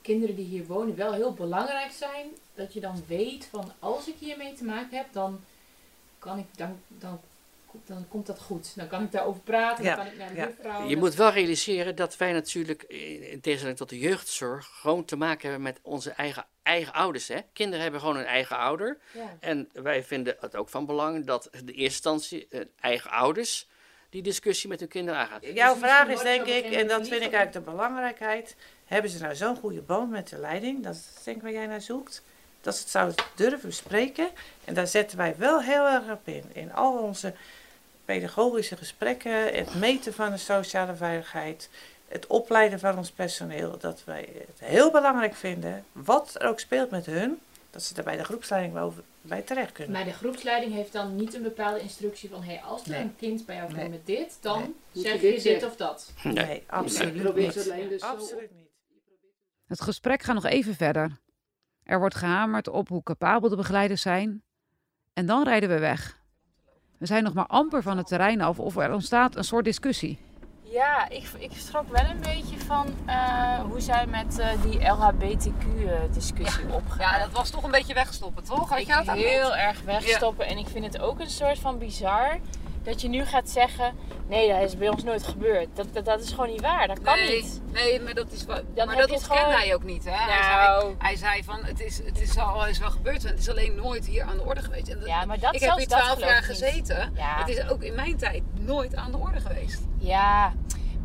kinderen 0.00 0.36
die 0.36 0.46
hier 0.46 0.66
wonen 0.66 0.96
wel 0.96 1.12
heel 1.12 1.32
belangrijk 1.32 1.90
zijn 1.90 2.26
dat 2.54 2.72
je 2.72 2.80
dan 2.80 3.02
weet 3.06 3.48
van 3.50 3.64
als 3.78 4.08
ik 4.08 4.14
hiermee 4.18 4.52
te 4.52 4.64
maken 4.64 4.96
heb, 4.96 5.06
dan 5.12 5.40
kan 6.18 6.38
ik 6.38 6.46
dan, 6.56 6.76
dan, 6.98 7.18
dan 7.84 8.08
komt 8.08 8.26
dat 8.26 8.38
goed. 8.40 8.76
Dan 8.76 8.86
kan 8.88 9.02
ik 9.02 9.12
daarover 9.12 9.40
praten, 9.42 9.84
Ja. 9.84 9.96
dan 9.96 10.04
kan 10.04 10.12
ik 10.12 10.18
naar 10.18 10.28
de 10.28 10.34
Ja. 10.36 10.46
juffrouw. 10.46 10.88
Je 10.88 10.96
moet 10.96 11.14
wel 11.14 11.30
realiseren 11.30 11.96
dat 11.96 12.16
wij 12.16 12.32
natuurlijk, 12.32 12.82
in 12.82 13.30
in 13.30 13.40
tegenstelling 13.40 13.78
tot 13.78 13.88
de 13.88 13.98
jeugdzorg, 13.98 14.66
gewoon 14.66 15.04
te 15.04 15.16
maken 15.16 15.42
hebben 15.42 15.62
met 15.62 15.78
onze 15.82 16.10
eigen, 16.10 16.44
eigen 16.62 16.92
ouders. 16.92 17.28
Hè? 17.28 17.38
Kinderen 17.52 17.82
hebben 17.82 18.00
gewoon 18.00 18.16
een 18.16 18.24
eigen 18.24 18.56
ouder. 18.58 18.98
Ja. 19.12 19.36
En 19.40 19.68
wij 19.72 20.04
vinden 20.04 20.36
het 20.40 20.56
ook 20.56 20.68
van 20.68 20.86
belang 20.86 21.26
dat 21.26 21.48
de 21.52 21.58
eerste 21.58 21.74
instantie 21.82 22.46
eh, 22.50 22.60
eigen 22.80 23.10
ouders 23.10 23.68
die 24.10 24.22
discussie 24.22 24.68
met 24.68 24.80
hun 24.80 24.88
kinderen 24.88 25.20
aangaat. 25.20 25.44
Jouw 25.54 25.74
vraag 25.76 26.08
is 26.08 26.20
denk 26.20 26.46
ik, 26.46 26.64
en 26.64 26.86
dat 26.88 27.08
vind 27.08 27.22
ik 27.22 27.32
eigenlijk 27.32 27.52
de 27.52 27.60
belangrijkheid, 27.70 28.56
hebben 28.84 29.10
ze 29.10 29.18
nou 29.22 29.34
zo'n 29.34 29.56
goede 29.56 29.80
band 29.80 30.10
met 30.10 30.28
de 30.28 30.38
leiding, 30.38 30.82
dat 30.82 30.94
is 30.94 31.24
denk 31.24 31.36
ik 31.36 31.42
waar 31.42 31.52
jij 31.52 31.66
naar 31.66 31.80
zoekt, 31.80 32.22
dat 32.60 32.74
ze 32.74 32.80
het 32.80 32.90
zouden 32.90 33.24
durven 33.34 33.68
bespreken. 33.68 34.28
En 34.64 34.74
daar 34.74 34.86
zetten 34.86 35.18
wij 35.18 35.34
wel 35.38 35.62
heel 35.62 35.86
erg 35.86 36.10
op 36.10 36.28
in. 36.28 36.44
In 36.52 36.72
al 36.72 36.98
onze 36.98 37.34
pedagogische 38.04 38.76
gesprekken, 38.76 39.54
het 39.54 39.74
meten 39.74 40.14
van 40.14 40.30
de 40.30 40.36
sociale 40.36 40.94
veiligheid, 40.94 41.70
het 42.08 42.26
opleiden 42.26 42.78
van 42.78 42.96
ons 42.96 43.10
personeel, 43.10 43.78
dat 43.78 44.02
wij 44.04 44.28
het 44.46 44.60
heel 44.68 44.90
belangrijk 44.90 45.34
vinden, 45.34 45.84
wat 45.92 46.34
er 46.38 46.48
ook 46.48 46.60
speelt 46.60 46.90
met 46.90 47.06
hun, 47.06 47.38
dat 47.70 47.82
ze 47.82 47.94
daar 47.94 48.04
bij 48.04 48.16
de 48.16 48.24
groepsleiding 48.24 48.74
wel 48.74 48.94
bij 49.20 49.42
terecht 49.42 49.72
kunnen. 49.72 49.92
Maar 49.92 50.04
de 50.04 50.12
groepsleiding 50.12 50.72
heeft 50.72 50.92
dan 50.92 51.16
niet 51.16 51.34
een 51.34 51.42
bepaalde 51.42 51.80
instructie 51.80 52.28
van 52.30 52.42
hey, 52.42 52.60
als 52.62 52.84
er 52.84 52.90
Nee. 52.90 53.00
een 53.00 53.16
kind 53.16 53.46
bij 53.46 53.54
jou 53.56 53.66
komt 53.66 53.78
Nee. 53.80 53.88
met 53.88 54.06
dit, 54.06 54.38
dan 54.40 54.74
zeg 54.92 55.20
je 55.20 55.32
je 55.32 55.42
dit 55.42 55.64
of 55.64 55.76
dat. 55.76 56.12
Nee, 56.22 56.64
absoluut 56.66 57.34
niet. 57.34 57.54
dus 57.88 58.00
Absoluut 58.00 58.50
niet. 58.56 58.68
Het 59.66 59.80
gesprek 59.80 60.22
gaat 60.22 60.34
nog 60.34 60.44
even 60.44 60.74
verder. 60.74 61.18
Er 61.82 61.98
wordt 61.98 62.14
gehamerd 62.14 62.68
op 62.68 62.88
hoe 62.88 63.02
capabel 63.02 63.48
de 63.48 63.56
begeleiders 63.56 64.02
zijn. 64.02 64.42
En 65.12 65.26
dan 65.26 65.44
rijden 65.44 65.68
we 65.68 65.78
weg. 65.78 66.22
We 67.04 67.10
zijn 67.10 67.24
nog 67.24 67.32
maar 67.32 67.46
amper 67.46 67.82
van 67.82 67.96
het 67.96 68.06
terrein 68.06 68.40
af 68.40 68.58
of 68.58 68.76
er 68.76 68.92
ontstaat 68.92 69.36
een 69.36 69.44
soort 69.44 69.64
discussie. 69.64 70.18
Ja, 70.62 71.08
ik, 71.08 71.24
ik 71.38 71.50
schrok 71.56 71.88
wel 71.88 72.04
een 72.10 72.20
beetje 72.20 72.58
van 72.58 72.86
eh, 73.06 73.60
hoe 73.60 73.80
zij 73.80 74.06
met 74.06 74.38
eh, 74.38 74.48
die 74.62 74.80
LHBTQ-discussie 74.80 76.72
opgaan. 76.72 76.98
Ja, 76.98 77.18
dat 77.18 77.32
was 77.32 77.50
toch 77.50 77.62
een 77.62 77.70
beetje 77.70 77.94
wegstoppen, 77.94 78.44
toch? 78.44 78.68
Had 78.68 78.78
ik 78.78 78.86
je 78.86 79.02
dat 79.04 79.16
heel 79.16 79.56
erg 79.56 79.82
wegstoppen. 79.82 80.46
En 80.46 80.58
ik 80.58 80.66
vind 80.66 80.84
het 80.84 81.00
ook 81.00 81.20
een 81.20 81.30
soort 81.30 81.58
van 81.58 81.78
bizar 81.78 82.38
dat 82.84 83.00
je 83.00 83.08
nu 83.08 83.24
gaat 83.24 83.48
zeggen... 83.50 83.94
Nee, 84.28 84.48
dat 84.52 84.62
is 84.62 84.76
bij 84.76 84.88
ons 84.88 85.02
nooit 85.04 85.22
gebeurd. 85.26 85.68
Dat, 85.74 85.86
dat, 85.92 86.04
dat 86.04 86.20
is 86.20 86.30
gewoon 86.30 86.48
niet 86.50 86.60
waar. 86.60 86.86
Dat 86.88 87.00
kan 87.00 87.14
nee, 87.18 87.42
niet. 87.42 87.60
Nee, 87.72 88.00
maar 88.00 88.14
dat 88.14 88.32
is. 88.32 88.46
Dan 88.46 88.56
maar 88.74 88.96
dat 88.96 89.10
ontkende 89.10 89.20
gewoon- 89.40 89.52
hij 89.52 89.74
ook 89.74 89.84
niet, 89.84 90.04
hè? 90.04 90.10
Nou. 90.26 90.26
Hij, 90.28 90.42
zei, 90.82 90.94
hij 90.98 91.16
zei 91.16 91.44
van 91.44 91.58
het 91.64 91.80
is, 91.80 91.98
het 92.04 92.20
is 92.20 92.38
al 92.38 92.66
eens 92.66 92.78
wel 92.78 92.90
gebeurd, 92.90 93.22
het 93.22 93.38
is 93.38 93.50
alleen 93.50 93.74
nooit 93.74 94.06
hier 94.06 94.22
aan 94.22 94.36
de 94.36 94.42
orde 94.44 94.62
geweest. 94.62 94.88
En 94.88 94.98
dat- 94.98 95.08
Ja, 95.08 95.24
maar 95.24 95.38
dat 95.38 95.54
ik 95.54 95.60
heb 95.60 95.76
hier 95.76 95.86
twaalf 95.86 96.20
jaar 96.20 96.34
niet. 96.36 96.44
gezeten. 96.44 97.12
Ja. 97.14 97.38
Het 97.38 97.48
is 97.48 97.68
ook 97.68 97.82
in 97.82 97.94
mijn 97.94 98.16
tijd 98.16 98.42
nooit 98.60 98.96
aan 98.96 99.10
de 99.10 99.18
orde 99.18 99.40
geweest. 99.40 99.82
Ja, 99.98 100.52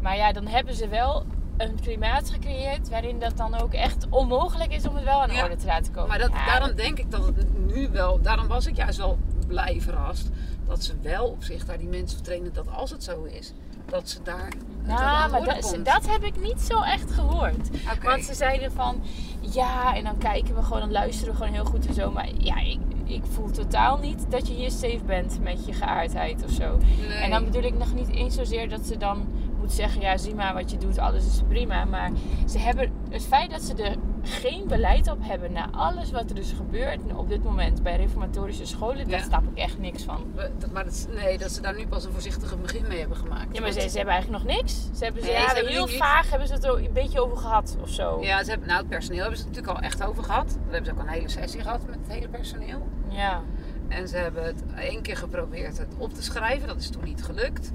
maar 0.02 0.16
ja, 0.16 0.32
dan 0.32 0.48
hebben 0.48 0.74
ze 0.76 0.88
wel 0.88 1.26
een 1.58 1.80
klimaat 1.82 2.30
gecreëerd... 2.30 2.90
waarin 2.90 3.20
dat 3.20 3.38
dan 3.38 3.62
ook 3.62 3.74
echt 3.74 4.06
onmogelijk 4.10 4.74
is 4.74 4.88
om 4.88 4.96
het 4.96 5.04
wel 5.04 5.22
aan 5.22 5.28
de 5.30 5.34
Ja. 5.36 5.44
orde 5.44 5.56
te 5.56 5.66
laten 5.66 5.94
komen. 5.94 6.10
Maar 6.10 6.20
dat, 6.20 6.30
Ja, 6.32 6.46
daarom 6.46 6.76
denk 6.76 7.00
ik 7.00 7.12
dat 7.12 7.26
het 7.26 7.58
nu 7.74 7.90
wel, 7.92 8.22
daarom 8.22 8.48
was 8.48 8.66
ik 8.66 8.76
juist 8.76 8.98
wel 8.98 9.18
blij 9.50 9.82
verrast 9.82 10.30
dat 10.68 10.84
ze 10.84 10.94
wel 11.02 11.26
op 11.26 11.44
zich 11.44 11.66
daar 11.66 11.78
die 11.78 11.88
mensen 11.88 12.24
trainen 12.24 12.54
dat 12.54 12.72
als 12.72 12.92
het 12.92 13.04
zo 13.04 13.24
is, 13.24 13.54
dat 13.86 14.10
ze 14.10 14.22
daar 14.24 14.54
Nou, 14.84 15.26
de 15.26 15.32
maar 15.32 15.44
dat, 15.44 15.80
dat 15.84 16.08
heb 16.10 16.24
ik 16.24 16.42
niet 16.42 16.62
zo 16.62 16.82
echt 16.82 17.12
gehoord. 17.12 17.70
Want 18.04 18.24
ze 18.24 18.34
zeiden 18.34 18.72
van, 18.72 19.02
ja, 19.40 19.96
en 19.96 20.04
dan 20.04 20.18
kijken 20.18 20.56
we 20.56 20.62
gewoon 20.62 20.82
en 20.82 20.92
luisteren 20.92 21.32
we 21.32 21.38
gewoon 21.40 21.54
heel 21.54 21.66
goed 21.66 21.88
en 21.88 21.94
zo. 21.94 22.12
Maar 22.12 22.30
ja, 22.38 22.60
ik, 22.60 22.80
ik 23.06 23.24
voel 23.32 23.52
totaal 23.52 23.98
niet 23.98 24.26
dat 24.30 24.48
je 24.48 24.54
hier 24.54 24.72
safe 24.72 25.04
bent 25.06 25.40
met 25.42 25.66
je 25.66 25.74
geaardheid 25.74 26.44
of 26.44 26.52
zo. 26.52 26.78
Nee. 26.78 27.18
En 27.18 27.30
dan 27.30 27.46
bedoel 27.46 27.64
ik 27.64 27.78
nog 27.78 27.94
niet 27.94 28.10
eens 28.10 28.36
zozeer 28.36 28.70
dat 28.70 28.86
ze 28.86 28.98
dan 28.98 29.28
moet 29.60 29.72
zeggen, 29.72 30.02
ja, 30.02 30.18
zie 30.18 30.36
maar 30.36 30.54
wat 30.54 30.72
je 30.72 30.78
doet, 30.78 30.98
alles 30.98 31.26
is 31.26 31.42
prima. 31.48 31.86
Maar 31.86 32.12
ze 32.48 32.60
hebben, 32.60 32.92
het 33.10 33.26
feit 33.26 33.52
dat 33.52 33.62
ze 33.62 33.74
er 33.76 33.96
geen 34.30 34.68
beleid 34.68 35.08
op 35.12 35.18
hebben 35.22 35.52
na 35.52 35.70
alles 35.72 36.12
wat 36.12 36.30
er 36.30 36.36
dus 36.36 36.52
gebeurt 36.52 37.00
op 37.16 37.30
dit 37.30 37.44
moment 37.44 37.84
bij 37.84 37.96
reformatorische 37.96 38.66
scholen, 38.66 39.08
daar 39.10 39.22
snap 39.22 39.44
ik 39.52 39.58
echt 39.58 39.80
niks 39.80 40.04
van. 40.04 40.26
We- 40.36 40.52
dat- 40.58 40.72
Maar 40.72 40.84
dat, 40.84 41.08
nee, 41.12 41.38
dat 41.38 41.52
ze 41.52 41.62
daar 41.62 41.76
nu 41.76 41.88
pas 41.88 42.06
een 42.06 42.12
voorzichtige 42.12 42.58
begin 42.58 42.88
mee 42.88 43.00
hebben 43.00 43.18
gemaakt. 43.18 43.56
Ja, 43.56 43.62
maar 43.62 43.72
ze, 43.72 43.90
ze 43.90 43.96
hebben 43.98 44.14
eigenlijk 44.14 44.44
nog 44.44 44.56
niks. 44.56 44.74
Ze 44.94 45.04
hebben, 45.04 45.22
ze, 45.24 45.28
Nee, 45.30 45.38
ze 45.38 45.42
ja, 45.48 45.54
hebben 45.54 45.72
heel 45.74 45.86
niks. 45.86 45.98
vaag 45.98 46.30
hebben 46.30 46.48
ze 46.48 46.54
het 46.54 46.64
er 46.64 46.74
een 46.78 46.94
beetje 46.94 47.24
over 47.24 47.38
gehad 47.38 47.78
of 47.82 47.90
zo. 47.90 48.18
Ja, 48.22 48.44
ze 48.44 48.50
hebben, 48.50 48.68
nou, 48.68 48.80
het 48.80 48.90
personeel 48.90 49.20
hebben 49.22 49.38
ze 49.40 49.46
het 49.46 49.56
natuurlijk 49.56 49.78
al 49.80 49.86
echt 49.90 50.04
over 50.04 50.24
gehad. 50.24 50.48
Daar 50.50 50.74
hebben 50.74 50.86
ze 50.86 50.92
ook 50.92 51.08
een 51.08 51.14
hele 51.14 51.30
sessie 51.30 51.62
gehad 51.62 51.86
met 51.86 51.96
het 52.04 52.14
hele 52.14 52.28
personeel. 52.28 52.88
Ja. 53.08 53.42
En 53.88 54.08
ze 54.08 54.18
hebben 54.18 54.44
het 54.46 54.64
één 54.78 55.02
keer 55.02 55.18
geprobeerd 55.18 55.78
het 55.78 55.88
op 55.98 56.14
te 56.14 56.24
schrijven. 56.24 56.68
Dat 56.68 56.78
is 56.80 56.90
toen 56.90 57.04
niet 57.04 57.24
gelukt. 57.24 57.72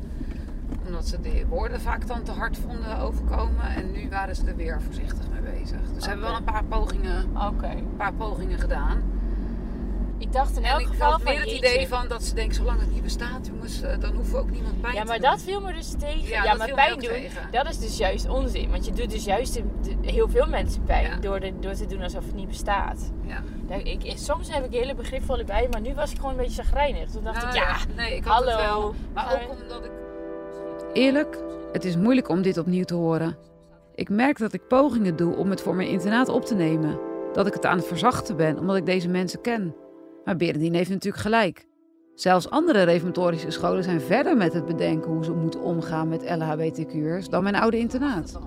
Omdat 0.86 1.08
ze 1.08 1.20
de 1.20 1.46
woorden 1.48 1.80
vaak 1.80 2.06
dan 2.06 2.22
te 2.22 2.32
hard 2.32 2.56
vonden 2.58 2.98
overkomen. 2.98 3.66
En 3.76 3.92
nu 3.92 4.08
waren 4.08 4.36
ze 4.36 4.46
er 4.46 4.56
weer 4.56 4.82
voorzichtig 4.82 5.24
mee 5.32 5.52
bezig. 5.58 5.78
Dus 5.94 6.02
ze 6.02 6.08
hebben 6.08 6.26
wel 6.28 6.36
een 6.36 6.44
paar 6.44 6.64
pogingen, 6.64 7.30
een 7.34 7.96
paar 7.96 8.12
pogingen 8.12 8.58
gedaan. 8.58 9.02
Ik 10.18 10.32
dacht 10.32 10.56
in 10.56 10.64
en 10.64 10.70
elk 10.70 10.80
ik 10.80 10.86
geval 10.86 11.10
had 11.10 11.22
meer 11.22 11.40
het 11.40 11.50
jeetje. 11.50 11.56
idee 11.72 11.88
van 11.88 12.08
dat 12.08 12.22
ze 12.24 12.34
denken, 12.34 12.54
zolang 12.54 12.80
het 12.80 12.92
niet 12.92 13.02
bestaat, 13.02 13.46
jongens, 13.46 13.82
eh, 13.82 13.98
dan 14.00 14.14
hoeven 14.14 14.32
we 14.34 14.40
ook 14.40 14.50
niemand 14.50 14.80
pijn 14.80 14.94
Ja, 14.94 15.00
te 15.00 15.06
maar 15.06 15.20
doen. 15.20 15.30
dat 15.30 15.42
viel 15.42 15.60
me 15.60 15.72
dus 15.72 15.90
tegen. 15.98 16.28
Ja, 16.28 16.44
Ja, 16.44 16.54
maar 16.54 16.70
pijn 16.74 16.92
doen, 16.98 17.08
tegen. 17.08 17.48
dat 17.50 17.68
is 17.68 17.78
dus 17.78 17.96
juist 17.96 18.28
onzin. 18.28 18.70
Want 18.70 18.84
je 18.86 18.92
doet 18.92 19.10
dus 19.10 19.24
juist 19.24 19.60
heel 20.00 20.28
veel 20.28 20.46
mensen 20.46 20.82
pijn 20.84 21.20
door, 21.20 21.40
de, 21.40 21.52
door 21.60 21.72
te 21.72 21.86
doen 21.86 22.02
alsof 22.02 22.24
het 22.24 22.34
niet 22.34 22.48
bestaat. 22.48 23.10
Ja. 23.26 23.42
Daar- 23.66 23.78
ik, 23.80 24.04
ik- 24.04 24.18
soms 24.18 24.52
heb 24.54 24.64
ik 24.64 24.72
hele 24.72 24.94
begripvolle 24.94 25.44
bij, 25.44 25.68
maar 25.70 25.80
nu 25.80 25.94
was 25.94 26.10
ik 26.10 26.16
gewoon 26.16 26.30
een 26.30 26.36
beetje 26.36 26.62
chagrijnig. 26.62 27.10
Toen 27.10 27.24
dacht 27.24 27.36
Nou 27.36 27.48
ik, 27.48 27.54
ja, 27.54 27.68
ja, 27.68 27.76
nee, 27.96 28.16
ik 28.16 28.24
had 28.24 28.34
hallo. 28.34 28.50
het 28.50 28.60
wel. 28.60 28.94
Maar 29.14 29.32
ook 29.42 29.62
omdat 29.62 29.84
ik... 29.84 29.90
Eerlijk, 30.94 31.38
het 31.72 31.84
is 31.84 31.96
moeilijk 31.96 32.28
om 32.28 32.42
dit 32.42 32.58
opnieuw 32.58 32.84
te 32.84 32.94
horen. 32.94 33.36
Ik 33.94 34.08
merk 34.08 34.38
dat 34.38 34.52
ik 34.52 34.68
pogingen 34.68 35.16
doe 35.16 35.36
om 35.36 35.50
het 35.50 35.60
voor 35.60 35.74
mijn 35.74 35.88
internaat 35.88 36.28
op 36.28 36.44
te 36.44 36.54
nemen. 36.54 36.98
Dat 37.32 37.46
ik 37.46 37.52
het 37.54 37.66
aan 37.66 37.76
het 37.76 37.86
verzachten 37.86 38.36
ben 38.36 38.58
omdat 38.58 38.76
ik 38.76 38.86
deze 38.86 39.08
mensen 39.08 39.40
ken. 39.40 39.74
Maar 40.24 40.36
Berendien 40.36 40.74
heeft 40.74 40.90
natuurlijk 40.90 41.22
gelijk. 41.22 41.66
Zelfs 42.14 42.50
andere 42.50 42.82
reformatorische 42.82 43.50
scholen 43.50 43.84
zijn 43.84 44.00
verder 44.00 44.36
met 44.36 44.52
het 44.52 44.66
bedenken 44.66 45.10
hoe 45.10 45.24
ze 45.24 45.32
moeten 45.32 45.60
omgaan 45.62 46.08
met 46.08 46.30
LHBTQ'ers 46.38 47.28
dan 47.28 47.42
mijn 47.42 47.56
oude 47.56 47.78
internaat. 47.78 48.38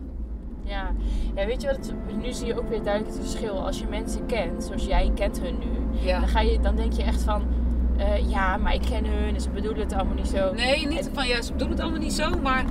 Ja. 0.64 0.92
ja, 1.36 1.46
weet 1.46 1.62
je 1.62 1.68
wat? 1.68 1.76
het- 1.78 2.22
nu 2.22 2.32
zie 2.32 2.46
je 2.48 2.58
ook 2.60 2.70
weer 2.70 2.84
duidelijk 2.84 3.16
het 3.16 3.28
verschil. 3.30 3.66
Als 3.66 3.80
je 3.80 3.88
mensen 3.90 4.26
kent, 4.26 4.64
zoals 4.64 4.86
jij 4.86 5.12
kent 5.16 5.40
hun 5.42 5.58
nu, 5.60 6.06
dan, 6.06 6.28
ga 6.28 6.40
je, 6.42 6.60
dan 6.60 6.76
denk 6.76 6.94
je 6.94 7.04
echt 7.04 7.22
van, 7.24 7.44
eh, 7.98 8.30
ja, 8.30 8.58
maar 8.58 8.74
ik 8.74 8.82
ken 8.82 9.06
hun 9.06 9.36
en 9.36 9.42
ze 9.42 9.50
bedoelen 9.50 9.80
het 9.84 9.94
allemaal 9.94 10.16
niet 10.16 10.28
zo. 10.28 10.54
Nee, 10.54 10.88
niet 10.88 11.10
van 11.14 11.28
ja, 11.28 11.42
ze 11.42 11.56
doen 11.56 11.70
het 11.70 11.80
allemaal 11.80 12.00
niet 12.00 12.14
zo, 12.14 12.30
maar 12.42 12.64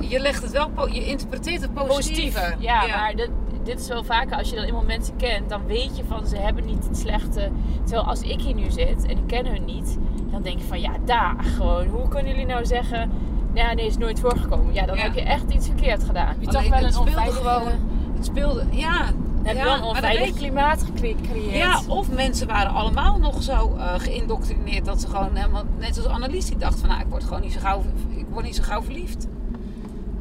je 0.00 0.20
legt 0.20 0.42
het 0.42 0.52
wel, 0.52 0.88
je 0.88 1.04
interpreteert 1.06 1.60
het 1.60 1.74
positief. 1.74 2.34
positief. 2.34 2.56
Ja, 2.58 2.86
maar 2.86 3.12
dit, 3.16 3.30
dit 3.62 3.80
is 3.80 3.88
wel 3.88 4.04
vaker 4.04 4.36
als 4.36 4.50
je 4.50 4.56
dan 4.56 4.64
eenmaal 4.64 4.82
mensen 4.84 5.16
kent, 5.16 5.48
dan 5.48 5.66
weet 5.66 5.96
je 5.96 6.02
van 6.08 6.26
ze 6.26 6.36
hebben 6.36 6.64
niet 6.66 6.84
het 6.88 6.96
slechte. 6.98 7.50
Terwijl 7.84 8.06
als 8.08 8.20
ik 8.20 8.40
hier 8.40 8.54
nu 8.54 8.70
zit 8.70 9.04
en 9.06 9.10
ik 9.18 9.26
ken 9.26 9.46
hun 9.46 9.64
niet, 9.64 9.98
dan 10.30 10.42
denk 10.42 10.58
ik 10.60 10.64
van 10.68 10.80
ja, 10.80 10.92
daar 11.04 11.34
gewoon. 11.56 11.86
Hoe 11.86 12.08
kunnen 12.08 12.32
jullie 12.32 12.46
nou 12.46 12.66
zeggen, 12.66 13.10
ja, 13.54 13.72
nee, 13.72 13.86
is 13.86 13.96
nooit 13.96 14.20
voorgekomen. 14.20 14.74
Ja, 14.74 14.86
dan 14.86 14.96
Ja. 14.96 15.02
heb 15.02 15.14
je 15.14 15.22
echt 15.22 15.50
iets 15.50 15.66
verkeerd 15.66 16.04
gedaan. 16.04 16.26
Heb 16.26 16.36
je 16.40 16.46
Alleen, 16.48 16.60
toch 16.60 16.70
wel 16.70 16.78
het 16.78 16.86
een 16.86 16.92
speelde 16.92 17.10
onveilige... 17.10 17.48
gewoon. 17.48 17.72
Het 18.16 18.24
speelde, 18.24 18.64
ja. 18.70 19.04
Heb 19.44 19.56
je 19.56 19.62
ja, 19.64 19.76
een 19.76 19.82
onveilig 19.82 20.34
klimaat 20.34 20.82
gecre- 20.82 21.14
gecreëerd. 21.22 21.54
Ja, 21.56 21.80
of 21.88 22.10
mensen 22.10 22.46
waren 22.46 22.72
allemaal 22.72 23.18
nog 23.18 23.42
zo 23.42 23.76
eh, 23.76 23.94
geïndoctrineerd 23.96 24.84
dat 24.84 25.00
ze 25.00 25.06
gewoon 25.08 25.34
helemaal, 25.36 25.62
net 25.78 25.96
als 25.96 26.06
Annelies, 26.06 26.46
die 26.46 26.56
dacht 26.56 26.78
van 26.80 26.88
nou, 26.88 27.00
ik 27.00 27.06
word 27.06 27.24
gewoon 27.24 27.40
niet 27.40 27.52
zo 27.52 27.60
gauw, 27.60 27.82
ik 28.16 28.26
word 28.30 28.44
niet 28.44 28.56
zo 28.56 28.62
gauw 28.62 28.82
verliefd. 28.82 29.26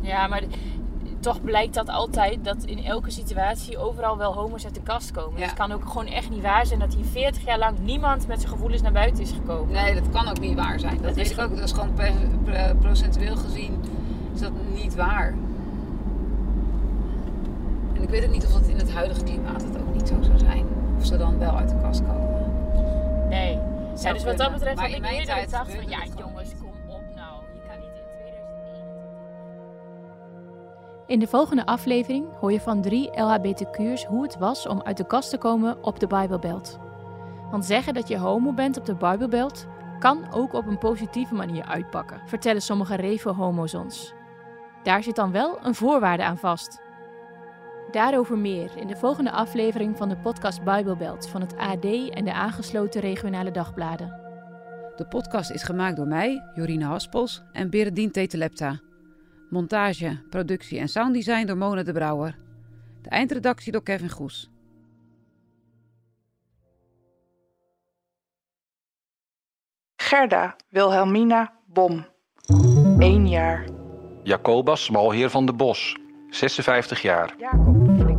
Ja, 0.02 0.28
maar 0.28 0.42
toch 1.20 1.42
blijkt 1.42 1.74
dat 1.74 1.90
altijd 1.90 2.44
dat 2.44 2.64
in 2.64 2.84
elke 2.86 3.12
situatie 3.12 3.78
overal 3.78 4.18
wel 4.18 4.34
homo's 4.34 4.66
uit 4.66 4.76
de 4.76 4.82
kast 4.82 5.12
komen. 5.12 5.42
Het 5.42 5.54
kan 5.54 5.72
ook 5.72 5.86
gewoon 5.88 6.06
echt 6.08 6.30
niet 6.30 6.42
waar 6.42 6.66
zijn 6.66 6.80
dat 6.80 6.94
hier 6.94 7.06
40 7.06 7.46
jaar 7.46 7.58
lang 7.60 7.78
niemand 7.80 8.28
met 8.28 8.40
zijn 8.40 8.52
gevoelens 8.52 8.82
naar 8.82 8.92
buiten 8.92 9.24
is 9.24 9.32
gekomen. 9.32 9.74
Nee, 9.74 9.94
dat 9.94 10.10
kan 10.12 10.28
ook 10.28 10.40
niet 10.40 10.56
waar 10.56 10.80
zijn. 10.80 10.94
Dat, 10.96 11.04
Dat 11.04 11.16
weet 11.16 11.26
is 11.26 11.32
ik 11.32 11.40
ook. 11.40 11.56
Dat 11.56 11.64
is 11.66 11.72
gewoon 11.72 11.94
procentueel 12.80 13.36
gezien 13.36 13.80
is 14.34 14.40
dat 14.40 14.52
niet 14.74 14.96
waar. 14.96 15.34
En 18.04 18.10
ik 18.10 18.16
weet 18.16 18.26
ook 18.26 18.32
niet 18.34 18.46
of 18.46 18.52
dat 18.52 18.68
in 18.68 18.78
het 18.78 18.92
huidige 18.92 19.24
klimaat 19.24 19.64
het 19.64 19.78
ook 19.78 19.94
niet 19.94 20.08
zo 20.08 20.16
zou 20.22 20.40
zijn. 20.40 20.68
Of 20.98 21.06
ze 21.06 21.18
dan 21.18 21.40
wel 21.40 21.58
uit 21.58 21.70
de 21.70 21.76
kast 21.82 22.02
komen. 22.02 22.54
Nee. 23.30 23.60
Ja, 24.02 24.14
dus 24.14 24.24
wat 24.24 24.38
dat 24.38 24.52
betreft 24.52 24.76
Maar 24.76 24.90
had 24.90 24.98
ik 24.98 25.06
eerder 25.06 25.26
tijd 25.26 25.44
gedacht 25.44 25.74
van 25.74 25.90
ja 25.90 26.00
jongens, 26.18 26.50
kom 26.62 26.74
op 26.88 27.02
nou. 27.16 27.44
Je 27.54 27.60
kan 27.68 27.80
niet 27.80 27.96
in 27.96 28.04
2001. 28.18 31.06
In 31.08 31.20
de 31.20 31.28
volgende 31.28 31.66
aflevering 31.66 32.26
hoor 32.40 32.52
je 32.52 32.60
van 32.60 32.82
drie 32.82 33.22
LHBTQ'ers 33.22 34.06
hoe 34.06 34.24
het 34.24 34.38
was 34.38 34.68
om 34.68 34.82
uit 34.82 34.98
de 34.98 35.06
kast 35.06 35.30
te 35.30 35.38
komen 35.38 35.84
op 35.84 36.00
de 36.00 36.08
Bijbelbelt. 36.08 36.80
Want 37.52 37.66
zeggen 37.66 37.94
dat 37.94 38.08
je 38.08 38.18
homo 38.18 38.54
bent 38.54 38.78
op 38.78 38.86
de 38.86 38.96
Bijbelbelt 38.96 39.68
kan 40.00 40.34
ook 40.34 40.54
op 40.54 40.68
een 40.68 40.78
positieve 40.78 41.34
manier 41.34 41.66
uitpakken, 41.66 42.22
vertellen 42.26 42.62
sommige 42.62 42.96
revo-homo's 42.96 43.74
ons. 43.74 44.14
Daar 44.84 45.04
zit 45.04 45.16
dan 45.16 45.32
wel 45.32 45.58
een 45.62 45.76
voorwaarde 45.76 46.24
aan 46.24 46.38
vast. 46.38 46.82
Daarover 47.94 48.38
meer 48.38 48.78
in 48.78 48.88
de 48.88 48.96
volgende 48.96 49.32
aflevering 49.32 49.98
van 49.98 50.10
de 50.10 50.18
podcast 50.18 50.64
Bijbelbelt 50.64 51.30
van 51.30 51.42
het 51.42 51.58
AD 51.58 51.86
en 52.10 52.26
de 52.26 52.34
aangesloten 52.34 53.02
regionale 53.02 53.52
dagbladen. 53.52 54.08
De 54.96 55.06
podcast 55.10 55.52
is 55.52 55.64
gemaakt 55.64 55.96
door 55.96 56.08
mij, 56.08 56.44
Jorine 56.54 56.86
Haspels 56.86 57.44
en 57.52 57.70
Berendien 57.70 58.12
Tetelepta. 58.12 58.80
Montage, 59.50 60.22
productie 60.30 60.80
en 60.80 60.88
sounddesign 60.88 61.46
door 61.46 61.58
Mona 61.58 61.84
de 61.84 61.92
Brouwer. 61.92 62.38
De 63.02 63.10
eindredactie 63.10 63.72
door 63.72 63.84
Kevin 63.84 64.10
Goes. 64.10 64.50
Gerda 69.96 70.56
Wilhelmina 70.70 71.54
Bom. 71.66 72.06
1 73.00 73.30
jaar. 73.30 73.66
Jacobus 74.24 74.90
Malheer 74.90 75.30
van 75.30 75.46
de 75.46 75.54
Bos, 75.54 75.98
56 76.30 77.02
jaar. 77.02 77.36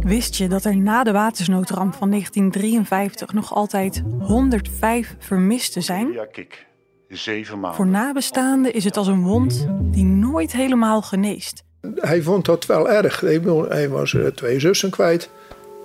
Wist 0.05 0.37
je 0.37 0.49
dat 0.49 0.65
er 0.65 0.77
na 0.77 1.05
de 1.05 1.13
watersnoodramp 1.13 1.95
van 1.95 2.11
1953 2.11 3.33
nog 3.33 3.55
altijd 3.55 4.03
105 4.21 5.17
vermisten 5.19 5.83
zijn? 5.83 6.13
Ja, 6.13 6.27
kijk. 6.27 6.67
Zeven 7.09 7.61
maanden. 7.61 7.77
Voor 7.77 7.87
nabestaanden 7.87 8.75
is 8.75 8.85
het 8.85 8.97
als 8.97 9.07
een 9.07 9.23
wond 9.23 9.67
die 9.81 10.05
nooit 10.05 10.53
helemaal 10.53 11.03
geneest. 11.03 11.65
Hij 11.95 12.23
vond 12.23 12.45
dat 12.45 12.67
wel 12.67 12.91
erg. 12.91 13.21
Hij 13.69 13.89
was 13.89 14.15
eh, 14.15 14.27
twee 14.27 14.61
zussen 14.61 14.91
kwijt. 14.91 15.31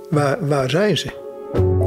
Waar, 0.10 0.48
waar 0.48 0.70
zijn 0.70 0.98
ze? 0.98 1.28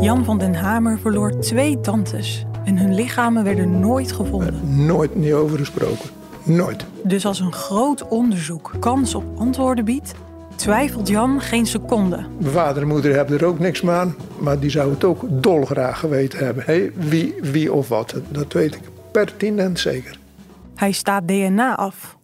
Jan 0.01 0.25
van 0.25 0.39
den 0.39 0.55
Hamer 0.55 0.99
verloor 0.99 1.41
twee 1.41 1.81
tantes 1.81 2.45
en 2.65 2.79
hun 2.79 2.95
lichamen 2.95 3.45
werden 3.45 3.81
nooit 3.81 4.13
gevonden. 4.13 4.87
Nooit 4.87 5.15
niet 5.15 5.33
over 5.33 5.59
gesproken. 5.59 6.11
Nooit. 6.45 6.87
Dus 7.05 7.27
als 7.27 7.41
een 7.41 7.53
groot 7.53 8.09
onderzoek 8.09 8.73
kans 8.81 9.15
op 9.15 9.25
antwoorden 9.37 9.85
biedt, 9.85 10.15
twijfelt 10.55 11.09
Jan 11.09 11.41
geen 11.41 11.67
seconde. 11.67 12.27
Mijn 12.39 12.53
vader 12.53 12.83
en 12.83 12.89
moeder 12.89 13.15
hebben 13.15 13.39
er 13.39 13.45
ook 13.45 13.59
niks 13.59 13.81
mee 13.81 13.95
aan. 13.95 14.17
Maar 14.39 14.59
die 14.59 14.71
zou 14.71 14.91
het 14.91 15.05
ook 15.05 15.23
dolgraag 15.31 15.99
geweten 15.99 16.45
hebben. 16.45 16.65
Hé, 16.67 16.91
wie, 16.95 17.35
wie 17.41 17.73
of 17.73 17.89
wat. 17.89 18.15
Dat 18.29 18.53
weet 18.53 18.75
ik 18.75 18.81
pertinent 19.13 19.79
zeker. 19.79 20.19
Hij 20.75 20.93
staat 20.93 21.29
DNA 21.29 21.77
af. 21.77 22.17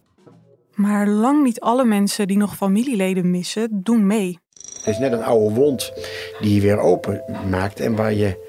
Maar 0.75 1.07
lang 1.07 1.43
niet 1.43 1.59
alle 1.59 1.85
mensen 1.85 2.27
die 2.27 2.37
nog 2.37 2.55
familieleden 2.55 3.31
missen, 3.31 3.69
doen 3.83 4.07
mee. 4.07 4.39
Het 4.77 4.87
is 4.87 4.97
net 4.97 5.11
een 5.11 5.23
oude 5.23 5.55
wond 5.55 5.93
die 6.41 6.55
je 6.55 6.61
weer 6.61 6.79
open 6.79 7.23
maakt 7.49 7.79
en 7.79 7.95
waar 7.95 8.13
je 8.13 8.48